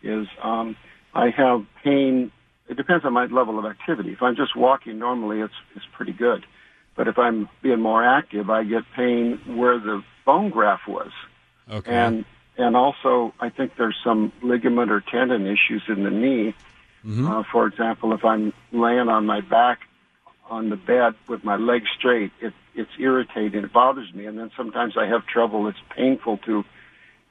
Is 0.03 0.27
um, 0.43 0.77
I 1.15 1.31
have 1.31 1.65
pain. 1.83 2.31
It 2.69 2.77
depends 2.77 3.05
on 3.05 3.13
my 3.13 3.27
level 3.27 3.59
of 3.59 3.67
activity. 3.67 4.13
If 4.13 4.23
I'm 4.23 4.37
just 4.37 4.57
walking 4.57 4.99
normally, 4.99 5.41
it's 5.41 5.55
it's 5.77 5.87
pretty 5.93 6.13
good. 6.13 6.45
But 6.97 7.09
if 7.09 7.19
I'm 7.19 7.49
being 7.63 7.81
more 7.81 8.05
active, 8.05 8.51
I 8.51 8.65
get 8.65 8.83
pain 8.95 9.39
where 9.57 9.79
the 9.79 10.03
bone 10.25 10.51
graft 10.51 10.87
was, 10.89 11.11
okay. 11.71 11.93
and 11.93 12.25
and 12.57 12.77
also 12.77 13.35
I 13.41 13.49
think 13.49 13.73
there's 13.77 13.97
some 14.03 14.33
ligament 14.43 14.91
or 14.91 15.01
tendon 15.01 15.47
issues 15.47 15.83
in 15.89 16.05
the 16.05 16.11
knee. 16.11 16.55
Mhm. 17.05 17.29
Uh, 17.29 17.43
for 17.53 17.67
example, 17.67 18.13
if 18.15 18.25
I'm 18.25 18.53
laying 18.73 19.09
on 19.09 19.27
my 19.27 19.41
back 19.41 19.81
on 20.49 20.71
the 20.71 20.77
bed 20.77 21.15
with 21.29 21.45
my 21.45 21.57
legs 21.57 21.89
straight, 21.97 22.33
it 22.41 22.55
it's 22.75 22.91
irritating. 22.99 23.65
It 23.65 23.73
bothers 23.73 24.13
me, 24.15 24.27
and 24.27 24.39
then 24.39 24.51
sometimes 24.57 24.97
I 24.97 25.07
have 25.07 25.27
trouble. 25.27 25.69
It's 25.69 25.79
painful 25.91 26.39
to 26.39 26.65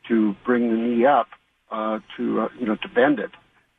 to 0.08 0.36
bring 0.46 0.70
the 0.70 0.76
knee 0.78 1.06
up 1.06 1.30
uh, 1.72 2.00
to 2.18 2.42
uh, 2.42 2.50
you 2.60 2.66
know 2.66 2.76
to 2.76 2.88
bend 2.90 3.20
it. 3.20 3.32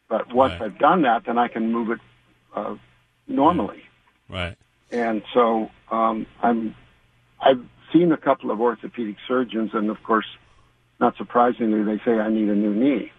But 0.09 0.33
once 0.33 0.53
Right. 0.53 0.63
I've 0.63 0.79
done 0.79 1.03
that, 1.03 1.25
then 1.25 1.39
I 1.39 1.49
can 1.49 1.73
move 1.73 1.91
it 1.91 2.01
uh, 2.55 2.77
normally. 3.27 3.83
right. 4.29 4.57
And 4.91 5.23
so 5.33 5.71
um, 5.91 6.27
I'm 6.43 6.75
I've 7.41 7.65
seen 7.93 8.13
a 8.13 8.17
couple 8.17 8.51
of 8.51 8.61
orthopedic 8.61 9.17
surgeons, 9.27 9.71
and 9.75 9.91
of 9.91 10.03
course, 10.03 10.27
not 11.01 11.17
surprisingly, 11.17 11.83
they 11.83 12.03
say 12.05 12.13
I 12.13 12.31
need 12.31 12.49
a 12.49 12.55
new 12.55 12.75
knee. 12.75 13.13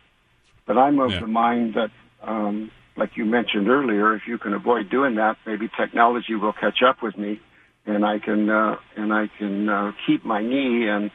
But 0.65 0.77
I'm 0.77 0.99
of 0.99 1.11
Yeah. 1.11 1.19
the 1.19 1.27
mind 1.27 1.73
that, 1.75 1.91
um, 2.23 2.71
like 2.95 3.17
you 3.17 3.25
mentioned 3.25 3.67
earlier, 3.69 4.15
if 4.15 4.27
you 4.27 4.37
can 4.37 4.53
avoid 4.53 4.89
doing 4.89 5.15
that, 5.15 5.37
maybe 5.45 5.67
technology 5.67 6.35
will 6.35 6.53
catch 6.53 6.81
up 6.81 7.01
with 7.01 7.17
me, 7.17 7.39
and 7.85 8.05
I 8.05 8.19
can 8.19 8.49
uh, 8.49 8.77
and 8.95 9.13
I 9.13 9.27
can 9.37 9.69
uh, 9.69 9.91
keep 10.05 10.23
my 10.23 10.41
knee 10.41 10.87
and 10.87 11.11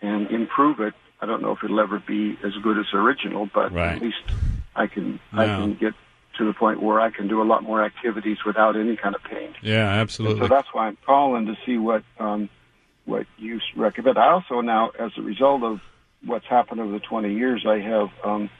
and 0.00 0.30
improve 0.30 0.80
it. 0.80 0.94
I 1.20 1.26
don't 1.26 1.42
know 1.42 1.52
if 1.52 1.58
it'll 1.64 1.80
ever 1.80 2.02
be 2.06 2.38
as 2.44 2.52
good 2.62 2.78
as 2.78 2.86
original, 2.94 3.48
but 3.52 3.72
Right. 3.72 3.96
at 3.96 4.02
least 4.02 4.22
I 4.76 4.86
can 4.86 5.18
I 5.32 5.46
can 5.46 5.74
get 5.74 5.94
to 6.38 6.44
the 6.44 6.52
point 6.52 6.80
where 6.80 7.00
I 7.00 7.10
can 7.10 7.26
do 7.26 7.42
a 7.42 7.44
lot 7.44 7.62
more 7.64 7.82
activities 7.84 8.38
without 8.46 8.76
any 8.76 8.96
kind 8.96 9.14
of 9.16 9.22
pain. 9.24 9.54
Yeah, 9.60 9.88
And 9.90 10.00
absolutely. 10.00 10.40
so 10.40 10.48
that's 10.48 10.68
why 10.72 10.86
I'm 10.86 10.98
calling 11.04 11.46
to 11.46 11.56
see 11.66 11.76
what 11.78 12.04
um, 12.20 12.48
what 13.06 13.26
you 13.38 13.60
recommend. 13.76 14.18
I 14.18 14.30
also 14.30 14.60
now, 14.60 14.90
as 14.98 15.10
a 15.16 15.22
result 15.22 15.62
of 15.64 15.80
what's 16.24 16.46
happened 16.46 16.80
over 16.80 16.92
the 16.92 17.00
20 17.00 17.32
years, 17.34 17.64
I 17.66 17.78
have 17.80 18.08
um, 18.24 18.50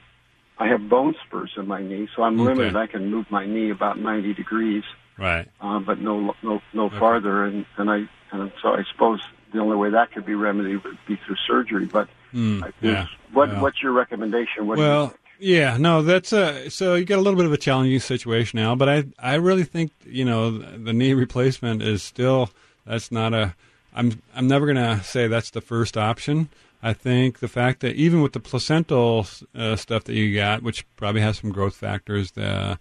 I 0.58 0.66
have 0.68 0.88
bone 0.88 1.14
spurs 1.26 1.52
in 1.56 1.68
my 1.68 1.82
knee, 1.82 2.08
so 2.16 2.22
I'm 2.22 2.40
Okay. 2.40 2.48
limited. 2.48 2.74
I 2.76 2.88
can 2.88 3.10
move 3.10 3.26
my 3.30 3.46
knee 3.46 3.70
about 3.70 3.98
90 4.00 4.34
degrees, 4.34 4.82
Right. 5.16 5.46
uh, 5.60 5.78
but 5.78 6.00
no 6.00 6.34
no 6.42 6.60
no 6.72 6.90
farther. 6.90 7.44
And 7.44 7.64
and 7.76 7.88
I 7.88 8.08
and 8.32 8.50
so 8.60 8.70
I 8.70 8.82
suppose 8.92 9.20
the 9.52 9.60
only 9.60 9.76
way 9.76 9.90
that 9.90 10.10
could 10.12 10.26
be 10.26 10.34
remedied 10.34 10.82
would 10.82 10.98
be 11.06 11.16
through 11.24 11.36
surgery. 11.46 11.86
But 11.86 12.08
Mm, 12.34 12.72
yeah. 12.80 13.06
what 13.32 13.48
Well. 13.48 13.62
what's 13.62 13.82
your 13.82 13.92
recommendation? 13.92 14.66
What 14.66 14.78
Well, 14.78 15.14
yeah, 15.38 15.76
no, 15.76 16.02
that's 16.02 16.32
a 16.32 16.70
so 16.70 16.94
you 16.94 17.04
got 17.04 17.18
a 17.18 17.22
little 17.22 17.36
bit 17.36 17.46
of 17.46 17.52
a 17.52 17.58
challenging 17.58 18.00
situation 18.00 18.58
now, 18.58 18.74
but 18.74 18.88
I 18.88 19.04
I 19.18 19.34
really 19.34 19.64
think 19.64 19.92
you 20.04 20.24
know 20.24 20.50
the 20.58 20.92
knee 20.92 21.14
replacement 21.14 21.82
is 21.82 22.02
still 22.02 22.50
that's 22.86 23.12
not 23.12 23.34
a 23.34 23.54
I'm 23.94 24.20
I'm 24.34 24.48
never 24.48 24.66
gonna 24.66 25.02
say 25.02 25.26
that's 25.26 25.50
the 25.50 25.60
first 25.60 25.96
option. 25.96 26.48
I 26.82 26.92
think 26.92 27.40
the 27.40 27.48
fact 27.48 27.80
that 27.80 27.96
even 27.96 28.22
with 28.22 28.32
the 28.32 28.40
placental 28.40 29.26
uh, 29.54 29.74
stuff 29.76 30.04
that 30.04 30.14
you 30.14 30.34
got, 30.34 30.62
which 30.62 30.86
probably 30.96 31.20
has 31.22 31.38
some 31.38 31.50
growth 31.50 31.74
factors, 31.74 32.32
the, 32.32 32.78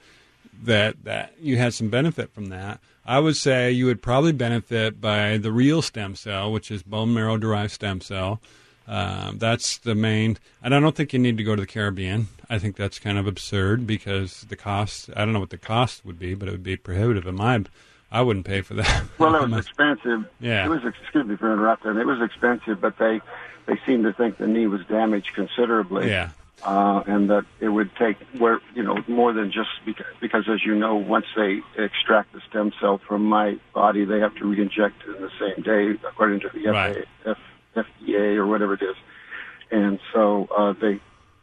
that 0.63 1.03
that 1.03 1.33
you 1.39 1.57
had 1.57 1.73
some 1.73 1.89
benefit 1.89 2.31
from 2.31 2.47
that. 2.47 2.79
I 3.05 3.19
would 3.19 3.37
say 3.37 3.71
you 3.71 3.85
would 3.85 4.01
probably 4.01 4.33
benefit 4.33 4.99
by 4.99 5.37
the 5.37 5.51
real 5.51 5.81
stem 5.81 6.15
cell, 6.15 6.51
which 6.51 6.71
is 6.71 6.83
bone 6.83 7.13
marrow 7.13 7.37
derived 7.37 7.71
stem 7.71 8.01
cell. 8.01 8.41
Um, 8.87 9.37
that's 9.37 9.77
the 9.79 9.95
main. 9.95 10.37
And 10.63 10.73
I 10.73 10.79
don't 10.79 10.95
think 10.95 11.13
you 11.13 11.19
need 11.19 11.37
to 11.37 11.43
go 11.43 11.55
to 11.55 11.61
the 11.61 11.67
Caribbean. 11.67 12.27
I 12.49 12.57
think 12.59 12.75
that's 12.77 12.99
kind 12.99 13.17
of 13.17 13.27
absurd 13.27 13.85
because 13.85 14.41
the 14.49 14.55
cost. 14.55 15.09
I 15.15 15.25
don't 15.25 15.33
know 15.33 15.39
what 15.41 15.49
the 15.49 15.57
cost 15.57 16.05
would 16.05 16.17
be, 16.19 16.33
but 16.35 16.47
it 16.47 16.51
would 16.51 16.63
be 16.63 16.77
prohibitive. 16.77 17.27
And 17.27 17.37
my, 17.37 17.63
I 18.11 18.21
wouldn't 18.21 18.45
pay 18.45 18.61
for 18.61 18.73
that. 18.75 19.03
Well, 19.17 19.35
it 19.35 19.49
was 19.49 19.65
expensive. 19.67 20.25
Yeah. 20.39 20.65
It 20.65 20.69
was 20.69 20.85
excuse 20.85 21.25
me 21.25 21.35
for 21.35 21.51
interrupting. 21.51 21.97
It 21.97 22.05
was 22.07 22.21
expensive, 22.21 22.79
but 22.79 22.97
they 22.97 23.19
they 23.65 23.77
seemed 23.85 24.05
to 24.05 24.13
think 24.13 24.37
the 24.37 24.47
knee 24.47 24.67
was 24.67 24.85
damaged 24.85 25.31
considerably. 25.35 26.07
yeah. 26.09 26.29
uh, 26.63 27.03
and 27.05 27.29
that 27.29 27.45
it 27.59 27.67
would 27.67 27.93
take 27.97 28.15
where 28.37 28.61
you 28.73 28.83
know 28.83 28.97
more 29.09 29.33
than 29.33 29.51
just 29.51 29.69
because, 29.85 30.05
because 30.21 30.47
as 30.47 30.63
you 30.65 30.73
know, 30.73 30.95
once 30.95 31.25
they 31.35 31.61
extract 31.77 32.31
the 32.31 32.39
stem 32.49 32.71
cell 32.79 32.99
from 32.99 33.25
my 33.25 33.57
body, 33.73 34.05
they 34.05 34.19
have 34.21 34.33
to 34.35 34.45
re-inject 34.45 34.95
it 35.05 35.17
in 35.17 35.21
the 35.21 35.31
same 35.37 35.61
day, 35.63 35.99
according 36.07 36.39
to 36.39 36.49
the 36.53 36.67
Right. 36.71 37.05
FA, 37.23 37.31
F, 37.31 37.37
FDA 37.75 38.35
or 38.35 38.47
whatever 38.47 38.73
it 38.73 38.81
is. 38.81 38.95
And 39.71 39.99
so 40.13 40.47
uh, 40.55 40.73
they, 40.73 40.99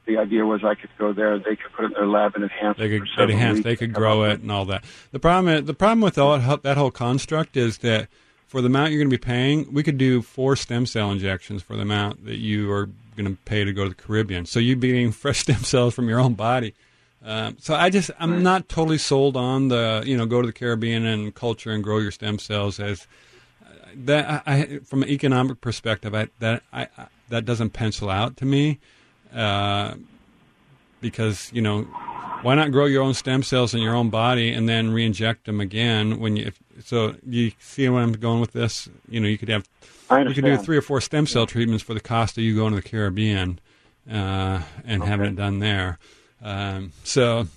the 0.07 0.19
idea 0.19 0.45
was 0.45 0.65
I 0.65 0.75
could 0.75 0.91
go 0.99 1.13
there, 1.13 1.39
they 1.39 1.57
could 1.57 1.73
put 1.77 1.85
it 1.85 1.89
in 1.89 1.93
their 1.93 2.07
lab 2.07 2.35
and 2.35 2.45
enhance 2.45 2.79
They 2.79 2.89
could 2.89 3.09
for 3.09 3.25
enhance, 3.25 3.63
they 3.63 3.77
could 3.77 3.93
grow 3.93 4.25
it 4.25 4.41
and 4.41 4.51
all 4.51 4.65
that. 4.67 4.85
The 5.13 5.21
problem, 5.21 5.65
the 5.65 5.75
problem 5.75 6.01
with 6.01 6.19
all 6.19 6.39
that 6.39 6.77
whole 6.77 6.91
construct 6.91 7.57
is 7.57 7.79
that 7.79 8.09
for 8.47 8.61
the 8.61 8.67
amount 8.67 8.93
you're 8.93 9.01
going 9.01 9.11
to 9.11 9.19
be 9.19 9.21
paying, 9.21 9.73
we 9.73 9.83
could 9.83 9.99
do 9.99 10.23
four 10.23 10.57
stem 10.57 10.87
cell 10.87 11.11
injections 11.11 11.63
for 11.63 11.77
the 11.77 11.83
amount 11.83 12.25
that 12.25 12.39
you 12.39 12.71
are 12.71 12.89
going 13.17 13.27
to 13.27 13.37
pay 13.45 13.65
to 13.65 13.73
go 13.73 13.85
to 13.85 13.89
the 13.89 13.95
Caribbean. 13.95 14.47
So 14.47 14.61
you'd 14.61 14.81
be 14.81 14.89
getting 14.89 15.13
fresh 15.13 15.41
stem 15.41 15.65
cells 15.65 15.95
from 15.95 16.09
your 16.09 16.21
own 16.21 16.35
body. 16.35 16.75
Um, 17.25 17.57
so 17.59 17.75
I 17.75 17.89
just 17.89 18.11
I'm 18.19 18.43
not 18.43 18.69
totally 18.69 18.99
sold 18.99 19.37
on 19.37 19.69
the 19.69 20.03
you 20.05 20.15
know 20.17 20.27
go 20.27 20.43
to 20.43 20.47
the 20.47 20.53
Caribbean 20.53 21.07
and 21.07 21.35
culture 21.35 21.71
and 21.71 21.83
grow 21.83 21.99
your 21.99 22.11
stem 22.11 22.39
cells 22.39 22.79
as 22.79 23.07
that. 23.97 24.43
I, 24.47 24.79
from 24.85 25.03
an 25.03 25.09
economic 25.09 25.61
perspective, 25.61 26.15
I, 26.15 26.29
that 26.41 26.63
I, 26.73 26.89
I 26.97 27.07
that 27.29 27.45
doesn't 27.45 27.71
pencil 27.71 28.11
out 28.11 28.37
to 28.39 28.45
me. 28.45 28.79
Uh, 29.35 29.95
because 31.05 31.53
you 31.53 31.61
know 31.61 31.83
why 32.41 32.55
not 32.55 32.73
grow 32.73 32.87
your 32.87 33.03
own 33.03 33.13
stem 33.13 33.43
cells 33.43 33.75
in 33.75 33.83
your 33.83 33.95
own 33.95 34.09
body 34.09 34.51
and 34.51 34.67
then 34.67 34.91
re-inject 34.91 35.45
them 35.45 35.61
again 35.61 36.19
when 36.19 36.35
you 36.35 36.47
if, 36.47 36.59
so 36.83 37.15
you 37.29 37.53
see 37.59 37.87
where 37.91 38.03
I'm 38.03 38.13
going 38.13 38.41
with 38.41 38.53
this 38.53 38.89
you 39.11 39.21
know 39.21 39.29
you 39.29 39.37
could 39.37 39.51
have 39.51 39.69
you 40.11 40.33
could 40.33 40.45
do 40.45 40.57
three 40.57 40.79
or 40.79 40.83
four 40.83 41.03
stem 41.03 41.27
cell 41.27 41.47
treatments 41.47 41.85
for 41.85 41.93
the 41.93 42.01
cost 42.01 42.39
of 42.39 42.45
you 42.45 42.57
going 42.57 42.71
to 42.71 42.77
the 42.77 42.89
Caribbean 42.89 43.61
uh, 44.11 44.63
and 44.87 45.05
having 45.05 45.27
it 45.27 45.37
done 45.37 45.59
there 45.59 45.99
um, 46.43 46.93
so 47.05 47.49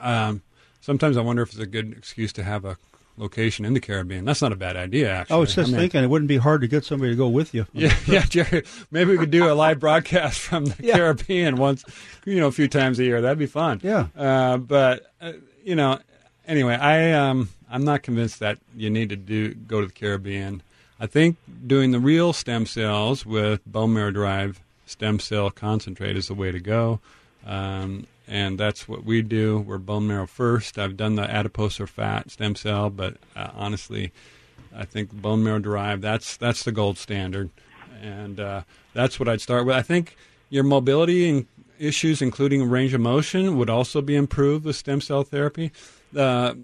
um, 0.00 0.42
sometimes 0.80 1.16
I 1.16 1.22
wonder 1.22 1.42
if 1.42 1.48
it's 1.48 1.58
a 1.58 1.66
good 1.66 1.92
excuse 1.92 2.32
to 2.34 2.44
have 2.44 2.64
a 2.64 2.78
location 3.18 3.64
in 3.64 3.74
the 3.74 3.80
Caribbean 3.80 4.24
that's 4.24 4.40
not 4.40 4.52
a 4.52 4.56
bad 4.56 4.76
idea 4.76 5.12
actually 5.12 5.34
I 5.36 5.38
was 5.38 5.54
just 5.54 5.70
mean- 5.72 5.80
thinking 5.80 6.04
it 6.04 6.06
wouldn't 6.06 6.28
be 6.28 6.36
hard 6.38 6.60
to 6.62 6.68
get 6.68 6.84
somebody 6.84 7.10
to 7.12 7.16
go 7.16 7.28
with 7.28 7.52
you. 7.54 7.66
yeah, 7.72 7.94
yeah, 8.06 8.22
Jerry. 8.22 8.62
Maybe 8.90 9.10
we 9.12 9.18
could 9.18 9.30
do 9.30 9.50
a 9.50 9.54
live 9.54 9.80
broadcast 9.86 10.38
from 10.40 10.66
the 10.66 10.76
Yeah. 10.80 10.96
Caribbean 10.96 11.56
once, 11.56 11.84
you 12.24 12.36
know, 12.40 12.46
a 12.46 12.52
few 12.52 12.68
times 12.68 12.98
a 12.98 13.04
year. 13.04 13.20
That'd 13.20 13.38
be 13.38 13.46
fun. 13.46 13.80
Yeah. 13.82 14.06
Uh, 14.16 14.56
but 14.58 15.12
uh, 15.20 15.32
you 15.64 15.74
know, 15.74 15.98
anyway, 16.46 16.74
I 16.76 17.12
um, 17.12 17.48
I'm 17.70 17.84
not 17.84 18.02
convinced 18.02 18.38
that 18.40 18.58
you 18.76 18.88
need 18.90 19.08
to 19.10 19.16
do 19.16 19.52
go 19.54 19.80
to 19.80 19.86
the 19.88 19.92
Caribbean. 19.92 20.62
I 21.00 21.06
think 21.06 21.36
doing 21.66 21.90
the 21.90 22.00
real 22.00 22.32
stem 22.32 22.66
cells 22.66 23.24
with 23.26 23.60
bone 23.66 23.94
marrow 23.94 24.10
derived 24.10 24.60
stem 24.86 25.18
cell 25.20 25.50
concentrate 25.50 26.16
is 26.16 26.28
the 26.28 26.34
way 26.34 26.50
to 26.52 26.60
go. 26.60 27.00
Um, 27.46 28.06
and 28.28 28.58
that's 28.58 28.86
what 28.86 29.04
we 29.04 29.22
do. 29.22 29.58
We're 29.58 29.78
bone 29.78 30.06
marrow 30.06 30.26
first. 30.26 30.78
I've 30.78 30.96
done 30.96 31.14
the 31.14 31.28
adipose 31.28 31.80
or 31.80 31.86
fat 31.86 32.30
stem 32.30 32.54
cell, 32.54 32.90
but 32.90 33.16
uh, 33.34 33.50
honestly, 33.54 34.12
I 34.76 34.84
think 34.84 35.12
bone 35.12 35.42
marrow 35.42 35.58
derived 35.58 36.02
that's 36.02 36.36
that's 36.36 36.62
the 36.62 36.72
gold 36.72 36.98
standard, 36.98 37.50
and 38.00 38.38
uh, 38.38 38.62
that's 38.92 39.18
what 39.18 39.28
I'd 39.28 39.40
start 39.40 39.66
with. 39.66 39.74
I 39.74 39.82
think 39.82 40.16
your 40.50 40.64
mobility 40.64 41.28
and 41.28 41.46
issues, 41.78 42.20
including 42.20 42.68
range 42.68 42.92
of 42.94 43.00
motion, 43.00 43.56
would 43.56 43.70
also 43.70 44.02
be 44.02 44.14
improved 44.14 44.64
with 44.64 44.76
stem 44.76 45.00
cell 45.00 45.22
therapy. 45.22 45.72
Uh, 46.16 46.54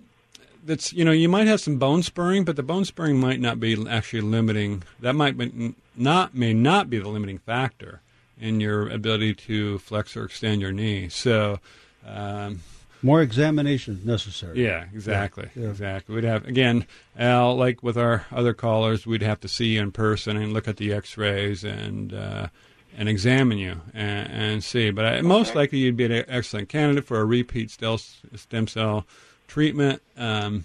that's 0.65 0.93
you 0.93 1.05
know 1.05 1.12
you 1.12 1.29
might 1.29 1.47
have 1.47 1.61
some 1.61 1.79
bone 1.79 2.03
spurring, 2.03 2.45
but 2.45 2.57
the 2.57 2.62
bone 2.62 2.85
spurring 2.85 3.19
might 3.19 3.41
not 3.41 3.59
be 3.59 3.89
actually 3.89 4.23
limiting. 4.23 4.83
That 5.01 5.15
might 5.15 5.39
be 5.39 5.75
not 5.97 6.35
may 6.35 6.53
not 6.53 6.91
be 6.91 6.99
the 6.99 7.09
limiting 7.09 7.39
factor 7.39 8.03
in 8.41 8.61
your 8.61 8.89
ability 8.89 9.35
to 9.35 9.78
flex 9.78 10.16
or 10.16 10.24
extend 10.24 10.61
your 10.61 10.72
knee. 10.72 11.09
So. 11.09 11.59
Um, 12.07 12.61
More 13.03 13.20
examination 13.22 14.01
necessary. 14.05 14.62
yeah, 14.64 14.85
exactly, 14.93 15.49
Yeah. 15.55 15.68
exactly. 15.68 16.14
We'd 16.14 16.24
have 16.24 16.47
again, 16.47 16.87
Al, 17.18 17.55
like 17.57 17.82
with 17.82 17.97
our 17.99 18.26
other 18.32 18.53
callers, 18.55 19.07
we'd 19.07 19.22
have 19.22 19.41
to 19.41 19.49
see 19.49 19.74
you 19.74 19.80
in 19.82 19.93
person 19.93 20.37
and 20.37 20.53
look 20.53 20.66
at 20.68 20.76
the 20.78 20.93
X-rays 20.93 21.64
and 21.64 22.12
uh, 22.14 22.49
and 22.97 23.09
examine 23.09 23.59
you 23.59 23.80
and, 23.93 24.30
and 24.32 24.64
see. 24.64 24.91
But 24.91 25.05
I, 25.07 25.20
most 25.22 25.55
likely, 25.55 25.78
you'd 25.78 25.97
be 25.97 26.05
an 26.07 26.24
excellent 26.28 26.68
candidate 26.68 27.05
for 27.05 27.18
a 27.20 27.24
repeat 27.24 27.70
stem 27.70 27.99
stem 28.37 28.66
cell 28.68 29.07
treatment. 29.49 30.01
Um, 30.16 30.64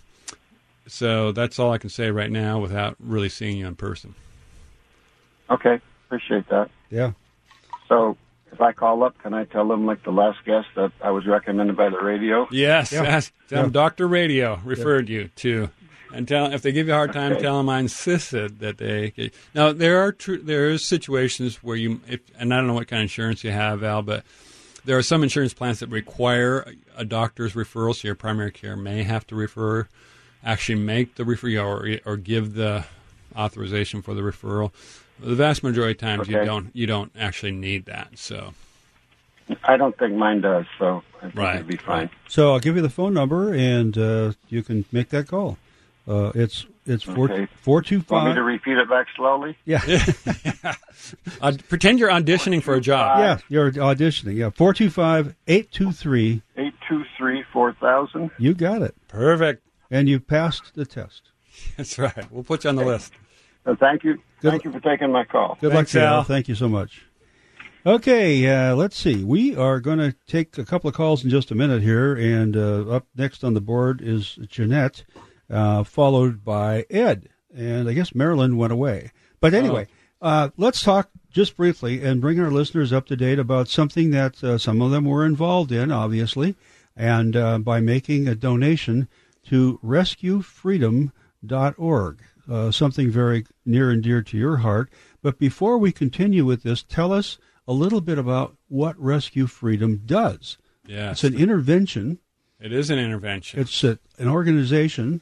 so 0.88 1.32
that's 1.32 1.58
all 1.60 1.72
I 1.72 1.78
can 1.78 1.90
say 1.90 2.10
right 2.12 2.32
now 2.32 2.60
without 2.60 2.96
really 3.00 3.30
seeing 3.30 3.58
you 3.58 3.68
in 3.68 3.76
person. 3.76 4.16
Okay, 5.50 5.80
appreciate 6.08 6.48
that. 6.50 6.70
Yeah. 6.90 7.12
So 7.90 8.16
if 8.52 8.62
I 8.62 8.72
call 8.72 9.04
up, 9.04 9.18
can 9.22 9.34
I 9.34 9.44
tell 9.46 9.68
them 9.68 9.86
like 9.86 10.04
the 10.04 10.12
last 10.12 10.40
guest 10.46 10.68
that 10.76 10.92
I 11.04 11.12
was 11.12 11.26
recommended 11.28 11.76
by 11.76 11.90
the 11.90 12.00
radio? 12.00 12.48
Yes, 12.52 12.92
Yeah. 12.94 13.04
ask 13.04 13.34
them. 13.50 13.66
Yeah. 13.66 13.72
Doctor 13.72 14.08
Radio 14.08 14.60
referred 14.64 15.10
you 15.10 15.30
to, 15.38 15.70
and 16.14 16.28
tell 16.28 16.52
if 16.54 16.62
they 16.62 16.72
give 16.72 16.88
you 16.88 16.94
a 16.94 16.96
hard 16.96 17.12
time, 17.14 17.34
Okay. 17.34 17.42
tell 17.42 17.58
them 17.58 17.68
I 17.70 17.80
insisted 17.80 18.60
that 18.60 18.78
they. 18.78 19.32
Now 19.54 19.72
there 19.74 20.00
are 20.00 20.12
tr- 20.12 20.38
there 20.38 20.70
is 20.70 20.84
situations 20.86 21.58
where 21.58 21.76
you, 21.76 22.00
if, 22.08 22.22
and 22.40 22.54
I 22.54 22.58
don't 22.58 22.68
know 22.68 22.74
what 22.74 22.88
kind 22.88 23.00
of 23.02 23.04
insurance 23.06 23.44
you 23.44 23.52
have, 23.52 23.84
Al, 23.84 24.02
but 24.04 24.24
there 24.86 24.98
are 24.98 25.04
some 25.04 25.24
insurance 25.24 25.54
plans 25.54 25.80
that 25.80 25.90
require 25.90 26.74
a 26.96 27.04
doctor's 27.06 27.54
referral, 27.54 27.96
so 27.96 28.08
your 28.08 28.16
primary 28.16 28.52
care 28.52 28.76
may 28.76 29.04
have 29.04 29.28
to 29.28 29.36
refer, 29.36 29.88
actually 30.44 30.80
make 30.80 31.16
the 31.16 31.24
referral 31.24 32.00
or, 32.06 32.12
or 32.12 32.18
give 32.18 32.54
the 32.54 32.86
authorization 33.36 34.02
for 34.02 34.14
the 34.14 34.22
referral. 34.22 34.72
The 35.22 35.36
vast 35.36 35.64
majority 35.64 35.92
of 35.94 35.98
times 35.98 36.28
you 36.28 36.44
don't 36.46 36.70
you 36.74 36.88
don't 36.88 37.12
actually 37.18 37.52
need 37.52 37.86
that. 37.86 38.18
So 38.18 38.54
I 39.64 39.78
don't 39.78 39.98
think 39.98 40.14
mine 40.16 40.42
does, 40.42 40.66
so 40.78 41.04
I 41.18 41.22
think 41.24 41.36
Right, 41.36 41.56
it'd 41.56 41.68
be 41.68 41.76
fine. 41.78 41.98
right. 42.04 42.10
So 42.28 42.54
I'll 42.54 42.60
give 42.60 42.76
you 42.76 42.82
the 42.82 42.90
phone 42.90 43.14
number, 43.14 43.54
and 43.54 43.98
uh, 43.98 44.32
you 44.50 44.64
can 44.64 44.86
make 44.92 45.10
that 45.10 45.28
call. 45.28 45.58
Uh, 46.08 46.32
it's 46.36 46.66
it's 46.86 47.04
four 47.04 47.32
Okay. 47.32 47.48
four 47.62 47.82
two 47.82 48.04
Want 48.10 48.30
me 48.30 48.34
to 48.36 48.42
repeat 48.44 48.78
it 48.78 48.90
back 48.90 49.08
slowly? 49.16 49.56
Yeah, 49.66 49.82
uh, 51.42 51.54
pretend 51.68 52.00
you're 52.00 52.10
auditioning 52.10 52.64
for 52.64 52.74
a 52.76 52.82
job. 52.82 53.20
yeah, 53.20 53.38
you're 53.50 53.72
auditioning. 53.72 54.36
Yeah, 54.36 54.50
four 54.50 54.74
two 54.74 54.90
five 54.90 55.36
eight 55.48 55.72
two 55.72 55.92
three. 55.92 56.42
Eight 56.58 56.74
two 56.88 57.04
three 57.18 57.44
four 57.54 57.74
thousand. 57.74 58.32
You 58.40 58.54
got 58.54 58.82
it, 58.82 58.96
Perfect. 59.08 59.64
and 59.92 60.08
you 60.10 60.20
passed 60.20 60.74
the 60.76 60.86
test. 60.86 61.24
That's 61.78 61.98
right. 62.00 62.32
We'll 62.32 62.44
put 62.44 62.64
you 62.64 62.70
on 62.70 62.76
the 62.76 62.86
list. 62.86 63.14
Uh, 63.70 63.76
thank 63.80 64.04
you. 64.04 64.16
Good- 64.42 64.52
Thank 64.52 64.64
you 64.64 64.72
for 64.72 64.80
taking 64.80 65.12
my 65.12 65.26
call. 65.26 65.58
Good 65.60 65.74
Thanks, 65.74 65.94
luck, 65.94 66.02
to 66.02 66.08
you, 66.08 66.16
Al. 66.16 66.24
Thank 66.24 66.48
you 66.48 66.56
so 66.56 66.70
much. 66.70 67.06
Okay, 67.86 68.48
uh, 68.48 68.74
let's 68.76 68.98
see. 68.98 69.24
We 69.24 69.56
are 69.56 69.80
going 69.80 70.00
to 70.00 70.14
take 70.28 70.58
a 70.58 70.66
couple 70.66 70.90
of 70.90 70.96
calls 70.96 71.24
in 71.24 71.30
just 71.30 71.52
a 71.52 71.56
minute 71.56 71.82
here, 71.82 72.14
and 72.16 72.58
uh, 72.58 72.90
up 72.90 73.08
next 73.16 73.44
on 73.44 73.54
the 73.54 73.62
board 73.62 74.02
is 74.02 74.38
Jeanette, 74.48 75.04
uh, 75.50 75.84
followed 75.84 76.44
by 76.44 76.86
Ed. 76.90 77.30
And 77.54 77.88
I 77.90 77.94
guess 77.94 78.16
Marilyn 78.16 78.58
went 78.58 78.74
away. 78.74 79.12
But 79.40 79.54
anyway, 79.54 79.88
uh, 80.22 80.50
let's 80.58 80.84
talk 80.84 81.10
just 81.32 81.56
briefly 81.56 82.04
and 82.04 82.20
bring 82.22 82.40
our 82.40 82.52
listeners 82.52 82.94
up 82.94 83.06
to 83.08 83.16
date 83.16 83.40
about 83.40 83.70
something 83.70 84.12
that 84.12 84.44
uh, 84.44 84.58
some 84.58 84.82
of 84.82 84.92
them 84.92 85.06
were 85.06 85.26
involved 85.26 85.72
in, 85.72 85.90
obviously, 85.92 86.56
and 86.96 87.36
uh, 87.36 87.58
by 87.60 87.80
making 87.80 88.28
a 88.28 88.36
donation 88.36 89.08
to 89.46 89.80
rescuefreedom.org, 89.84 92.20
uh, 92.50 92.72
something 92.72 93.10
very 93.12 93.46
near 93.66 93.92
and 93.92 94.02
dear 94.04 94.22
to 94.24 94.38
your 94.38 94.58
heart. 94.58 94.90
But 95.22 95.38
before 95.38 95.78
we 95.78 95.92
continue 95.92 96.46
with 96.46 96.64
this, 96.64 96.82
tell 96.84 97.12
us 97.14 97.38
a 97.68 97.74
little 97.74 98.02
bit 98.02 98.18
about 98.18 98.56
what 98.68 99.00
Rescue 99.00 99.46
Freedom 99.48 100.02
does. 100.06 100.58
Yes. 100.88 101.24
It's 101.24 101.36
an 101.36 101.40
intervention. 101.40 102.18
It 102.60 102.74
is 102.74 102.90
an 102.90 102.98
intervention. 103.00 103.60
It's 103.60 103.84
a, 103.84 104.00
an 104.18 104.28
organization 104.28 105.22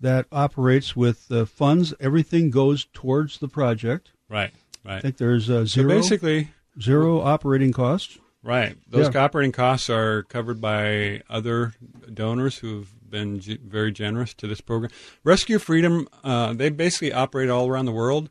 that 0.00 0.26
operates 0.30 0.94
with 0.94 1.30
uh, 1.32 1.44
funds. 1.46 1.94
Everything 2.00 2.50
goes 2.50 2.86
towards 2.92 3.38
the 3.38 3.48
project. 3.48 4.12
right. 4.28 4.52
Right. 4.82 4.96
I 4.96 5.00
think 5.00 5.18
there's 5.18 5.50
uh, 5.50 5.60
So 5.66 5.82
zero 5.82 5.88
basically, 5.90 6.48
zero 6.80 7.20
operating 7.20 7.70
costs. 7.70 8.18
right. 8.42 8.78
Those 8.88 9.12
Yeah. 9.14 9.24
operating 9.24 9.52
costs 9.52 9.90
are 9.90 10.22
covered 10.22 10.58
by 10.58 11.20
other 11.28 11.74
donors 12.14 12.56
who've 12.58 12.90
been 13.10 13.40
g- 13.40 13.58
very 13.62 13.92
generous 13.92 14.34
to 14.34 14.46
this 14.46 14.60
program. 14.60 14.90
Rescue 15.24 15.58
Freedom, 15.58 16.08
uh, 16.22 16.52
they 16.52 16.70
basically 16.70 17.12
operate 17.12 17.50
all 17.50 17.68
around 17.68 17.86
the 17.86 17.92
world, 17.92 18.30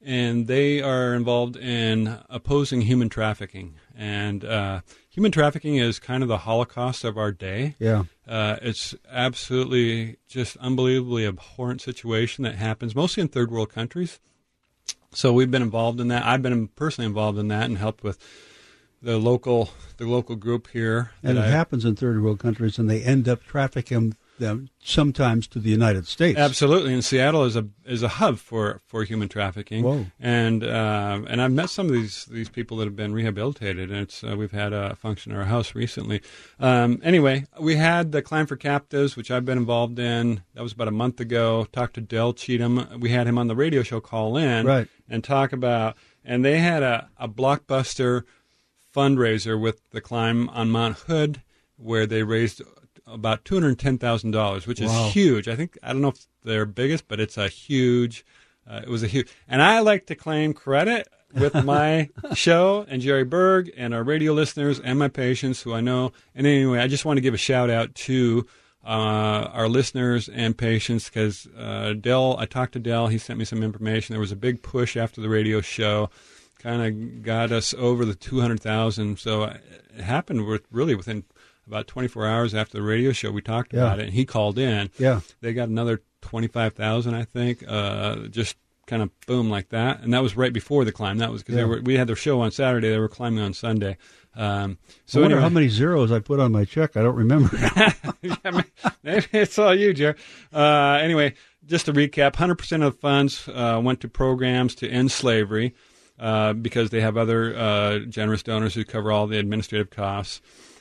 and 0.00 0.46
they 0.46 0.80
are 0.80 1.14
involved 1.14 1.56
in 1.56 2.18
opposing 2.30 2.82
human 2.82 3.08
trafficking. 3.08 3.74
And 3.96 4.44
uh, 4.44 4.82
human 5.08 5.32
trafficking 5.32 5.76
is 5.76 5.98
kind 5.98 6.22
of 6.22 6.28
the 6.28 6.38
Holocaust 6.38 7.02
of 7.02 7.18
our 7.18 7.32
day. 7.32 7.74
Yeah. 7.78 8.04
Uh, 8.26 8.56
it's 8.62 8.94
absolutely 9.10 10.18
just 10.28 10.56
unbelievably 10.58 11.26
abhorrent 11.26 11.80
situation 11.80 12.44
that 12.44 12.54
happens 12.54 12.94
mostly 12.94 13.22
in 13.22 13.28
third 13.28 13.50
world 13.50 13.72
countries. 13.72 14.20
So 15.12 15.32
we've 15.32 15.50
been 15.50 15.62
involved 15.62 16.00
in 16.00 16.08
that. 16.08 16.24
I've 16.24 16.42
been 16.42 16.68
personally 16.68 17.06
involved 17.06 17.38
in 17.38 17.48
that 17.48 17.64
and 17.64 17.78
helped 17.78 18.04
with 18.04 18.18
the 19.02 19.18
local 19.18 19.70
the 19.96 20.06
local 20.06 20.36
group 20.36 20.68
here. 20.72 21.10
And 21.22 21.38
it 21.38 21.44
I- 21.44 21.48
happens 21.48 21.84
in 21.84 21.96
third 21.96 22.22
world 22.22 22.38
countries, 22.38 22.78
and 22.78 22.88
they 22.90 23.02
end 23.02 23.28
up 23.28 23.44
trafficking 23.44 24.16
them 24.38 24.68
sometimes 24.80 25.48
to 25.48 25.58
the 25.58 25.68
United 25.68 26.06
States. 26.06 26.38
Absolutely, 26.38 26.92
and 26.94 27.04
Seattle 27.04 27.42
is 27.44 27.56
a 27.56 27.66
is 27.84 28.04
a 28.04 28.08
hub 28.08 28.38
for, 28.38 28.80
for 28.86 29.02
human 29.02 29.28
trafficking. 29.28 29.82
Whoa. 29.82 30.06
And 30.20 30.62
um, 30.62 31.26
and 31.28 31.42
I've 31.42 31.50
met 31.50 31.70
some 31.70 31.86
of 31.86 31.92
these 31.92 32.24
these 32.26 32.48
people 32.48 32.76
that 32.76 32.84
have 32.84 32.94
been 32.94 33.12
rehabilitated, 33.12 33.90
and 33.90 33.98
it's 34.00 34.22
uh, 34.22 34.36
we've 34.36 34.52
had 34.52 34.72
a 34.72 34.94
function 34.94 35.32
in 35.32 35.38
our 35.38 35.44
house 35.46 35.74
recently. 35.74 36.22
Um, 36.60 37.00
anyway, 37.02 37.46
we 37.60 37.74
had 37.76 38.12
the 38.12 38.22
Climb 38.22 38.46
for 38.46 38.54
Captives, 38.56 39.16
which 39.16 39.28
I've 39.32 39.44
been 39.44 39.58
involved 39.58 39.98
in. 39.98 40.42
That 40.54 40.62
was 40.62 40.72
about 40.72 40.86
a 40.86 40.92
month 40.92 41.18
ago. 41.18 41.66
Talked 41.72 41.94
to 41.94 42.00
Del 42.00 42.32
Cheatham. 42.32 43.00
We 43.00 43.10
had 43.10 43.26
him 43.26 43.38
on 43.38 43.48
the 43.48 43.56
radio 43.56 43.82
show. 43.82 44.00
Call 44.00 44.36
in 44.36 44.66
Right. 44.66 44.86
and 45.08 45.24
talk 45.24 45.52
about, 45.52 45.96
and 46.24 46.44
they 46.44 46.58
had 46.60 46.84
a, 46.84 47.08
a 47.18 47.28
blockbuster 47.28 48.22
fundraiser 48.94 49.60
with 49.60 49.80
the 49.90 50.00
climb 50.00 50.48
on 50.50 50.70
Mount 50.70 50.98
Hood, 51.00 51.42
where 51.76 52.06
they 52.06 52.22
raised 52.22 52.62
about 53.06 53.44
two 53.44 53.54
hundred 53.54 53.78
ten 53.78 53.98
thousand 53.98 54.32
dollars, 54.32 54.66
which 54.66 54.80
Wow. 54.80 55.06
is 55.06 55.12
huge. 55.14 55.48
I 55.48 55.56
think 55.56 55.78
I 55.82 55.92
don't 55.92 56.02
know 56.02 56.08
if 56.08 56.26
they're 56.44 56.66
biggest, 56.66 57.08
but 57.08 57.20
it's 57.20 57.36
a 57.38 57.48
huge. 57.48 58.24
Uh, 58.68 58.82
it 58.82 58.88
was 58.90 59.02
a 59.02 59.06
huge, 59.06 59.28
and 59.48 59.62
I 59.62 59.80
like 59.80 60.06
to 60.06 60.14
claim 60.14 60.52
credit 60.52 61.08
with 61.34 61.54
my 61.64 62.10
show 62.34 62.84
and 62.88 63.00
Jerry 63.00 63.24
Berg 63.24 63.70
and 63.76 63.94
our 63.94 64.02
radio 64.02 64.32
listeners 64.34 64.78
and 64.80 64.98
my 64.98 65.08
patients 65.08 65.62
who 65.62 65.72
I 65.72 65.80
know. 65.80 66.12
And 66.34 66.46
anyway, 66.46 66.78
I 66.80 66.86
just 66.86 67.04
want 67.06 67.16
to 67.16 67.22
give 67.22 67.32
a 67.34 67.38
shout 67.38 67.70
out 67.70 67.94
to 67.94 68.46
uh, 68.84 68.88
our 69.52 69.68
listeners 69.68 70.28
and 70.28 70.56
patients 70.56 71.08
because 71.08 71.46
uh, 71.56 71.94
Del, 71.94 72.36
I 72.38 72.44
talked 72.46 72.72
to 72.74 72.78
Del. 72.78 73.08
He 73.08 73.16
sent 73.18 73.38
me 73.38 73.44
some 73.46 73.62
information. 73.62 74.12
There 74.14 74.20
was 74.20 74.32
a 74.32 74.36
big 74.36 74.62
push 74.62 74.96
after 74.98 75.20
the 75.22 75.28
radio 75.30 75.60
show, 75.62 76.10
kind 76.58 76.82
of 76.82 77.22
got 77.22 77.52
us 77.52 77.74
over 77.74 78.04
the 78.04 78.14
200,000. 78.14 79.18
So 79.18 79.42
uh, 79.44 79.56
it 79.96 80.02
happened 80.02 80.46
with 80.46 80.62
really 80.70 80.94
within 80.94 81.24
about 81.66 81.86
24 81.86 82.26
hours 82.26 82.54
after 82.54 82.78
the 82.78 82.82
radio 82.82 83.12
show. 83.12 83.30
We 83.30 83.42
talked 83.42 83.72
Yeah. 83.72 83.80
about 83.80 83.98
it, 84.00 84.04
and 84.06 84.12
he 84.14 84.24
called 84.24 84.58
in. 84.58 84.90
Yeah. 84.98 85.20
They 85.40 85.52
got 85.52 85.68
another 85.68 86.00
25,000, 86.22 87.14
I 87.14 87.24
think, 87.24 87.62
uh, 87.66 88.26
just 88.28 88.56
kind 88.86 89.02
of 89.02 89.10
boom 89.26 89.50
like 89.50 89.68
that. 89.68 90.00
And 90.00 90.14
that 90.14 90.22
was 90.22 90.34
right 90.36 90.52
before 90.52 90.84
the 90.84 90.92
climb. 90.92 91.18
That 91.18 91.30
was 91.30 91.42
because 91.42 91.56
Yeah. 91.56 91.80
we 91.82 91.96
had 91.96 92.06
their 92.08 92.16
show 92.16 92.40
on 92.40 92.50
Saturday. 92.50 92.88
They 92.90 92.98
were 92.98 93.08
climbing 93.08 93.40
on 93.42 93.52
Sunday. 93.52 93.98
Um, 94.34 94.78
so 95.04 95.20
I 95.20 95.22
wonder 95.22 95.36
anyway, 95.36 95.42
how 95.48 95.54
many 95.54 95.68
zeros 95.68 96.10
I 96.12 96.20
put 96.20 96.40
on 96.40 96.52
my 96.52 96.64
check. 96.64 96.96
I 96.96 97.02
don't 97.02 97.16
remember. 97.16 97.50
yeah, 98.22 98.62
maybe 99.02 99.26
it's 99.32 99.58
all 99.58 99.74
you, 99.74 99.92
Jer. 99.92 100.16
Uh, 100.52 100.98
anyway, 101.02 101.34
just 101.66 101.86
to 101.86 101.92
recap, 101.92 102.32
100% 102.34 102.84
of 102.86 102.94
the 102.94 102.98
funds 102.98 103.46
uh, 103.48 103.80
went 103.82 104.00
to 104.00 104.08
programs 104.08 104.74
to 104.76 104.88
end 104.88 105.10
slavery 105.12 105.74
uh, 106.18 106.52
because 106.52 106.90
they 106.90 107.00
have 107.00 107.16
other 107.16 107.56
uh, 107.56 107.98
generous 108.00 108.42
donors 108.42 108.74
who 108.74 108.84
cover 108.84 109.10
all 109.12 109.26
the 109.26 109.38
administrative 109.38 109.90
costs. 109.90 110.40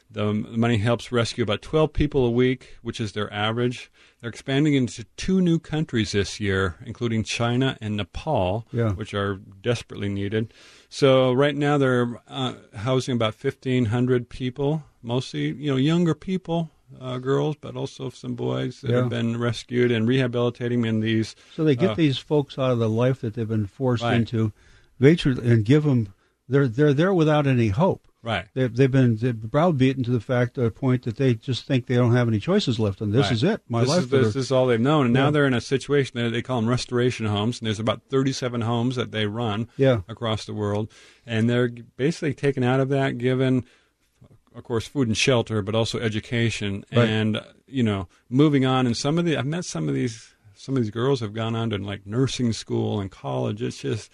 The 0.09 0.33
money 0.33 0.77
helps 0.77 1.11
rescue 1.11 1.43
about 1.43 1.61
12 1.61 1.91
people 1.91 2.25
a 2.25 2.31
week, 2.31 2.77
which 2.81 3.01
is 3.01 3.11
their 3.11 3.31
average. 3.33 3.91
They're 4.21 4.29
expanding 4.29 4.73
into 4.73 5.03
two 5.17 5.41
new 5.41 5.59
countries 5.59 6.13
this 6.13 6.39
year, 6.39 6.75
including 6.85 7.23
China 7.23 7.77
and 7.81 7.97
Nepal, 7.97 8.65
Yeah. 8.71 8.93
which 8.93 9.13
are 9.13 9.35
desperately 9.61 10.07
needed. 10.07 10.53
So 10.87 11.33
right 11.33 11.55
now 11.55 11.77
they're 11.77 12.21
uh, 12.29 12.53
housing 12.73 13.15
about 13.15 13.35
1,500 13.35 14.29
people, 14.29 14.83
mostly 15.03 15.51
you 15.51 15.71
know 15.71 15.75
younger 15.77 16.15
people, 16.15 16.71
uh, 17.01 17.17
girls, 17.17 17.57
but 17.59 17.75
also 17.75 18.09
some 18.09 18.33
boys 18.35 18.79
that 18.81 18.91
Yeah. 18.91 18.97
have 19.01 19.09
been 19.09 19.37
rescued 19.37 19.91
and 19.91 20.07
rehabilitating 20.07 20.85
in 20.85 21.01
these. 21.01 21.35
so 21.53 21.65
they 21.65 21.75
get 21.75 21.91
Uh, 21.91 21.95
these 21.95 22.17
folks 22.17 22.57
out 22.57 22.71
of 22.71 22.79
the 22.79 22.89
life 22.89 23.19
that 23.19 23.33
they've 23.33 23.47
been 23.47 23.65
forced 23.67 24.03
Right. 24.03 24.15
into, 24.15 24.53
virtually, 24.99 25.49
and 25.49 25.63
give 25.65 25.83
them. 25.83 26.13
They're 26.49 26.67
they're 26.67 26.93
there 26.93 27.13
without 27.13 27.45
any 27.45 27.69
hope. 27.69 28.07
Right. 28.23 28.45
They've 28.53 28.73
they've 28.73 28.91
been 28.91 29.17
they've 29.17 29.35
browbeaten 29.39 30.03
to 30.05 30.11
the 30.11 30.19
fact 30.21 30.57
uh, 30.57 30.69
point 30.69 31.03
that 31.03 31.17
they 31.17 31.33
just 31.35 31.65
think 31.65 31.85
they 31.87 31.95
don't 31.95 32.13
have 32.15 32.27
any 32.27 32.39
choices 32.39 32.79
left, 32.79 33.01
and 33.01 33.13
this 33.13 33.23
Right. 33.27 33.31
is 33.33 33.43
it. 33.43 33.61
My 33.69 33.81
this 33.81 33.89
life. 33.89 34.03
Is, 34.05 34.09
this 34.09 34.35
is 34.35 34.51
all 34.51 34.65
they've 34.67 34.79
known, 34.79 35.05
and 35.07 35.15
Yeah. 35.15 35.23
now 35.23 35.31
they're 35.31 35.45
in 35.45 35.53
a 35.53 35.61
situation 35.61 36.21
that 36.21 36.29
they 36.31 36.41
call 36.41 36.61
them 36.61 36.69
restoration 36.69 37.25
homes, 37.25 37.59
and 37.59 37.67
there's 37.67 37.79
about 37.79 38.01
37 38.09 38.61
homes 38.61 38.95
that 38.95 39.11
they 39.11 39.25
run 39.27 39.67
Yeah. 39.77 40.01
across 40.07 40.45
the 40.45 40.53
world, 40.53 40.89
and 41.25 41.49
they're 41.49 41.69
basically 41.97 42.33
taken 42.33 42.63
out 42.63 42.79
of 42.79 42.89
that, 42.89 43.17
given, 43.17 43.65
of 44.55 44.63
course, 44.63 44.87
food 44.87 45.07
and 45.07 45.17
shelter, 45.17 45.61
but 45.61 45.75
also 45.75 45.99
education, 45.99 46.83
Right. 46.93 47.07
and 47.09 47.41
you 47.67 47.83
know, 47.83 48.07
moving 48.29 48.65
on. 48.65 48.85
And 48.87 48.95
some 48.95 49.17
of 49.19 49.25
the 49.25 49.35
I've 49.37 49.45
met 49.45 49.65
some 49.65 49.87
of 49.89 49.95
these 49.95 50.33
some 50.55 50.75
of 50.75 50.81
these 50.81 50.91
girls 50.91 51.19
have 51.19 51.33
gone 51.33 51.55
on 51.55 51.69
to 51.69 51.77
like 51.77 52.07
nursing 52.07 52.51
school 52.53 52.99
and 52.99 53.11
college. 53.11 53.61
It's 53.61 53.77
just 53.81 54.11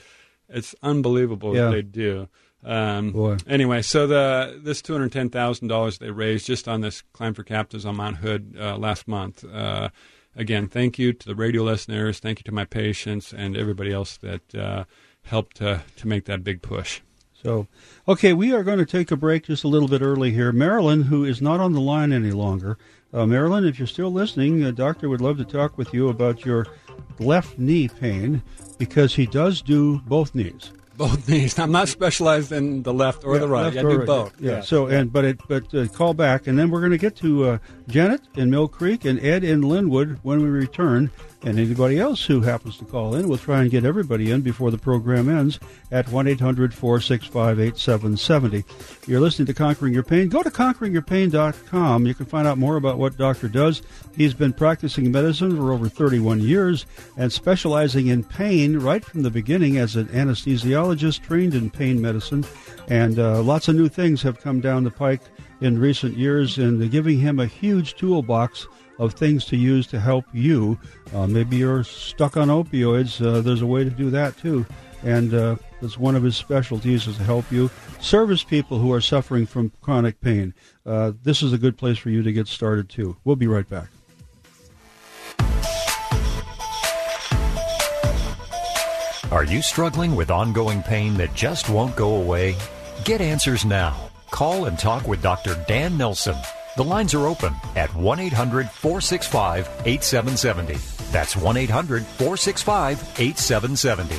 it's 0.54 0.76
unbelievable 0.84 1.56
Yeah. 1.56 1.66
what 1.66 1.72
they 1.72 1.82
do. 1.82 2.28
Um, 2.66 3.12
Boy. 3.12 3.38
Anyway, 3.46 3.82
so 3.82 4.08
the 4.08 4.60
this 4.64 4.82
two 4.82 4.94
hundred 4.94 5.12
ten 5.12 5.30
thousand 5.30 5.68
dollars 5.68 5.98
they 5.98 6.12
raised 6.12 6.46
just 6.46 6.68
on 6.68 6.82
this 6.82 7.02
climb 7.14 7.34
for 7.34 7.44
captives 7.44 7.86
on 7.86 7.98
Mount 7.98 8.18
Hood 8.18 8.56
uh, 8.58 8.78
last 8.78 9.08
month. 9.08 9.44
Uh, 9.44 9.90
again, 10.36 10.68
thank 10.68 10.98
you 10.98 11.12
to 11.12 11.26
the 11.28 11.36
radio 11.36 11.64
listeners, 11.64 12.20
thank 12.20 12.40
you 12.40 12.44
to 12.44 12.54
my 12.54 12.64
patients 12.66 13.34
and 13.34 13.58
everybody 13.58 13.92
else 13.92 14.16
that 14.18 14.56
uh, 14.56 14.86
helped 15.24 15.58
to 15.58 15.82
to 15.98 16.08
make 16.08 16.24
that 16.26 16.44
big 16.44 16.62
push. 16.62 17.02
So, 17.34 17.68
okay, 18.08 18.32
we 18.32 18.54
are 18.54 18.64
going 18.64 18.78
to 18.80 18.86
take 18.86 19.12
a 19.12 19.18
break 19.18 19.44
just 19.48 19.66
a 19.66 19.68
little 19.68 19.90
bit 19.90 20.02
early 20.02 20.32
here. 20.32 20.54
Marilyn, 20.54 21.02
who 21.04 21.26
is 21.26 21.42
not 21.42 21.60
on 21.60 21.74
the 21.74 21.82
line 21.82 22.14
any 22.14 22.32
longer, 22.32 22.78
uh, 23.14 23.26
Marilyn, 23.26 23.66
if 23.66 23.78
you're 23.78 23.86
still 23.86 24.14
listening, 24.14 24.62
the 24.62 24.72
doctor 24.72 25.10
would 25.10 25.20
love 25.20 25.36
to 25.40 25.44
talk 25.44 25.78
with 25.78 25.94
you 25.94 26.08
about 26.08 26.46
your 26.46 26.68
left 27.20 27.58
knee 27.58 27.88
pain 27.88 28.42
because 28.78 29.16
he 29.16 29.26
does 29.26 29.62
do 29.62 30.00
both 30.00 30.36
knees. 30.36 30.72
Both 30.98 31.28
knees. 31.30 31.58
I'm 31.58 31.72
not 31.72 31.88
specialized 31.88 32.52
in 32.52 32.84
the 32.84 32.94
left 32.94 33.24
or 33.24 33.40
the 33.40 33.48
right. 33.48 33.76
I 33.76 33.82
do 33.82 33.98
right. 33.98 34.06
both. 34.08 34.40
Yeah. 34.40 34.62
So 34.62 34.88
and 34.88 35.12
but 35.12 35.26
it 35.26 35.40
but 35.48 35.74
uh, 35.74 35.88
call 35.88 36.14
back 36.14 36.48
and 36.48 36.58
then 36.58 36.70
we're 36.70 36.82
going 36.82 36.92
to 36.92 36.98
get 36.98 37.16
to 37.18 37.46
uh, 37.46 37.58
Janet 37.88 38.22
in 38.36 38.50
Mill 38.50 38.68
Creek 38.68 39.06
and 39.06 39.20
Ed 39.20 39.44
in 39.44 39.62
Lynnwood 39.62 40.20
when 40.24 40.42
we 40.42 40.50
return. 40.50 41.12
And 41.46 41.60
anybody 41.60 42.00
else 42.00 42.26
who 42.26 42.40
happens 42.42 42.78
to 42.78 42.86
call 42.86 43.16
in, 43.16 43.28
we'll 43.28 43.38
try 43.38 43.62
and 43.62 43.70
get 43.70 43.84
everybody 43.84 44.32
in 44.32 44.42
before 44.42 44.72
the 44.72 44.78
program 44.78 45.30
ends 45.30 45.60
at 45.92 46.10
1 46.10 46.28
800 46.28 46.74
465 46.74 47.60
8770. 47.60 48.64
You're 49.06 49.20
listening 49.20 49.48
to 49.48 49.54
Conquering 49.54 49.94
Your 49.94 50.04
Pain. 50.04 50.30
Go 50.30 50.42
to 50.42 50.50
conqueringyourpain.com. 50.50 52.08
You 52.08 52.14
can 52.14 52.26
find 52.26 52.48
out 52.48 52.58
more 52.58 52.78
about 52.78 52.98
what 52.98 53.18
Doctor 53.18 53.50
does. 53.50 53.82
He's 54.16 54.34
been 54.34 54.54
practicing 54.54 55.12
medicine 55.12 55.58
for 55.58 55.74
over 55.74 55.90
31 55.90 56.40
years 56.40 56.86
and 57.18 57.32
specializing 57.32 58.08
in 58.08 58.24
pain 58.24 58.80
right 58.80 59.04
from 59.04 59.24
the 59.24 59.30
beginning 59.30 59.78
as 59.78 59.98
an 59.98 60.08
anesthesiologist 60.08 61.24
trained 61.24 61.56
in 61.56 61.70
pain 61.70 62.02
medicine. 62.02 62.46
And 62.88 63.20
uh, 63.20 63.42
lots 63.42 63.68
of 63.68 63.76
new 63.76 63.90
things 63.90 64.22
have 64.22 64.40
come 64.40 64.62
down 64.62 64.86
the 64.86 64.92
pike 64.92 65.22
in 65.64 65.80
recent 65.80 66.18
years, 66.18 66.58
and 66.58 66.92
giving 66.92 67.20
him 67.20 67.40
a 67.40 67.46
huge 67.46 67.96
toolbox 67.96 68.68
of 69.00 69.14
things 69.14 69.46
to 69.46 69.58
use 69.58 69.88
to 69.88 70.00
help 70.00 70.26
you. 70.34 70.80
Uh, 71.14 71.28
maybe 71.28 71.58
you're 71.58 71.84
stuck 71.84 72.38
on 72.38 72.48
opioids. 72.48 73.26
Uh, 73.26 73.42
there's 73.42 73.62
a 73.62 73.68
way 73.68 73.84
to 73.84 73.90
do 73.90 74.10
that 74.10 74.38
too. 74.38 74.66
And 75.04 75.34
uh, 75.34 75.56
one 75.98 76.16
of 76.16 76.24
his 76.24 76.38
specialties 76.38 77.08
is 77.08 77.18
to 77.18 77.24
help 77.24 77.52
you 77.52 77.70
service 78.00 78.44
people 78.44 78.80
who 78.80 78.92
are 78.94 79.02
suffering 79.02 79.46
from 79.46 79.72
chronic 79.82 80.22
pain. 80.22 80.54
Uh, 80.86 81.12
this 81.24 81.44
is 81.44 81.54
a 81.54 81.58
good 81.58 81.78
place 81.78 81.98
for 81.98 82.10
you 82.10 82.24
to 82.24 82.32
get 82.32 82.48
started 82.48 82.90
too. 82.90 83.18
We'll 83.24 83.36
be 83.36 83.48
right 83.48 83.68
back. 83.70 83.90
Are 89.32 89.44
you 89.44 89.64
struggling 89.64 90.16
with 90.16 90.30
ongoing 90.30 90.84
pain 90.84 91.16
that 91.16 91.34
just 91.34 91.68
won't 91.68 91.96
go 91.96 92.18
away? 92.18 92.56
Get 93.04 93.20
answers 93.20 93.66
now. 93.66 94.12
Call 94.30 94.66
and 94.66 94.78
talk 94.78 95.08
with 95.08 95.24
Dr. 95.24 95.56
Dan 95.68 95.98
Nelson. 95.98 96.36
The 96.76 96.84
lines 96.84 97.14
are 97.14 97.28
open 97.28 97.54
at 97.76 97.94
1 97.96 98.20
800 98.20 98.70
465 98.70 99.70
8770. 99.86 101.12
That's 101.12 101.36
1 101.36 101.58
800 101.58 102.04
465 102.04 103.00
8770. 103.20 104.16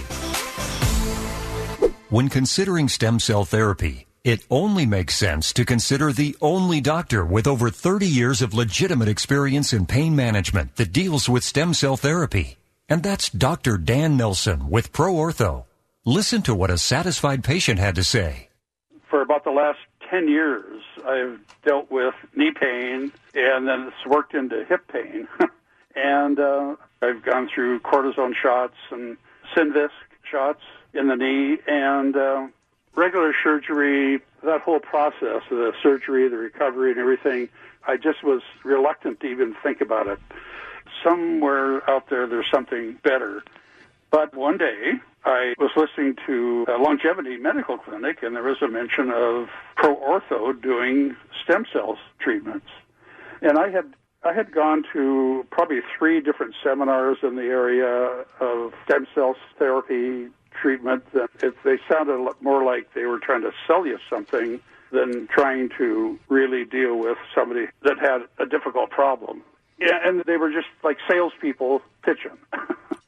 When 2.10 2.28
considering 2.28 2.88
stem 2.88 3.18
cell 3.18 3.44
therapy, 3.44 4.06
it 4.22 4.46
only 4.50 4.86
makes 4.86 5.16
sense 5.16 5.52
to 5.54 5.64
consider 5.64 6.12
the 6.12 6.36
only 6.40 6.80
doctor 6.80 7.24
with 7.24 7.48
over 7.48 7.70
30 7.70 8.06
years 8.06 8.40
of 8.40 8.54
legitimate 8.54 9.08
experience 9.08 9.72
in 9.72 9.84
pain 9.84 10.14
management 10.14 10.76
that 10.76 10.92
deals 10.92 11.28
with 11.28 11.42
stem 11.42 11.74
cell 11.74 11.96
therapy. 11.96 12.56
And 12.88 13.02
that's 13.02 13.30
Dr. 13.30 13.78
Dan 13.78 14.16
Nelson 14.16 14.70
with 14.70 14.92
ProOrtho. 14.92 15.64
Listen 16.04 16.42
to 16.42 16.54
what 16.54 16.70
a 16.70 16.78
satisfied 16.78 17.42
patient 17.42 17.80
had 17.80 17.96
to 17.96 18.04
say. 18.04 18.48
For 19.10 19.22
about 19.22 19.42
the 19.42 19.50
last 19.50 19.80
10 20.08 20.28
years, 20.28 20.82
I've 21.06 21.40
dealt 21.64 21.90
with 21.90 22.14
knee 22.34 22.52
pain, 22.52 23.12
and 23.34 23.68
then 23.68 23.88
it's 23.88 24.06
worked 24.06 24.34
into 24.34 24.64
hip 24.64 24.88
pain. 24.88 25.28
and 25.94 26.38
uh, 26.38 26.76
I've 27.02 27.22
gone 27.22 27.48
through 27.54 27.80
cortisone 27.80 28.34
shots 28.34 28.76
and 28.90 29.16
Synvisc 29.54 29.90
shots 30.30 30.62
in 30.92 31.08
the 31.08 31.16
knee, 31.16 31.58
and 31.66 32.16
uh, 32.16 32.46
regular 32.94 33.34
surgery, 33.42 34.20
that 34.42 34.60
whole 34.62 34.80
process, 34.80 35.42
the 35.50 35.72
surgery, 35.82 36.28
the 36.28 36.36
recovery, 36.36 36.92
and 36.92 37.00
everything, 37.00 37.48
I 37.86 37.96
just 37.96 38.22
was 38.22 38.42
reluctant 38.64 39.20
to 39.20 39.26
even 39.26 39.54
think 39.62 39.80
about 39.80 40.06
it. 40.06 40.18
Somewhere 41.02 41.88
out 41.88 42.08
there, 42.08 42.26
there's 42.26 42.50
something 42.50 42.98
better. 43.02 43.42
But 44.10 44.34
one 44.34 44.58
day, 44.58 44.92
I 45.24 45.54
was 45.58 45.70
listening 45.76 46.16
to 46.26 46.66
a 46.68 46.76
longevity 46.76 47.38
medical 47.38 47.78
clinic, 47.78 48.22
and 48.22 48.36
there 48.36 48.42
was 48.42 48.60
a 48.60 48.68
mention 48.68 49.10
of 49.10 49.48
Pro 49.76 49.96
Ortho 49.96 50.60
doing 50.60 51.16
stem 51.42 51.64
cells 51.72 51.98
treatments. 52.18 52.66
And 53.40 53.58
I 53.58 53.70
had 53.70 53.94
I 54.22 54.32
had 54.32 54.52
gone 54.52 54.84
to 54.92 55.46
probably 55.50 55.80
three 55.98 56.20
different 56.20 56.54
seminars 56.62 57.18
in 57.22 57.36
the 57.36 57.42
area 57.42 58.24
of 58.40 58.72
stem 58.84 59.06
cell 59.14 59.36
therapy 59.58 60.28
treatment. 60.60 61.04
And 61.12 61.28
it, 61.42 61.54
they 61.64 61.78
sounded 61.90 62.32
more 62.40 62.64
like 62.64 62.92
they 62.94 63.04
were 63.04 63.18
trying 63.18 63.42
to 63.42 63.52
sell 63.66 63.86
you 63.86 63.98
something 64.08 64.60
than 64.92 65.26
trying 65.28 65.70
to 65.78 66.18
really 66.28 66.64
deal 66.64 66.98
with 66.98 67.18
somebody 67.34 67.66
that 67.82 67.98
had 67.98 68.22
a 68.38 68.46
difficult 68.46 68.90
problem. 68.90 69.42
Yeah, 69.78 69.98
and 70.02 70.22
they 70.26 70.36
were 70.36 70.50
just 70.50 70.68
like 70.82 70.98
salespeople 71.08 71.82
pitching. 72.02 72.38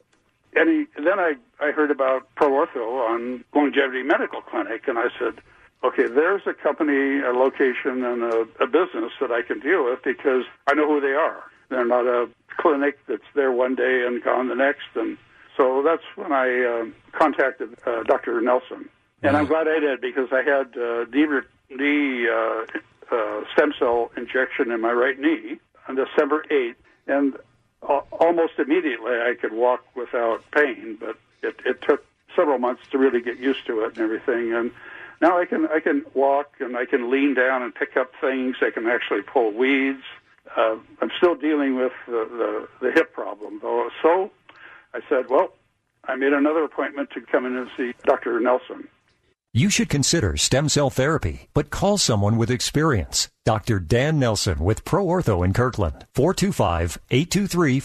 and 0.57 0.69
he, 0.69 1.01
then 1.01 1.19
I, 1.19 1.35
I 1.59 1.71
heard 1.71 1.91
about 1.91 2.27
ProOrtho 2.35 3.09
on 3.09 3.43
Longevity 3.53 4.03
Medical 4.03 4.41
Clinic, 4.41 4.87
and 4.87 4.97
I 4.97 5.09
said, 5.19 5.41
okay, 5.83 6.07
there's 6.07 6.41
a 6.45 6.53
company, 6.53 7.21
a 7.21 7.31
location, 7.31 8.03
and 8.03 8.23
a, 8.23 8.47
a 8.61 8.67
business 8.67 9.13
that 9.21 9.31
I 9.31 9.41
can 9.41 9.59
deal 9.59 9.85
with 9.85 10.03
because 10.03 10.45
I 10.67 10.73
know 10.73 10.87
who 10.87 11.01
they 11.01 11.13
are. 11.13 11.43
They're 11.69 11.85
not 11.85 12.05
a 12.05 12.29
clinic 12.57 12.99
that's 13.07 13.21
there 13.35 13.51
one 13.51 13.75
day 13.75 14.05
and 14.05 14.23
gone 14.23 14.47
the 14.47 14.55
next. 14.55 14.87
And 14.95 15.17
so 15.55 15.83
that's 15.83 16.03
when 16.15 16.31
I 16.31 16.63
uh, 16.63 16.85
contacted 17.17 17.77
uh, 17.85 18.03
Dr. 18.03 18.41
Nelson. 18.41 18.89
And 19.23 19.35
I'm 19.35 19.45
glad 19.47 19.67
I 19.67 19.79
did 19.79 19.99
because 19.99 20.29
I 20.31 20.43
had 20.43 20.77
uh, 20.77 21.05
knee, 21.11 21.25
knee 21.69 22.29
uh, 22.29 22.65
uh, 23.11 23.41
stem 23.53 23.73
cell 23.77 24.11
injection 24.15 24.71
in 24.71 24.81
my 24.81 24.91
right 24.91 25.19
knee 25.19 25.59
on 25.87 25.95
December 25.95 26.45
8th. 26.51 26.75
And 27.07 27.37
almost 27.81 28.53
immediately 28.57 29.13
I 29.13 29.35
could 29.39 29.53
walk 29.53 29.83
without 29.95 30.43
pain, 30.51 30.97
but 30.99 31.17
it, 31.43 31.59
it 31.65 31.81
took 31.81 32.05
several 32.35 32.59
months 32.59 32.83
to 32.91 32.97
really 32.97 33.21
get 33.21 33.37
used 33.37 33.65
to 33.67 33.81
it 33.81 33.97
and 33.97 33.99
everything. 33.99 34.53
And 34.53 34.71
now 35.21 35.39
I 35.39 35.45
can 35.45 35.67
I 35.67 35.79
can 35.79 36.05
walk 36.13 36.55
and 36.59 36.77
I 36.77 36.85
can 36.85 37.09
lean 37.09 37.33
down 37.33 37.63
and 37.63 37.73
pick 37.73 37.97
up 37.97 38.11
things. 38.21 38.57
I 38.61 38.69
can 38.71 38.87
actually 38.87 39.21
pull 39.21 39.51
weeds. 39.51 40.03
Uh, 40.55 40.77
I'm 41.01 41.11
still 41.17 41.35
dealing 41.35 41.75
with 41.75 41.93
the, 42.05 42.67
the 42.81 42.87
the 42.87 42.91
hip 42.91 43.13
problem 43.13 43.59
though. 43.61 43.89
So 44.01 44.31
I 44.93 45.01
said, 45.09 45.29
well, 45.29 45.53
I 46.05 46.15
made 46.15 46.33
another 46.33 46.63
appointment 46.63 47.11
to 47.11 47.21
come 47.21 47.45
in 47.45 47.57
and 47.57 47.69
see 47.75 47.93
Dr. 48.03 48.39
Nelson. 48.39 48.87
You 49.57 49.71
should 49.71 49.89
consider 49.89 50.37
stem 50.37 50.69
cell 50.69 50.91
therapy, 50.91 51.47
but 51.55 51.71
call 51.71 51.97
someone 51.97 52.37
with 52.37 52.51
experience. 52.51 53.27
Dr. 53.43 53.79
Dan 53.79 54.19
Nelson 54.19 54.59
with 54.59 54.85
Pro 54.85 55.03
Ortho 55.03 55.43
in 55.43 55.51
Kirkland. 55.51 56.05
425 56.13 56.99
823 57.09 57.79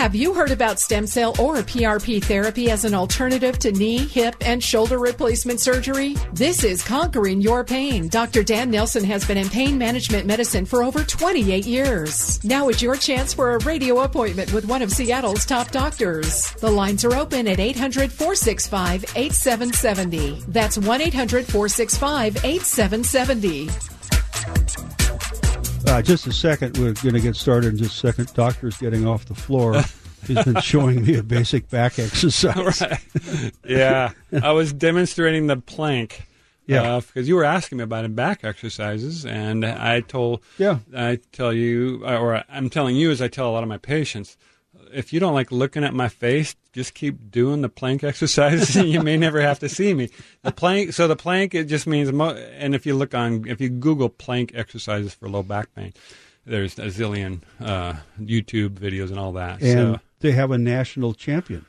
Have 0.00 0.14
you 0.14 0.32
heard 0.32 0.50
about 0.50 0.80
stem 0.80 1.06
cell 1.06 1.36
or 1.38 1.56
PRP 1.56 2.24
therapy 2.24 2.70
as 2.70 2.86
an 2.86 2.94
alternative 2.94 3.58
to 3.58 3.70
knee, 3.70 3.98
hip, 3.98 4.34
and 4.40 4.64
shoulder 4.64 4.98
replacement 4.98 5.60
surgery? 5.60 6.16
This 6.32 6.64
is 6.64 6.82
Conquering 6.82 7.42
Your 7.42 7.64
Pain. 7.64 8.08
Dr. 8.08 8.42
Dan 8.42 8.70
Nelson 8.70 9.04
has 9.04 9.26
been 9.26 9.36
in 9.36 9.50
pain 9.50 9.76
management 9.76 10.26
medicine 10.26 10.64
for 10.64 10.82
over 10.82 11.04
28 11.04 11.66
years. 11.66 12.42
Now 12.42 12.70
is 12.70 12.80
your 12.80 12.96
chance 12.96 13.34
for 13.34 13.54
a 13.54 13.58
radio 13.58 14.00
appointment 14.00 14.54
with 14.54 14.64
one 14.64 14.80
of 14.80 14.90
Seattle's 14.90 15.44
top 15.44 15.70
doctors. 15.70 16.50
The 16.52 16.70
lines 16.70 17.04
are 17.04 17.14
open 17.14 17.46
at 17.46 17.60
800 17.60 18.10
465 18.10 19.04
8770. 19.14 20.44
That's 20.48 20.78
1 20.78 21.00
800 21.02 21.44
465 21.44 22.42
8770. 22.42 24.99
Uh, 25.86 26.02
just 26.02 26.26
a 26.26 26.32
second. 26.32 26.76
We're 26.78 26.92
going 26.94 27.14
to 27.14 27.20
get 27.20 27.36
started 27.36 27.72
in 27.72 27.78
just 27.78 27.96
a 27.96 28.08
second. 28.08 28.32
Doctor's 28.34 28.76
getting 28.76 29.06
off 29.06 29.24
the 29.26 29.34
floor. 29.34 29.82
He's 30.26 30.44
been 30.44 30.60
showing 30.60 31.04
me 31.04 31.16
a 31.16 31.22
basic 31.22 31.68
back 31.68 31.98
exercise. 31.98 32.80
right. 32.80 33.52
Yeah. 33.64 34.12
I 34.42 34.52
was 34.52 34.72
demonstrating 34.72 35.46
the 35.46 35.56
plank. 35.56 36.26
Yeah. 36.66 37.00
Because 37.00 37.26
uh, 37.26 37.28
you 37.28 37.34
were 37.34 37.44
asking 37.44 37.78
me 37.78 37.84
about 37.84 38.14
back 38.14 38.44
exercises, 38.44 39.26
and 39.26 39.64
I 39.64 40.02
told, 40.02 40.42
yeah, 40.56 40.78
I 40.94 41.18
tell 41.32 41.52
you, 41.52 42.04
or 42.06 42.44
I'm 42.48 42.70
telling 42.70 42.94
you, 42.94 43.10
as 43.10 43.20
I 43.20 43.26
tell 43.26 43.48
a 43.48 43.52
lot 43.52 43.64
of 43.64 43.68
my 43.68 43.78
patients, 43.78 44.36
if 44.92 45.12
you 45.12 45.20
don't 45.20 45.34
like 45.34 45.50
looking 45.52 45.84
at 45.84 45.94
my 45.94 46.08
face, 46.08 46.54
just 46.72 46.94
keep 46.94 47.30
doing 47.30 47.62
the 47.62 47.68
plank 47.68 48.02
exercises. 48.10 48.74
And 48.76 48.88
you 48.88 49.00
may 49.02 49.16
never 49.16 49.40
have 49.40 49.58
to 49.60 49.68
see 49.68 49.94
me. 49.94 50.10
The 50.42 50.52
plank. 50.52 50.92
So 50.92 51.08
the 51.08 51.16
plank 51.16 51.54
it 51.54 51.64
just 51.64 51.86
means. 51.86 52.08
And 52.08 52.74
if 52.74 52.86
you 52.86 52.94
look 52.94 53.14
on, 53.14 53.46
if 53.48 53.60
you 53.60 53.68
Google 53.68 54.08
plank 54.08 54.52
exercises 54.54 55.14
for 55.14 55.28
low 55.28 55.42
back 55.42 55.74
pain, 55.74 55.92
there's 56.44 56.78
a 56.78 56.86
zillion 56.86 57.40
uh, 57.60 57.94
YouTube 58.20 58.70
videos 58.70 59.10
and 59.10 59.18
all 59.18 59.32
that. 59.32 59.60
And 59.62 59.96
so, 59.96 60.00
they 60.20 60.32
have 60.32 60.50
a 60.50 60.58
national 60.58 61.14
champion. 61.14 61.64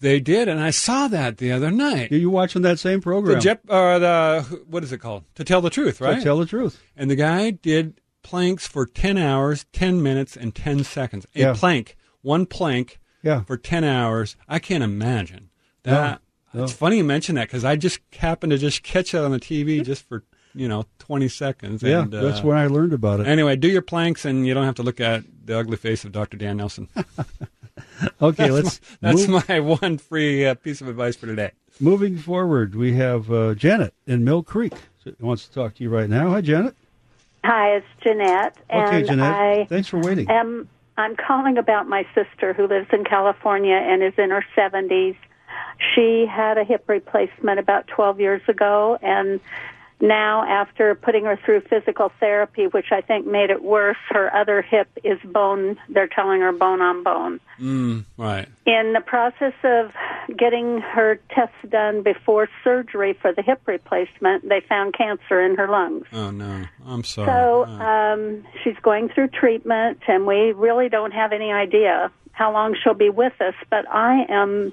They 0.00 0.20
did, 0.20 0.46
and 0.46 0.60
I 0.60 0.70
saw 0.70 1.08
that 1.08 1.38
the 1.38 1.50
other 1.50 1.72
night. 1.72 2.12
Are 2.12 2.16
you 2.16 2.30
watching 2.30 2.62
that 2.62 2.78
same 2.78 3.00
program? 3.00 3.34
The 3.34 3.40
Jep, 3.40 3.62
or 3.68 3.98
the 3.98 4.42
what 4.68 4.84
is 4.84 4.92
it 4.92 4.98
called? 4.98 5.24
To 5.34 5.42
tell 5.44 5.60
the 5.60 5.70
truth, 5.70 6.00
right? 6.00 6.18
To 6.18 6.22
tell 6.22 6.38
the 6.38 6.46
truth. 6.46 6.80
And 6.96 7.10
the 7.10 7.16
guy 7.16 7.50
did 7.50 8.00
planks 8.22 8.64
for 8.64 8.86
ten 8.86 9.18
hours, 9.18 9.66
ten 9.72 10.00
minutes, 10.00 10.36
and 10.36 10.54
ten 10.54 10.84
seconds. 10.84 11.26
A 11.34 11.40
Yeah. 11.40 11.54
plank, 11.54 11.96
one 12.28 12.46
plank 12.46 13.00
Yeah. 13.22 13.40
for 13.44 13.56
10 13.56 13.82
hours. 13.84 14.36
I 14.48 14.58
can't 14.58 14.84
imagine 14.84 15.48
that. 15.82 16.20
No, 16.54 16.60
no. 16.60 16.64
It's 16.64 16.72
funny 16.72 16.98
you 16.98 17.04
mention 17.04 17.34
that 17.36 17.48
because 17.48 17.64
I 17.64 17.74
just 17.76 18.00
happened 18.18 18.50
to 18.52 18.58
just 18.58 18.82
catch 18.82 19.14
it 19.14 19.18
on 19.18 19.30
the 19.32 19.40
TV 19.40 19.82
just 19.84 20.06
for, 20.08 20.22
you 20.54 20.68
know, 20.68 20.84
20 20.98 21.28
seconds. 21.28 21.82
Yeah, 21.82 22.02
and, 22.02 22.14
uh, 22.14 22.22
that's 22.22 22.42
where 22.42 22.56
I 22.56 22.66
learned 22.66 22.92
about 22.92 23.20
it. 23.20 23.26
Anyway, 23.26 23.56
do 23.56 23.68
your 23.68 23.82
planks 23.82 24.24
and 24.24 24.46
you 24.46 24.54
don't 24.54 24.64
have 24.64 24.76
to 24.76 24.82
look 24.82 25.00
at 25.00 25.24
the 25.44 25.58
ugly 25.58 25.76
face 25.76 26.04
of 26.04 26.12
Dr. 26.12 26.36
Dan 26.36 26.56
Nelson. 26.58 26.88
Okay, 28.20 28.50
let's 28.50 28.80
That's 29.00 29.26
move, 29.28 29.48
my 29.48 29.60
one 29.60 29.98
free 29.98 30.44
uh, 30.46 30.54
piece 30.54 30.80
of 30.80 30.88
advice 30.88 31.14
for 31.16 31.26
today. 31.26 31.52
moving 31.80 32.16
forward. 32.18 32.74
We 32.74 32.94
have 32.94 33.30
uh, 33.30 33.54
Janet 33.54 33.94
in 34.06 34.24
Mill 34.24 34.42
Creek 34.42 34.72
who 35.04 35.14
wants 35.20 35.46
to 35.46 35.54
talk 35.54 35.74
to 35.76 35.82
you 35.84 35.88
right 35.90 36.08
now. 36.08 36.30
Hi, 36.30 36.40
Janet. 36.40 36.74
Hi, 37.44 37.76
it's 37.76 37.86
Jeanette, 38.02 38.56
Okay, 38.68 38.98
and 38.98 39.06
Jeanette. 39.06 39.34
I 39.34 39.66
Thanks 39.68 39.88
for 39.88 39.98
waiting. 40.00 40.28
am 40.28 40.68
I'm 40.98 41.14
calling 41.14 41.58
about 41.58 41.88
my 41.88 42.04
sister 42.12 42.52
who 42.52 42.66
lives 42.66 42.88
in 42.92 43.04
California 43.04 43.76
and 43.76 44.02
is 44.02 44.14
in 44.18 44.30
her 44.30 44.44
70s. 44.56 45.16
She 45.94 46.26
had 46.26 46.58
a 46.58 46.64
hip 46.64 46.84
replacement 46.88 47.60
about 47.60 47.86
12 47.86 48.18
years 48.18 48.42
ago, 48.48 48.98
and 49.00 49.38
now 50.00 50.44
after 50.44 50.94
putting 50.94 51.24
her 51.24 51.38
through 51.44 51.62
physical 51.62 52.12
therapy, 52.20 52.66
which 52.66 52.92
I 52.92 53.00
think 53.00 53.26
made 53.26 53.50
it 53.50 53.62
worse, 53.62 53.96
her 54.10 54.34
other 54.34 54.62
hip 54.62 54.88
is 55.02 55.18
bone. 55.24 55.76
They're 55.88 56.08
telling 56.08 56.40
her 56.40 56.52
bone 56.52 56.80
on 56.80 57.02
bone. 57.02 57.40
Mm, 57.60 58.04
right. 58.16 58.48
In 58.66 58.92
the 58.92 59.00
process 59.00 59.54
of 59.64 59.92
getting 60.36 60.80
her 60.80 61.18
tests 61.30 61.56
done 61.68 62.02
before 62.02 62.48
surgery 62.62 63.14
for 63.20 63.32
the 63.32 63.42
hip 63.42 63.60
replacement, 63.66 64.48
they 64.48 64.60
found 64.68 64.94
cancer 64.94 65.40
in 65.40 65.56
her 65.56 65.68
lungs. 65.68 66.06
Oh, 66.12 66.30
no. 66.30 66.64
I'm 66.86 67.02
sorry. 67.02 67.26
So 67.26 67.64
Uh, 67.64 67.84
um, 67.84 68.44
she's 68.62 68.76
going 68.82 69.08
through 69.08 69.28
treatment, 69.28 69.98
and 70.06 70.26
we 70.26 70.52
really 70.52 70.88
don't 70.88 71.12
have 71.12 71.32
any 71.32 71.50
idea 71.52 72.10
how 72.32 72.52
long 72.52 72.76
she'll 72.80 72.94
be 72.94 73.10
with 73.10 73.32
us. 73.40 73.54
But 73.68 73.88
I 73.90 74.24
am 74.28 74.72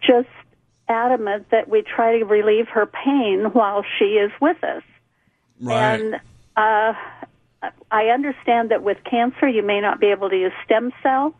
just 0.00 0.28
adamant 0.88 1.46
that 1.50 1.68
we 1.68 1.82
try 1.82 2.18
to 2.18 2.24
relieve 2.24 2.68
her 2.68 2.86
pain 2.86 3.46
while 3.52 3.84
she 3.98 4.04
is 4.16 4.30
with 4.40 4.62
us. 4.64 4.82
right. 5.60 6.00
And 6.00 6.14
uh, 6.56 6.92
I 7.90 8.06
understand 8.06 8.70
that 8.70 8.82
with 8.82 8.98
cancer, 9.08 9.48
you 9.48 9.62
may 9.62 9.80
not 9.80 10.00
be 10.00 10.06
able 10.06 10.28
to 10.30 10.36
use 10.36 10.52
stem 10.64 10.92
cell. 11.02 11.34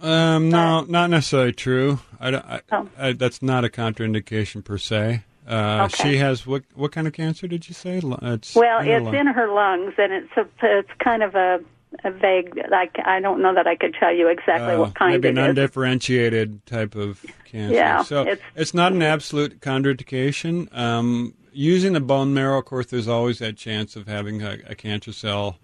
Um, 0.00 0.48
no, 0.48 0.82
not 0.82 1.10
necessarily 1.10 1.52
true. 1.52 1.98
I, 2.20 2.30
don't- 2.30 2.44
I, 2.44 2.60
Oh. 2.70 2.88
I, 2.98 3.12
that's 3.12 3.42
not 3.42 3.64
a 3.64 3.68
contraindication 3.68 4.64
per 4.64 4.78
se. 4.78 5.24
Uh, 5.46 5.88
Okay. 5.90 6.10
She 6.10 6.16
has 6.18 6.46
what? 6.46 6.62
What 6.74 6.92
kind 6.92 7.06
of 7.06 7.14
cancer 7.14 7.46
did 7.48 7.68
you 7.68 7.74
say? 7.74 8.00
It's 8.04 8.54
Well, 8.54 8.80
in 8.80 8.88
it's 8.88 9.04
lung. 9.04 9.14
in 9.14 9.26
her 9.28 9.48
lungs, 9.48 9.94
and 9.96 10.12
it's 10.12 10.30
a, 10.36 10.46
it's 10.62 10.90
kind 11.02 11.22
of 11.22 11.34
a 11.34 11.60
vague. 12.04 12.58
Like 12.70 12.96
I 13.04 13.20
don't 13.20 13.42
know 13.42 13.54
that 13.54 13.66
I 13.66 13.76
could 13.76 13.94
tell 13.98 14.14
you 14.14 14.28
exactly 14.28 14.74
Uh, 14.74 14.80
what 14.80 14.94
kind 14.94 15.12
maybe 15.12 15.28
it 15.28 15.30
an 15.32 15.38
is. 15.38 15.48
undifferentiated 15.50 16.64
type 16.66 16.94
of 16.94 17.24
cancer. 17.44 17.74
Yeah, 17.74 18.02
so 18.02 18.22
it's- 18.22 18.38
it's, 18.54 18.74
not 18.74 18.92
an 18.92 19.02
absolute 19.02 19.60
contraindication. 19.60 20.74
Um, 20.76 21.34
using 21.52 21.92
the 21.92 22.00
bone 22.00 22.32
marrow, 22.34 22.58
of 22.58 22.64
course, 22.64 22.86
there's 22.86 23.08
always 23.08 23.38
that 23.40 23.56
chance 23.56 23.96
of 23.96 24.06
having 24.06 24.42
a, 24.42 24.58
a 24.66 24.74
cancer 24.74 25.12
cell, 25.12 25.58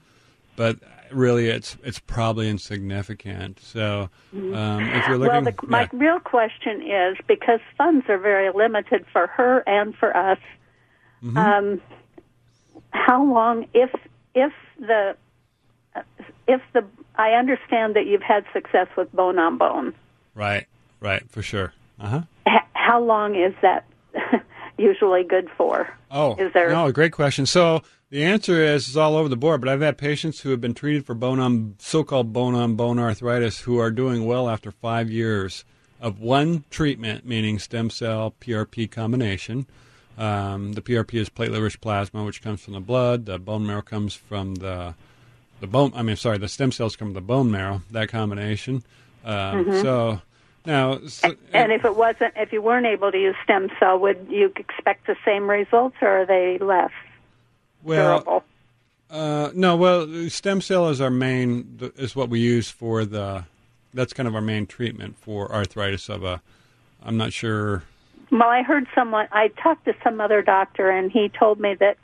but 0.57 0.79
really, 1.13 1.49
it's 1.49 1.77
it's 1.85 1.99
probably 2.01 2.49
insignificant. 2.49 3.61
So 3.61 4.09
um, 4.33 4.81
if 4.83 5.07
you're 5.09 5.19
well, 5.19 5.41
looking, 5.41 5.45
the, 5.45 5.55
my 5.69 5.89
real 5.93 6.19
question 6.21 6.83
is 6.83 7.17
because 7.27 7.61
funds 7.79 8.07
are 8.09 8.19
very 8.19 8.51
limited 8.53 9.07
for 9.13 9.27
her 9.29 9.63
and 9.69 9.95
for 9.95 10.17
us. 10.17 10.39
Mm-hmm. 11.23 11.37
Um, 11.39 11.81
how 12.91 13.25
long, 13.25 13.67
if 13.75 13.91
if 14.35 14.53
the 14.79 15.17
if 16.49 16.61
the 16.73 16.85
I 17.17 17.31
understand 17.33 17.95
that 17.97 18.07
you've 18.07 18.23
had 18.23 18.45
success 18.53 18.89
with 18.97 19.13
bone 19.13 19.39
on 19.39 19.57
bone. 19.59 19.95
right, 20.35 20.67
right, 21.01 21.29
for 21.31 21.43
sure. 21.43 21.73
Uh 22.01 22.09
huh. 22.09 22.21
H- 22.49 22.63
how 22.75 23.01
long 23.01 23.35
is 23.37 23.55
that 23.63 23.85
usually 24.79 25.23
good 25.25 25.49
for? 25.57 25.89
Oh, 26.11 26.35
Is 26.37 26.53
there- 26.53 26.71
no? 26.71 26.91
Great 26.93 27.13
question. 27.13 27.47
So 27.47 27.83
the 28.11 28.25
answer 28.25 28.63
is 28.63 28.89
it's 28.89 28.97
all 28.97 29.17
over 29.17 29.29
the 29.29 29.37
board. 29.37 29.61
But 29.61 29.71
I've 29.71 29.81
had 29.81 29.97
patients 29.99 30.41
who 30.41 30.51
have 30.51 30.61
been 30.61 30.75
treated 30.75 31.07
for 31.07 31.15
bone 31.15 31.39
on 31.41 31.77
so-called 31.79 32.33
bone 32.33 32.55
on 32.55 32.75
bone 32.75 32.99
arthritis 32.99 33.61
who 33.61 33.79
are 33.79 33.91
doing 33.91 34.27
well 34.27 34.49
after 34.49 34.71
five 34.73 35.11
years 35.11 35.65
of 36.01 36.21
one 36.21 36.65
treatment, 36.71 37.25
meaning 37.25 37.59
stem 37.59 37.91
cell 37.91 38.35
PRP 38.41 38.91
combination. 38.91 39.67
Um, 40.19 40.73
the 40.75 40.83
PRP 40.83 41.15
is 41.15 41.29
platelet-rich 41.29 41.81
plasma, 41.81 42.25
which 42.25 42.43
comes 42.43 42.61
from 42.61 42.75
the 42.75 42.81
blood. 42.81 43.27
The 43.27 43.39
bone 43.39 43.67
marrow 43.67 43.83
comes 43.83 44.15
from 44.15 44.57
the 44.57 44.95
the 45.61 45.67
bone. 45.67 45.93
I 45.95 46.03
mean, 46.03 46.17
sorry, 46.17 46.39
the 46.39 46.49
stem 46.49 46.73
cells 46.73 46.97
come 46.97 47.09
from 47.09 47.15
the 47.15 47.21
bone 47.21 47.51
marrow. 47.51 47.83
That 47.91 48.09
combination. 48.09 48.83
Um, 49.25 49.81
So 49.81 50.21
now, 50.67 50.99
so, 51.07 51.35
And 51.53 51.73
if 51.73 51.85
it 51.85 51.95
wasn't, 51.95 52.35
if 52.37 52.53
you 52.53 52.63
weren't 52.63 52.87
able 52.87 53.13
to 53.13 53.19
use 53.19 53.37
stem 53.45 53.71
cell, 53.79 53.99
would 53.99 54.27
you 54.31 54.53
expect 54.57 55.07
the 55.07 55.17
same 55.25 55.49
results, 55.49 55.97
or 56.01 56.23
are 56.23 56.27
they 56.27 56.59
less 56.59 56.91
well, 57.83 58.21
durable? 58.21 58.45
Uh, 59.11 59.51
no, 59.55 59.77
well, 59.77 60.29
stem 60.31 60.61
cell 60.61 60.89
is 60.89 61.01
our 61.01 61.11
main 61.11 61.93
is 61.97 62.17
what 62.17 62.31
we 62.31 62.41
use 62.41 62.71
for 62.71 63.05
the. 63.05 63.45
That's 63.93 64.13
kind 64.13 64.27
of 64.27 64.35
our 64.35 64.41
main 64.41 64.67
treatment 64.67 65.19
for 65.19 65.53
arthritis 65.53 66.09
of 66.09 66.25
a. 66.25 66.41
I'm 67.03 67.17
not 67.19 67.33
sure. 67.33 67.85
Well, 68.33 68.49
I 68.49 68.63
heard 68.63 68.87
someone. 68.95 69.29
I 69.33 69.49
talked 69.49 69.85
to 69.85 69.95
some 70.03 70.21
other 70.21 70.41
doctor, 70.41 70.89
and 70.91 71.13
he 71.13 71.29
told 71.29 71.61
me 71.61 71.75
that 71.75 71.99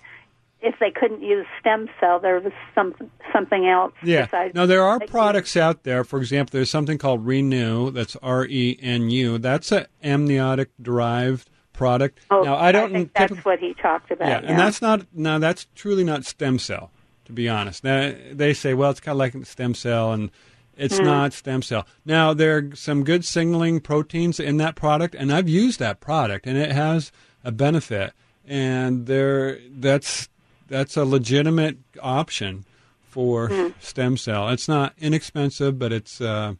if 0.62 0.78
they 0.78 0.90
couldn't 0.90 1.22
use 1.22 1.46
stem 1.60 1.88
cell, 1.98 2.18
there 2.20 2.38
was 2.40 2.52
some 2.74 2.94
something 3.32 3.66
else. 3.66 3.92
Yeah. 4.02 4.26
besides- 4.26 4.54
No, 4.54 4.66
there 4.66 4.82
are 4.84 5.00
products 5.00 5.56
out 5.56 5.84
there. 5.84 6.04
For 6.04 6.18
example, 6.18 6.50
there's 6.52 6.70
something 6.70 6.98
called 6.98 7.26
ReNu. 7.26 7.92
That's 7.92 8.16
R 8.16 8.44
E 8.46 8.78
N 8.82 9.10
U. 9.10 9.38
That's 9.38 9.72
an 9.72 9.86
amniotic 10.02 10.70
derived 10.80 11.48
product. 11.72 12.20
Oh, 12.30 12.42
now 12.42 12.56
I 12.56 12.72
don't 12.72 12.92
think 12.92 13.14
typically- 13.14 13.36
that's 13.36 13.44
what 13.46 13.58
he 13.58 13.74
talked 13.74 14.10
about. 14.10 14.28
Yeah, 14.28 14.40
and 14.50 14.58
that's 14.58 14.82
not 14.82 15.06
now 15.14 15.38
that's 15.38 15.66
truly 15.74 16.04
not 16.04 16.24
stem 16.24 16.58
cell, 16.58 16.90
to 17.24 17.32
be 17.32 17.48
honest. 17.48 17.82
Now 17.84 18.12
they 18.32 18.52
say, 18.52 18.74
well, 18.74 18.90
it's 18.90 19.00
kind 19.00 19.14
of 19.14 19.18
like 19.18 19.46
stem 19.46 19.74
cell, 19.74 20.12
and 20.12 20.30
it's 20.76 20.98
Hmm. 20.98 21.04
not 21.04 21.32
stem 21.32 21.62
cell. 21.62 21.86
Now 22.04 22.34
there 22.34 22.56
are 22.58 22.70
some 22.74 23.02
good 23.04 23.24
signaling 23.24 23.80
proteins 23.80 24.38
in 24.40 24.58
that 24.58 24.74
product, 24.74 25.14
and 25.14 25.32
I've 25.32 25.48
used 25.48 25.78
that 25.80 26.00
product, 26.00 26.46
and 26.46 26.58
it 26.58 26.72
has 26.72 27.12
a 27.44 27.50
benefit, 27.52 28.12
and 28.46 29.06
there 29.06 29.58
that's 29.70 30.28
that's 30.70 30.96
a 30.96 31.04
legitimate 31.04 31.76
option 32.02 32.64
for 33.10 33.48
Hmm. 33.48 33.68
stem 33.80 34.16
cell. 34.16 34.48
It's 34.48 34.68
not 34.68 34.94
inexpensive, 34.98 35.78
but 35.78 35.92
it's 35.92 36.20
uh, 36.20 36.54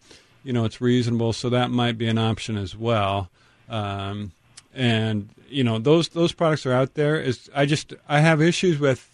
you 0.44 0.52
know 0.52 0.64
it's 0.66 0.80
reasonable, 0.80 1.32
so 1.32 1.48
that 1.48 1.70
might 1.70 1.96
be 1.96 2.06
an 2.08 2.18
option 2.18 2.58
as 2.58 2.76
well. 2.76 3.30
Um, 3.70 4.32
and 4.74 5.30
you 5.48 5.64
know 5.64 5.78
those 5.78 6.08
those 6.10 6.32
products 6.32 6.66
are 6.66 6.72
out 6.72 6.94
there. 6.94 7.18
Is 7.20 7.48
I 7.54 7.64
just 7.66 7.94
I 8.08 8.20
have 8.20 8.42
issues 8.42 8.78
with 8.78 9.08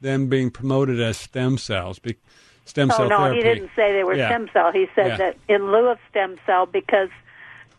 them 0.00 0.26
being 0.28 0.50
promoted 0.50 1.00
as 1.00 1.16
stem 1.16 1.58
cells, 1.58 1.98
be, 1.98 2.16
stem 2.64 2.90
Oh 2.90 2.96
cell 2.96 3.08
no, 3.08 3.18
therapy. 3.18 3.36
he 3.36 3.42
didn't 3.42 3.70
say 3.76 3.92
they 3.92 4.02
were 4.04 4.14
Yeah. 4.14 4.28
stem 4.28 4.48
cell. 4.52 4.72
He 4.72 4.86
said 4.94 5.06
Yeah. 5.08 5.16
that 5.18 5.36
in 5.48 5.70
lieu 5.70 5.88
of 5.88 5.98
stem 6.10 6.36
cell, 6.46 6.66
because 6.66 7.10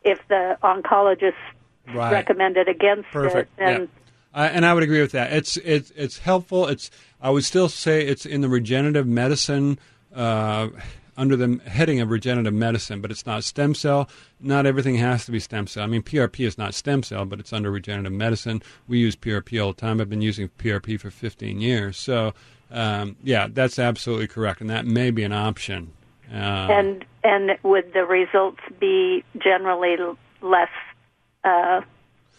if 0.04 0.20
the 0.28 0.58
oncologist 0.64 1.34
Right. 1.94 2.12
recommended 2.12 2.68
against 2.68 3.10
Perfect. 3.12 3.52
it, 3.54 3.58
then 3.58 3.82
yeah. 3.82 3.88
I, 4.34 4.48
and 4.48 4.66
I 4.66 4.74
would 4.74 4.84
agree 4.84 5.02
with 5.02 5.12
that. 5.12 5.34
It's 5.34 5.58
it's 5.58 5.92
it's 5.96 6.20
helpful. 6.20 6.68
It's 6.68 6.90
I 7.22 7.30
would 7.30 7.44
still 7.44 7.70
say 7.70 8.06
it's 8.06 8.26
in 8.26 8.42
the 8.42 8.50
regenerative 8.50 9.08
medicine 9.08 9.80
uh, 10.16 10.70
under 11.18 11.36
the 11.36 11.60
heading 11.68 12.00
of 12.00 12.10
regenerative 12.10 12.54
medicine, 12.54 13.02
but 13.02 13.12
it's 13.12 13.26
not 13.26 13.44
stem 13.44 13.76
cell. 13.76 14.10
Not 14.40 14.66
everything 14.66 14.96
has 14.96 15.26
to 15.26 15.32
be 15.32 15.40
stem 15.40 15.68
cell. 15.68 15.84
I 15.84 15.88
mean, 15.88 16.02
PRP 16.02 16.46
is 16.46 16.58
not 16.58 16.74
stem 16.74 17.04
cell, 17.04 17.26
but 17.26 17.40
it's 17.40 17.52
under 17.52 17.70
regenerative 17.70 18.14
medicine. 18.14 18.62
We 18.88 19.00
use 19.00 19.16
PRP 19.16 19.64
all 19.64 19.74
the 19.74 19.82
time. 19.82 20.00
I've 20.00 20.10
been 20.10 20.22
using 20.22 20.50
PRP 20.58 21.00
for 21.00 21.12
15 21.12 21.60
years. 21.60 21.98
So 21.98 22.34
um, 22.72 23.18
yeah, 23.24 23.48
that's 23.52 23.78
absolutely 23.80 24.28
correct, 24.28 24.62
and 24.62 24.70
that 24.70 24.86
may 24.86 25.12
be 25.12 25.24
an 25.24 25.34
option. 25.34 25.92
Uh, 26.32 26.36
and 26.72 27.06
and 27.24 27.58
would 27.64 27.94
the 27.94 28.06
results 28.06 28.62
be 28.80 29.24
generally 29.38 29.98
less 30.42 30.70
uh, 31.44 31.82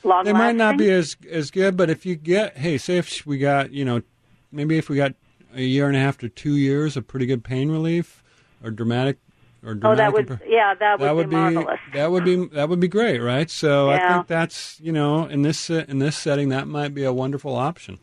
long? 0.05 0.25
They 0.25 0.33
might 0.33 0.57
not 0.57 0.77
be 0.77 0.91
as 0.91 1.17
as 1.31 1.51
good, 1.51 1.77
but 1.77 1.91
if 1.91 2.05
you 2.07 2.17
get, 2.17 2.57
hey, 2.59 2.79
say 2.79 2.99
if 2.99 3.27
we 3.27 3.39
got, 3.39 3.73
you 3.73 3.85
know, 3.85 4.03
maybe 4.51 4.79
if 4.79 4.89
we 4.89 4.97
got 4.97 5.15
a 5.55 5.63
year 5.63 5.87
and 5.87 5.97
a 5.97 6.01
half 6.01 6.19
to 6.19 6.29
two 6.29 6.57
years 6.57 6.97
of 6.97 7.07
pretty 7.07 7.27
good 7.27 7.45
pain 7.45 7.71
relief 7.71 8.23
or 8.63 8.71
dramatic 8.71 9.19
or 9.65 9.75
dramatic 9.75 9.85
Oh, 9.85 9.97
that 9.97 10.13
would 10.13 10.27
impro- 10.27 10.49
yeah, 10.49 10.75
that 10.75 10.99
would, 10.99 11.07
that 11.07 11.17
would 11.17 11.31
be, 11.31 11.37
marvelous. 11.37 11.81
that 11.93 12.11
would 12.11 12.25
be 12.25 12.47
that 12.49 12.69
would 12.69 12.81
be 12.81 12.89
great, 12.89 13.19
right? 13.19 13.51
So 13.51 13.91
I 13.91 13.99
think 14.09 14.27
that's 14.27 14.81
you 14.81 14.93
know 14.93 15.27
in 15.27 15.43
this 15.43 15.71
uh, 15.71 15.85
in 15.89 15.99
this 15.99 16.17
setting 16.17 16.49
that 16.51 16.67
might 16.67 16.95
be 16.95 17.05
a 17.05 17.13
wonderful 17.13 17.57
option. 17.57 17.99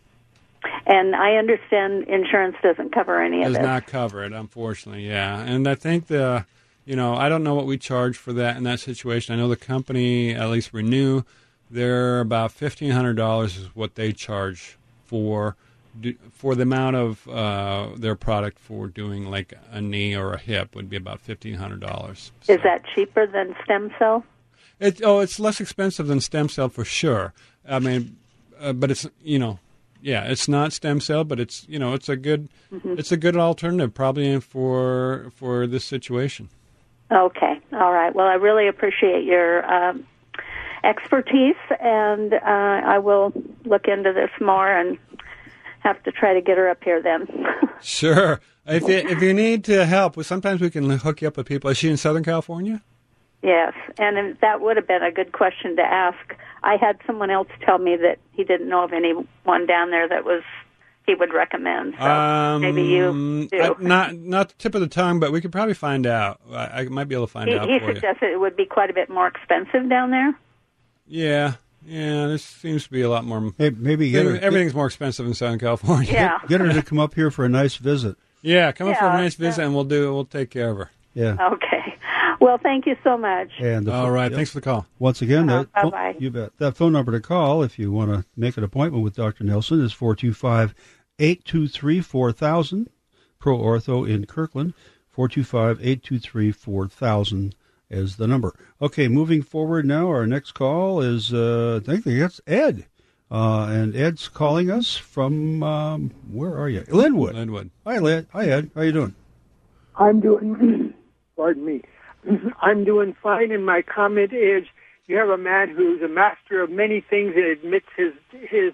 And 0.85 1.15
I 1.15 1.35
understand 1.35 2.07
insurance 2.07 2.55
doesn't 2.63 2.93
cover 2.93 3.21
any 3.21 3.43
of 3.43 3.51
it. 3.51 3.53
Does 3.53 3.65
not 3.65 3.85
cover 3.85 4.23
it, 4.23 4.33
unfortunately. 4.33 5.07
Yeah, 5.07 5.39
and 5.39 5.67
I 5.67 5.75
think 5.75 6.07
the 6.07 6.45
you 6.85 6.95
know 6.95 7.15
I 7.15 7.29
don't 7.29 7.43
know 7.43 7.55
what 7.55 7.65
we 7.65 7.77
charge 7.77 8.17
for 8.17 8.33
that 8.33 8.57
in 8.57 8.63
that 8.63 8.79
situation. 8.79 9.33
I 9.33 9.37
know 9.37 9.47
the 9.47 9.55
company, 9.55 10.33
at 10.33 10.49
least 10.49 10.73
ReNu, 10.73 11.25
they're 11.69 12.19
about 12.19 12.51
fifteen 12.51 12.91
hundred 12.91 13.15
dollars 13.15 13.57
is 13.57 13.75
what 13.75 13.95
they 13.95 14.11
charge 14.11 14.77
for 15.05 15.55
for 16.31 16.55
the 16.55 16.63
amount 16.63 16.95
of 16.95 17.27
uh, 17.27 17.89
their 17.95 18.15
product 18.15 18.59
for 18.59 18.87
doing 18.87 19.29
like 19.29 19.53
a 19.71 19.81
knee 19.81 20.15
or 20.15 20.33
a 20.33 20.39
hip 20.39 20.75
would 20.75 20.89
be 20.89 20.95
about 20.95 21.19
fifteen 21.19 21.55
hundred 21.55 21.79
dollars. 21.79 22.31
Is 22.47 22.59
that 22.63 22.83
cheaper 22.95 23.27
than 23.27 23.55
stem 23.63 23.91
cell? 23.97 24.23
It, 24.79 25.01
oh, 25.03 25.19
it's 25.19 25.39
less 25.39 25.59
expensive 25.59 26.07
than 26.07 26.21
stem 26.21 26.47
cell 26.47 26.69
for 26.69 26.85
sure. 26.85 27.33
I 27.67 27.79
mean, 27.79 28.17
uh, 28.59 28.73
but 28.73 28.91
it's 28.91 29.07
you 29.21 29.37
know, 29.37 29.59
yeah, 30.01 30.23
it's 30.23 30.47
not 30.47 30.71
stem 30.73 31.01
cell, 31.01 31.23
but 31.23 31.39
it's 31.39 31.67
you 31.67 31.79
know, 31.79 31.93
it's 31.93 32.07
a 32.07 32.15
good, 32.15 32.47
it's 32.71 33.11
a 33.11 33.17
good 33.17 33.35
alternative 33.35 33.93
probably 33.93 34.39
for 34.39 35.31
for 35.35 35.67
this 35.67 35.83
situation. 35.83 36.49
Okay, 37.11 37.59
all 37.73 37.91
right. 37.91 38.13
Well, 38.13 38.27
I 38.27 38.35
really 38.35 38.67
appreciate 38.67 39.23
your 39.23 39.65
um, 39.65 40.05
expertise, 40.83 41.55
and 41.79 42.33
uh, 42.33 42.39
I 42.43 42.99
will 42.99 43.33
look 43.65 43.87
into 43.87 44.13
this 44.13 44.29
more 44.39 44.71
and 44.71 44.97
have 45.79 46.01
to 46.03 46.11
try 46.11 46.33
to 46.33 46.41
get 46.41 46.57
her 46.57 46.69
up 46.69 46.83
here 46.83 47.01
then. 47.01 47.27
Sure. 47.81 48.41
If 48.65 48.83
you, 48.89 48.95
if 48.95 49.21
you 49.21 49.33
need 49.33 49.63
to 49.63 49.85
help, 49.85 50.17
well, 50.17 50.25
sometimes 50.25 50.59
we 50.59 50.69
can 50.69 50.89
hook 50.89 51.21
you 51.21 51.29
up 51.29 51.37
with 51.37 51.47
people. 51.47 51.69
Is 51.69 51.77
she 51.77 51.89
in 51.89 51.95
Southern 51.95 52.25
California? 52.25 52.83
yes, 53.41 53.73
and 53.97 54.37
that 54.41 54.59
would 54.59 54.75
have 54.75 54.85
been 54.85 55.01
a 55.01 55.11
good 55.11 55.31
question 55.31 55.77
to 55.77 55.81
ask. 55.81 56.35
I 56.61 56.75
had 56.75 56.99
someone 57.07 57.31
else 57.31 57.47
tell 57.65 57.77
me 57.77 57.95
that 57.95 58.19
he 58.33 58.43
didn't 58.43 58.67
know 58.67 58.83
of 58.83 58.91
anyone 58.91 59.65
down 59.65 59.91
there 59.91 60.09
that 60.09 60.25
was 60.25 60.43
he 61.05 61.15
would 61.15 61.33
recommend. 61.33 61.95
So 61.97 62.05
um, 62.05 62.61
maybe 62.61 62.83
you 62.83 63.47
do. 63.49 63.61
I- 63.61 63.75
not 63.79 64.15
not 64.15 64.49
the 64.49 64.55
tip 64.55 64.75
of 64.75 64.81
the 64.81 64.87
tongue, 64.87 65.19
but 65.19 65.31
we 65.31 65.41
could 65.41 65.51
probably 65.51 65.73
find 65.73 66.05
out. 66.05 66.39
I, 66.51 66.81
I 66.81 66.83
might 66.85 67.05
be 67.07 67.15
able 67.15 67.27
to 67.27 67.31
find 67.31 67.49
he, 67.49 67.55
out 67.57 67.69
he 67.69 67.79
for 67.79 67.87
you. 67.87 67.93
suggested 67.95 68.31
it 68.31 68.39
would 68.39 68.55
be 68.57 68.65
quite 68.65 68.89
a 68.89 68.93
bit 68.93 69.09
more 69.09 69.27
expensive 69.27 69.89
down 69.89 70.11
there. 70.11 70.37
Yeah, 71.09 71.55
yeah. 71.85 72.27
This 72.27 72.43
seems 72.43 72.83
to 72.85 72.89
be 72.91 73.01
a 73.01 73.09
lot 73.09 73.25
more. 73.25 73.51
Hey, 73.57 73.71
maybe 73.71 74.11
get 74.11 74.25
her, 74.25 74.37
Everything's 74.37 74.73
more 74.75 74.85
expensive 74.85 75.25
in 75.25 75.33
Southern 75.33 75.59
California. 75.59 76.11
Yeah. 76.13 76.37
get 76.47 76.61
her 76.61 76.71
to 76.71 76.81
come 76.83 76.99
up 76.99 77.15
here 77.15 77.31
for 77.31 77.43
a 77.45 77.49
nice 77.49 77.75
visit. 77.75 78.15
Yeah, 78.41 78.71
come 78.71 78.87
up 78.87 78.97
for 78.97 79.05
a 79.05 79.13
nice 79.13 79.35
visit, 79.35 79.59
yeah. 79.61 79.65
and 79.65 79.75
we'll 79.75 79.83
do. 79.83 80.13
We'll 80.13 80.23
take 80.25 80.49
care 80.51 80.69
of 80.69 80.77
her. 80.77 80.91
Yeah. 81.13 81.35
Okay. 81.53 81.97
Well, 82.39 82.57
thank 82.57 82.85
you 82.85 82.95
so 83.03 83.17
much. 83.17 83.49
And 83.59 83.85
the, 83.87 83.93
All 83.93 84.11
right. 84.11 84.31
yeah. 84.31 84.37
Thanks 84.37 84.51
for 84.51 84.59
the 84.59 84.63
call. 84.63 84.85
Once 84.97 85.21
again, 85.21 85.49
Uh-huh. 85.49 85.65
that 85.73 85.81
phone- 85.81 85.91
Bye-bye. 85.91 86.15
you 86.19 86.29
bet. 86.29 86.51
That 86.57 86.77
phone 86.77 86.93
number 86.93 87.11
to 87.11 87.19
call 87.19 87.63
if 87.63 87.77
you 87.77 87.91
want 87.91 88.11
to 88.13 88.23
make 88.37 88.55
an 88.55 88.63
appointment 88.63 89.03
with 89.03 89.15
Dr. 89.15 89.43
Nelson 89.43 89.81
is 89.81 89.91
425 89.91 90.73
823 91.19 91.99
4000. 92.01 92.89
Pro 93.39 93.57
Ortho 93.57 94.09
in 94.09 94.25
Kirkland, 94.25 94.73
425 95.09 95.79
823 97.91 97.97
4000 97.97 98.03
is 98.05 98.15
the 98.17 98.27
number. 98.27 98.55
Okay, 98.81 99.07
moving 99.07 99.41
forward 99.41 99.85
now, 99.85 100.07
our 100.07 100.27
next 100.27 100.53
call 100.53 101.01
is, 101.01 101.33
uh, 101.33 101.81
I 101.87 101.97
think 101.97 102.05
that's 102.05 102.41
Ed. 102.47 102.85
Uh, 103.31 103.67
and 103.69 103.95
Ed's 103.95 104.27
calling 104.27 104.71
us 104.71 104.95
from, 104.95 105.61
um, 105.61 106.11
where 106.31 106.57
are 106.57 106.67
you? 106.69 106.81
Lynnwood. 106.81 107.33
Lynnwood. 107.33 107.69
Hi, 107.85 107.97
Ed. 107.97 108.27
Hi, 108.33 108.45
Ed. 108.47 108.71
How 108.73 108.81
are 108.81 108.85
you 108.85 108.91
doing? 108.91 109.15
I'm 109.95 110.19
doing, 110.19 110.93
pardon 111.35 111.65
me, 111.65 111.81
I'm 112.61 112.83
doing 112.85 113.15
fine, 113.21 113.51
and 113.51 113.65
my 113.65 113.83
comment 113.83 114.33
is 114.33 114.63
you 115.05 115.17
have 115.17 115.29
a 115.29 115.37
man 115.37 115.69
who's 115.69 116.01
a 116.01 116.07
master 116.07 116.61
of 116.61 116.69
many 116.69 117.01
things 117.01 117.33
and 117.35 117.45
admits 117.45 117.87
his 117.97 118.13
his 118.31 118.73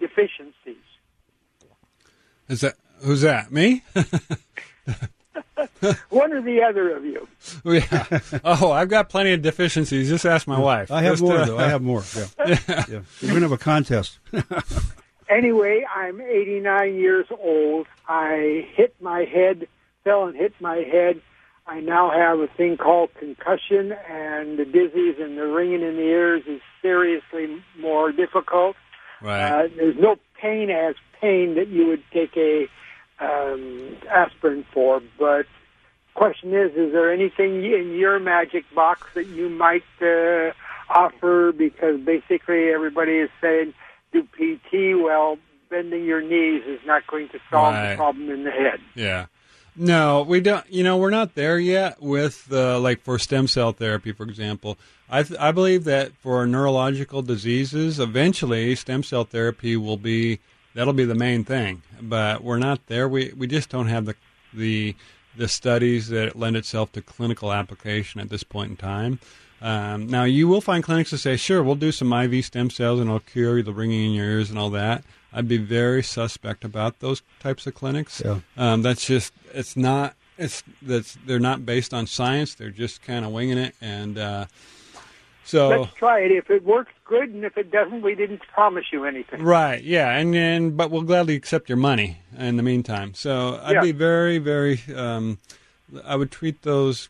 deficiencies. 0.00 0.82
Is 2.48 2.62
that 2.62 2.76
who's 3.02 3.20
that? 3.20 3.52
Me? 3.52 3.82
One 6.10 6.32
or 6.32 6.42
the 6.42 6.62
other 6.62 6.96
of 6.96 7.04
you. 7.04 7.28
yeah. 7.64 8.20
Oh, 8.44 8.70
I've 8.70 8.88
got 8.88 9.08
plenty 9.08 9.32
of 9.32 9.42
deficiencies. 9.42 10.08
Just 10.08 10.26
ask 10.26 10.46
my 10.46 10.58
wife. 10.58 10.90
I 10.90 11.02
have 11.02 11.14
Just, 11.14 11.22
more, 11.22 11.38
uh, 11.38 11.44
though. 11.46 11.58
I 11.58 11.68
have 11.68 11.82
more. 11.82 12.02
Yeah. 12.16 12.26
yeah. 12.68 13.00
We're 13.22 13.28
going 13.28 13.34
to 13.36 13.40
have 13.40 13.52
a 13.52 13.58
contest. 13.58 14.18
Anyway, 15.30 15.86
I'm 15.94 16.20
89 16.20 16.96
years 16.96 17.26
old. 17.40 17.86
I 18.08 18.66
hit 18.74 18.96
my 19.00 19.20
head, 19.32 19.68
fell 20.02 20.26
and 20.26 20.36
hit 20.36 20.52
my 20.60 20.78
head. 20.78 21.22
I 21.68 21.78
now 21.78 22.10
have 22.10 22.40
a 22.40 22.48
thing 22.48 22.76
called 22.76 23.10
concussion, 23.14 23.92
and 24.10 24.58
the 24.58 24.64
dizziness 24.64 25.18
and 25.20 25.38
the 25.38 25.46
ringing 25.46 25.82
in 25.82 25.94
the 25.94 26.02
ears 26.02 26.42
is 26.48 26.60
seriously 26.82 27.62
more 27.78 28.10
difficult. 28.10 28.74
Right. 29.22 29.66
Uh, 29.66 29.68
there's 29.76 29.96
no 29.96 30.16
pain 30.42 30.68
as 30.68 30.96
pain 31.20 31.54
that 31.54 31.68
you 31.68 31.86
would 31.86 32.02
take 32.12 32.36
a 32.36 32.66
um, 33.20 33.96
aspirin 34.10 34.64
for, 34.72 35.02
but 35.18 35.46
question 36.14 36.54
is, 36.54 36.72
is 36.74 36.92
there 36.92 37.12
anything 37.12 37.64
in 37.64 37.94
your 37.96 38.18
magic 38.18 38.64
box 38.74 39.06
that 39.14 39.26
you 39.26 39.48
might 39.48 39.84
uh, 40.02 40.52
offer? 40.88 41.52
Because 41.52 42.00
basically 42.00 42.68
everybody 42.70 43.12
is 43.18 43.30
saying 43.40 43.74
do 44.12 44.22
PT. 44.24 45.00
Well, 45.00 45.38
bending 45.70 46.04
your 46.04 46.20
knees 46.20 46.62
is 46.66 46.80
not 46.86 47.06
going 47.06 47.28
to 47.28 47.38
solve 47.50 47.74
Right. 47.74 47.90
the 47.90 47.96
problem 47.96 48.28
in 48.30 48.44
the 48.44 48.50
head. 48.50 48.80
Yeah. 48.94 49.26
No, 49.76 50.22
we 50.22 50.40
don't. 50.40 50.68
You 50.70 50.82
know, 50.82 50.96
we're 50.96 51.10
not 51.10 51.36
there 51.36 51.58
yet 51.58 52.02
with 52.02 52.48
uh, 52.52 52.80
like 52.80 53.02
for 53.02 53.18
stem 53.20 53.46
cell 53.46 53.72
therapy, 53.72 54.10
for 54.12 54.24
example. 54.24 54.76
I 55.08 55.22
th- 55.22 55.38
I 55.38 55.52
believe 55.52 55.84
that 55.84 56.12
for 56.16 56.44
neurological 56.46 57.22
diseases, 57.22 58.00
eventually 58.00 58.74
stem 58.74 59.04
cell 59.04 59.24
therapy 59.24 59.76
will 59.76 59.96
be 59.96 60.40
that'll 60.74 60.92
be 60.92 61.04
the 61.04 61.14
main 61.14 61.44
thing. 61.44 61.82
But 62.00 62.42
we're 62.42 62.58
not 62.58 62.86
there. 62.86 63.08
We 63.08 63.32
we 63.36 63.46
just 63.46 63.68
don't 63.68 63.88
have 63.88 64.06
the 64.06 64.14
the 64.52 64.94
the 65.36 65.48
studies 65.48 66.08
that 66.08 66.36
lend 66.36 66.56
itself 66.56 66.92
to 66.92 67.02
clinical 67.02 67.52
application 67.52 68.20
at 68.20 68.28
this 68.28 68.42
point 68.42 68.70
in 68.70 68.76
time. 68.76 69.20
Um, 69.62 70.06
now, 70.06 70.24
you 70.24 70.48
will 70.48 70.62
find 70.62 70.82
clinics 70.82 71.10
that 71.10 71.18
say, 71.18 71.36
"Sure, 71.36 71.62
we'll 71.62 71.74
do 71.74 71.92
some 71.92 72.12
IV 72.12 72.44
stem 72.44 72.70
cells 72.70 72.98
and 72.98 73.08
it'll 73.08 73.20
cure 73.20 73.58
you 73.58 73.62
the 73.62 73.72
ringing 73.72 74.06
in 74.06 74.12
your 74.12 74.26
ears 74.26 74.50
and 74.50 74.58
all 74.58 74.70
that." 74.70 75.04
I'd 75.32 75.48
be 75.48 75.58
very 75.58 76.02
suspect 76.02 76.64
about 76.64 76.98
those 77.00 77.22
types 77.38 77.66
of 77.66 77.74
clinics. 77.74 78.22
Yeah. 78.24 78.40
Um, 78.56 78.82
that's 78.82 79.06
just 79.06 79.32
it's 79.52 79.76
not 79.76 80.14
it's 80.38 80.62
that's 80.82 81.16
they're 81.26 81.38
not 81.38 81.64
based 81.64 81.94
on 81.94 82.06
science. 82.06 82.54
They're 82.54 82.70
just 82.70 83.02
kind 83.02 83.24
of 83.24 83.30
winging 83.30 83.58
it, 83.58 83.74
and 83.80 84.18
uh, 84.18 84.46
so 85.50 85.68
Let's 85.80 85.94
try 85.94 86.20
it. 86.20 86.30
If 86.30 86.50
it 86.50 86.64
works, 86.64 86.92
good, 87.04 87.28
and 87.30 87.44
if 87.44 87.56
it 87.58 87.70
doesn't, 87.70 88.02
we 88.02 88.14
didn't 88.14 88.40
promise 88.54 88.86
you 88.92 89.04
anything. 89.04 89.42
right, 89.42 89.82
yeah, 89.82 90.16
and 90.16 90.34
and 90.34 90.76
but 90.76 90.90
we'll 90.90 91.02
gladly 91.02 91.34
accept 91.34 91.68
your 91.68 91.78
money 91.78 92.20
in 92.38 92.56
the 92.56 92.62
meantime. 92.62 93.14
So 93.14 93.60
I'd 93.62 93.72
Yeah. 93.74 93.80
be 93.82 93.92
very 93.92 94.38
very 94.38 94.80
um, 94.94 95.38
I 96.04 96.16
would 96.16 96.30
treat 96.30 96.62
those 96.62 97.08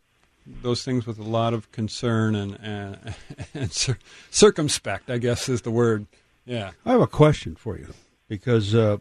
those 0.63 0.83
things 0.85 1.07
with 1.07 1.19
a 1.19 1.23
lot 1.23 1.53
of 1.55 1.71
concern 1.73 2.35
and 2.35 2.59
and, 2.63 3.15
and 3.55 3.73
cir- 3.73 3.99
circumspect. 4.31 5.11
I 5.11 5.19
guess 5.19 5.49
is 5.49 5.63
the 5.63 5.71
word. 5.71 6.07
Yeah. 6.47 6.71
I 6.87 6.93
have 6.93 7.01
a 7.03 7.07
question 7.07 7.55
for 7.55 7.77
you 7.79 7.93
because 8.29 8.75
uh, 8.75 8.97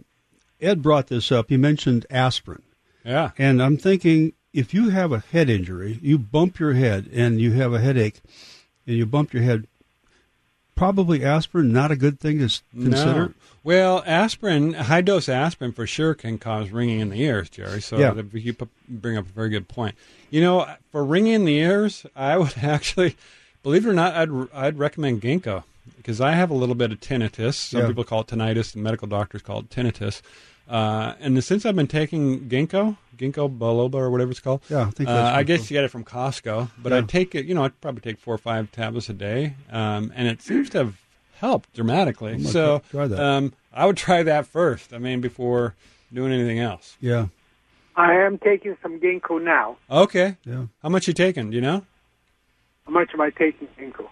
Ed 0.61 0.81
brought 0.81 1.07
this 1.07 1.31
up. 1.31 1.49
He 1.49 1.57
mentioned 1.57 2.05
aspirin. 2.09 2.61
Yeah. 3.05 3.31
And 3.37 3.63
I'm 3.63 3.77
thinking 3.77 4.33
if 4.53 4.73
you 4.73 4.89
have 4.89 5.11
a 5.11 5.19
head 5.31 5.49
injury, 5.49 5.97
you 6.01 6.19
bump 6.19 6.59
your 6.59 6.73
head 6.73 7.09
and 7.13 7.39
you 7.39 7.53
have 7.53 7.71
a 7.73 7.79
headache 7.79 8.19
and 8.89 8.97
you 8.97 9.05
bump 9.05 9.33
your 9.33 9.43
head, 9.43 9.67
probably 10.75 11.23
aspirin 11.23 11.71
not 11.71 11.91
a 11.91 11.95
good 11.95 12.19
thing 12.19 12.39
to 12.39 12.59
consider. 12.73 13.25
No. 13.27 13.33
Well, 13.63 14.03
aspirin, 14.05 14.73
high 14.73 15.01
dose 15.01 15.27
aspirin 15.29 15.73
for 15.73 15.85
sure 15.85 16.13
can 16.13 16.37
cause 16.37 16.71
ringing 16.71 16.99
in 17.01 17.09
the 17.09 17.21
ears, 17.21 17.49
Jerry. 17.49 17.81
So 17.81 17.97
Yeah. 17.99 18.13
you 18.33 18.55
bring 18.87 19.17
up 19.17 19.25
a 19.25 19.29
very 19.29 19.49
good 19.49 19.67
point. 19.67 19.95
You 20.31 20.41
know, 20.41 20.67
for 20.91 21.03
ringing 21.03 21.33
in 21.33 21.45
the 21.45 21.55
ears, 21.57 22.05
I 22.15 22.37
would 22.37 22.57
actually, 22.61 23.15
believe 23.61 23.85
it 23.85 23.89
or 23.89 23.93
not, 23.93 24.15
I'd 24.15 24.29
I'd 24.53 24.79
recommend 24.79 25.21
ginkgo 25.21 25.63
because 25.97 26.21
I 26.21 26.31
have 26.31 26.49
a 26.49 26.53
little 26.55 26.75
bit 26.75 26.91
of 26.91 26.99
tinnitus. 27.01 27.55
Some 27.55 27.81
Yeah. 27.81 27.87
people 27.87 28.03
call 28.05 28.21
it 28.21 28.27
tinnitus, 28.27 28.73
and 28.73 28.83
medical 28.83 29.07
doctors 29.07 29.41
call 29.41 29.59
it 29.59 29.69
tinnitus. 29.69 30.21
Uh, 30.69 31.15
and 31.19 31.43
since 31.43 31.65
I've 31.65 31.75
been 31.75 31.87
taking 31.87 32.41
ginkgo, 32.47 32.95
ginkgo 33.17 33.57
biloba 33.57 33.95
or 33.95 34.11
whatever 34.11 34.29
it's 34.31 34.39
called, 34.39 34.61
Yeah, 34.69 34.81
I 34.87 34.91
think 34.91 35.09
uh, 35.09 35.31
I 35.35 35.41
guess 35.43 35.61
it's 35.61 35.71
you 35.71 35.75
get 35.75 35.83
it 35.83 35.89
from 35.89 36.03
Costco. 36.05 36.69
But 36.77 36.91
Yeah. 36.91 36.99
I 36.99 37.01
take 37.01 37.33
it, 37.33 37.45
you 37.45 37.55
know, 37.55 37.63
I'd 37.63 37.79
probably 37.81 38.01
take 38.01 38.19
four 38.19 38.35
or 38.35 38.37
five 38.37 38.71
tablets 38.71 39.09
a 39.09 39.13
day, 39.13 39.55
um, 39.71 40.13
and 40.15 40.27
it 40.27 40.41
seems 40.43 40.69
to 40.71 40.77
have 40.77 41.01
helped 41.37 41.73
dramatically. 41.73 42.33
I'm 42.33 42.43
So 42.43 42.83
try 42.91 43.07
that. 43.07 43.19
Um, 43.19 43.53
I 43.73 43.87
would 43.87 43.97
try 43.97 44.21
that 44.23 44.45
first. 44.45 44.93
I 44.93 44.99
mean, 44.99 45.21
before 45.21 45.73
doing 46.13 46.31
anything 46.31 46.59
else. 46.59 46.97
Yeah. 47.01 47.27
I 47.95 48.13
am 48.13 48.37
taking 48.37 48.77
some 48.83 48.99
ginkgo 48.99 49.43
now. 49.43 49.77
Okay. 49.89 50.37
Yeah. 50.45 50.65
How 50.83 50.89
much 50.89 51.07
you 51.07 51.13
taking? 51.13 51.49
Do 51.49 51.55
you 51.55 51.61
know? 51.61 51.83
How 52.85 52.91
much 52.93 53.09
am 53.13 53.21
I 53.21 53.31
taking 53.31 53.67
ginkgo? 53.79 54.07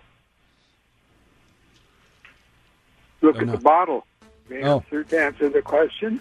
Look 3.22 3.38
at 3.38 3.46
know. 3.46 3.52
the 3.54 3.58
bottle. 3.60 4.06
May 4.50 4.64
Oh. 4.64 4.78
answer 4.78 5.04
to 5.04 5.20
answer 5.20 5.50
the 5.50 5.62
question. 5.62 6.20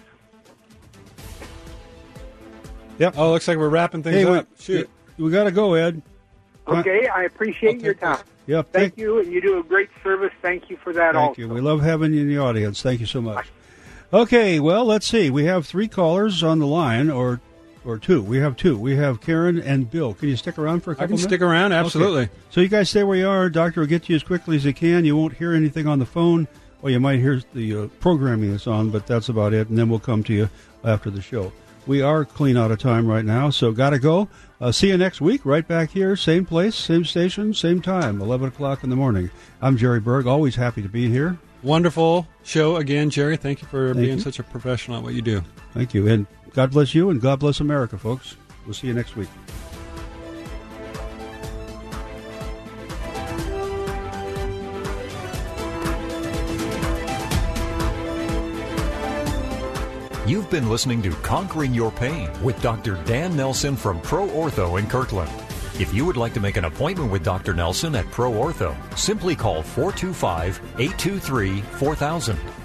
Oh, 2.99 3.31
looks 3.31 3.47
like 3.47 3.57
we're 3.57 3.69
wrapping 3.69 4.03
things 4.03 4.15
Hey, 4.15 4.25
we, 4.25 4.37
up. 4.37 4.47
Shoot. 4.59 4.89
we 5.17 5.31
got 5.31 5.45
to 5.45 5.51
go, 5.51 5.73
Ed. 5.73 6.01
Okay, 6.67 7.07
I 7.07 7.23
appreciate 7.23 7.79
your 7.81 7.93
take 7.93 8.01
time. 8.01 8.25
Yeah, 8.45 8.61
Thank 8.61 8.97
you, 8.97 9.19
and 9.19 9.31
you 9.31 9.41
do 9.41 9.59
a 9.59 9.63
great 9.63 9.89
service. 10.03 10.31
Thank 10.41 10.69
you 10.69 10.77
for 10.77 10.93
that. 10.93 11.13
Thank 11.13 11.29
also. 11.29 11.41
you. 11.41 11.49
We 11.49 11.61
love 11.61 11.81
having 11.81 12.13
you 12.13 12.21
in 12.21 12.29
the 12.29 12.37
audience. 12.37 12.81
Thank 12.81 12.99
you 13.01 13.05
so 13.05 13.21
much. 13.21 13.47
Okay, 14.13 14.59
well, 14.59 14.85
let's 14.85 15.05
see. 15.05 15.29
We 15.29 15.45
have 15.45 15.65
three 15.67 15.89
callers 15.89 16.43
on 16.43 16.59
the 16.59 16.65
line, 16.65 17.09
or 17.09 17.41
or 17.83 17.97
two. 17.97 18.21
We 18.21 18.37
have 18.39 18.55
two. 18.55 18.77
We 18.77 18.95
have 18.97 19.21
Karen 19.21 19.59
and 19.59 19.89
Bill. 19.89 20.13
Can 20.13 20.29
you 20.29 20.35
stick 20.37 20.57
around 20.57 20.81
for 20.81 20.91
a 20.91 20.93
I 20.93 20.95
couple 20.95 21.07
can 21.07 21.11
minutes? 21.15 21.23
stick 21.23 21.41
around. 21.41 21.71
Okay. 21.71 21.79
Absolutely. 21.79 22.29
So 22.49 22.61
you 22.61 22.67
guys 22.67 22.89
stay 22.89 23.03
where 23.03 23.17
you 23.17 23.27
are. 23.27 23.49
Doctor 23.49 23.81
will 23.81 23.87
get 23.87 24.03
to 24.03 24.13
you 24.13 24.15
as 24.17 24.23
quickly 24.23 24.55
as 24.57 24.63
he 24.63 24.73
can. 24.73 25.03
You 25.05 25.15
won't 25.17 25.33
hear 25.33 25.53
anything 25.53 25.87
on 25.87 25.99
the 25.99 26.05
phone. 26.05 26.47
Well, 26.81 26.91
you 26.91 26.99
might 26.99 27.19
hear 27.19 27.41
the 27.53 27.75
uh, 27.75 27.87
programming 27.99 28.51
that's 28.51 28.67
on, 28.67 28.91
but 28.91 29.07
that's 29.07 29.29
about 29.29 29.53
it. 29.53 29.67
And 29.69 29.77
then 29.77 29.89
we'll 29.89 29.99
come 29.99 30.23
to 30.25 30.33
you 30.33 30.49
after 30.83 31.09
the 31.09 31.21
show. 31.21 31.51
We 31.87 32.01
are 32.01 32.25
clean 32.25 32.57
out 32.57 32.69
of 32.69 32.79
time 32.79 33.07
right 33.07 33.23
now, 33.23 33.49
so 33.49 33.71
gotta 33.71 33.97
go. 33.97 34.27
Uh, 34.59 34.73
see 34.73 34.89
you 34.89 34.97
next 34.97 35.21
week, 35.21 35.45
right 35.45 35.65
back 35.65 35.91
here, 35.91 36.17
same 36.17 36.45
place, 36.45 36.75
same 36.75 37.05
station, 37.05 37.53
same 37.53 37.81
time, 37.81 38.21
11 38.21 38.49
o'clock 38.49 38.83
in 38.83 38.89
the 38.89 38.95
morning. 38.95 39.31
I'm 39.61 39.77
Jerry 39.77 40.01
Berg, 40.01 40.27
always 40.27 40.55
happy 40.55 40.81
to 40.81 40.89
be 40.89 41.07
here. 41.09 41.37
Wonderful 41.63 42.27
show 42.43 42.75
again, 42.75 43.09
Jerry. 43.09 43.37
Thank 43.37 43.61
you 43.61 43.67
for 43.69 43.93
Thank 43.93 44.05
being 44.05 44.17
you. 44.17 44.23
such 44.23 44.37
a 44.39 44.43
professional 44.43 44.97
at 44.97 45.03
what 45.03 45.13
you 45.13 45.21
do. 45.21 45.43
Thank 45.73 45.93
you. 45.93 46.07
And 46.07 46.27
God 46.53 46.71
bless 46.71 46.93
you, 46.93 47.09
and 47.09 47.21
God 47.21 47.39
bless 47.39 47.61
America, 47.61 47.97
folks. 47.97 48.35
We'll 48.65 48.73
see 48.73 48.87
you 48.87 48.93
next 48.93 49.15
week. 49.15 49.29
You've 60.27 60.49
been 60.49 60.67
listening 60.67 61.01
to 61.03 61.11
Conquering 61.11 61.73
Your 61.73 61.89
Pain 61.89 62.29
with 62.43 62.61
Dr. 62.61 63.01
Dan 63.05 63.37
Nelson 63.37 63.77
from 63.77 64.01
Pro 64.01 64.27
Ortho 64.27 64.77
in 64.77 64.85
Kirkland. 64.85 65.31
If 65.79 65.93
you 65.93 66.03
would 66.03 66.17
like 66.17 66.33
to 66.33 66.41
make 66.41 66.57
an 66.57 66.65
appointment 66.65 67.09
with 67.09 67.23
Dr. 67.23 67.53
Nelson 67.53 67.95
at 67.95 68.11
Pro 68.11 68.33
Ortho, 68.33 68.75
simply 68.97 69.37
call 69.37 69.63
425 69.63 70.59
823 70.79 71.61
4000. 71.61 72.57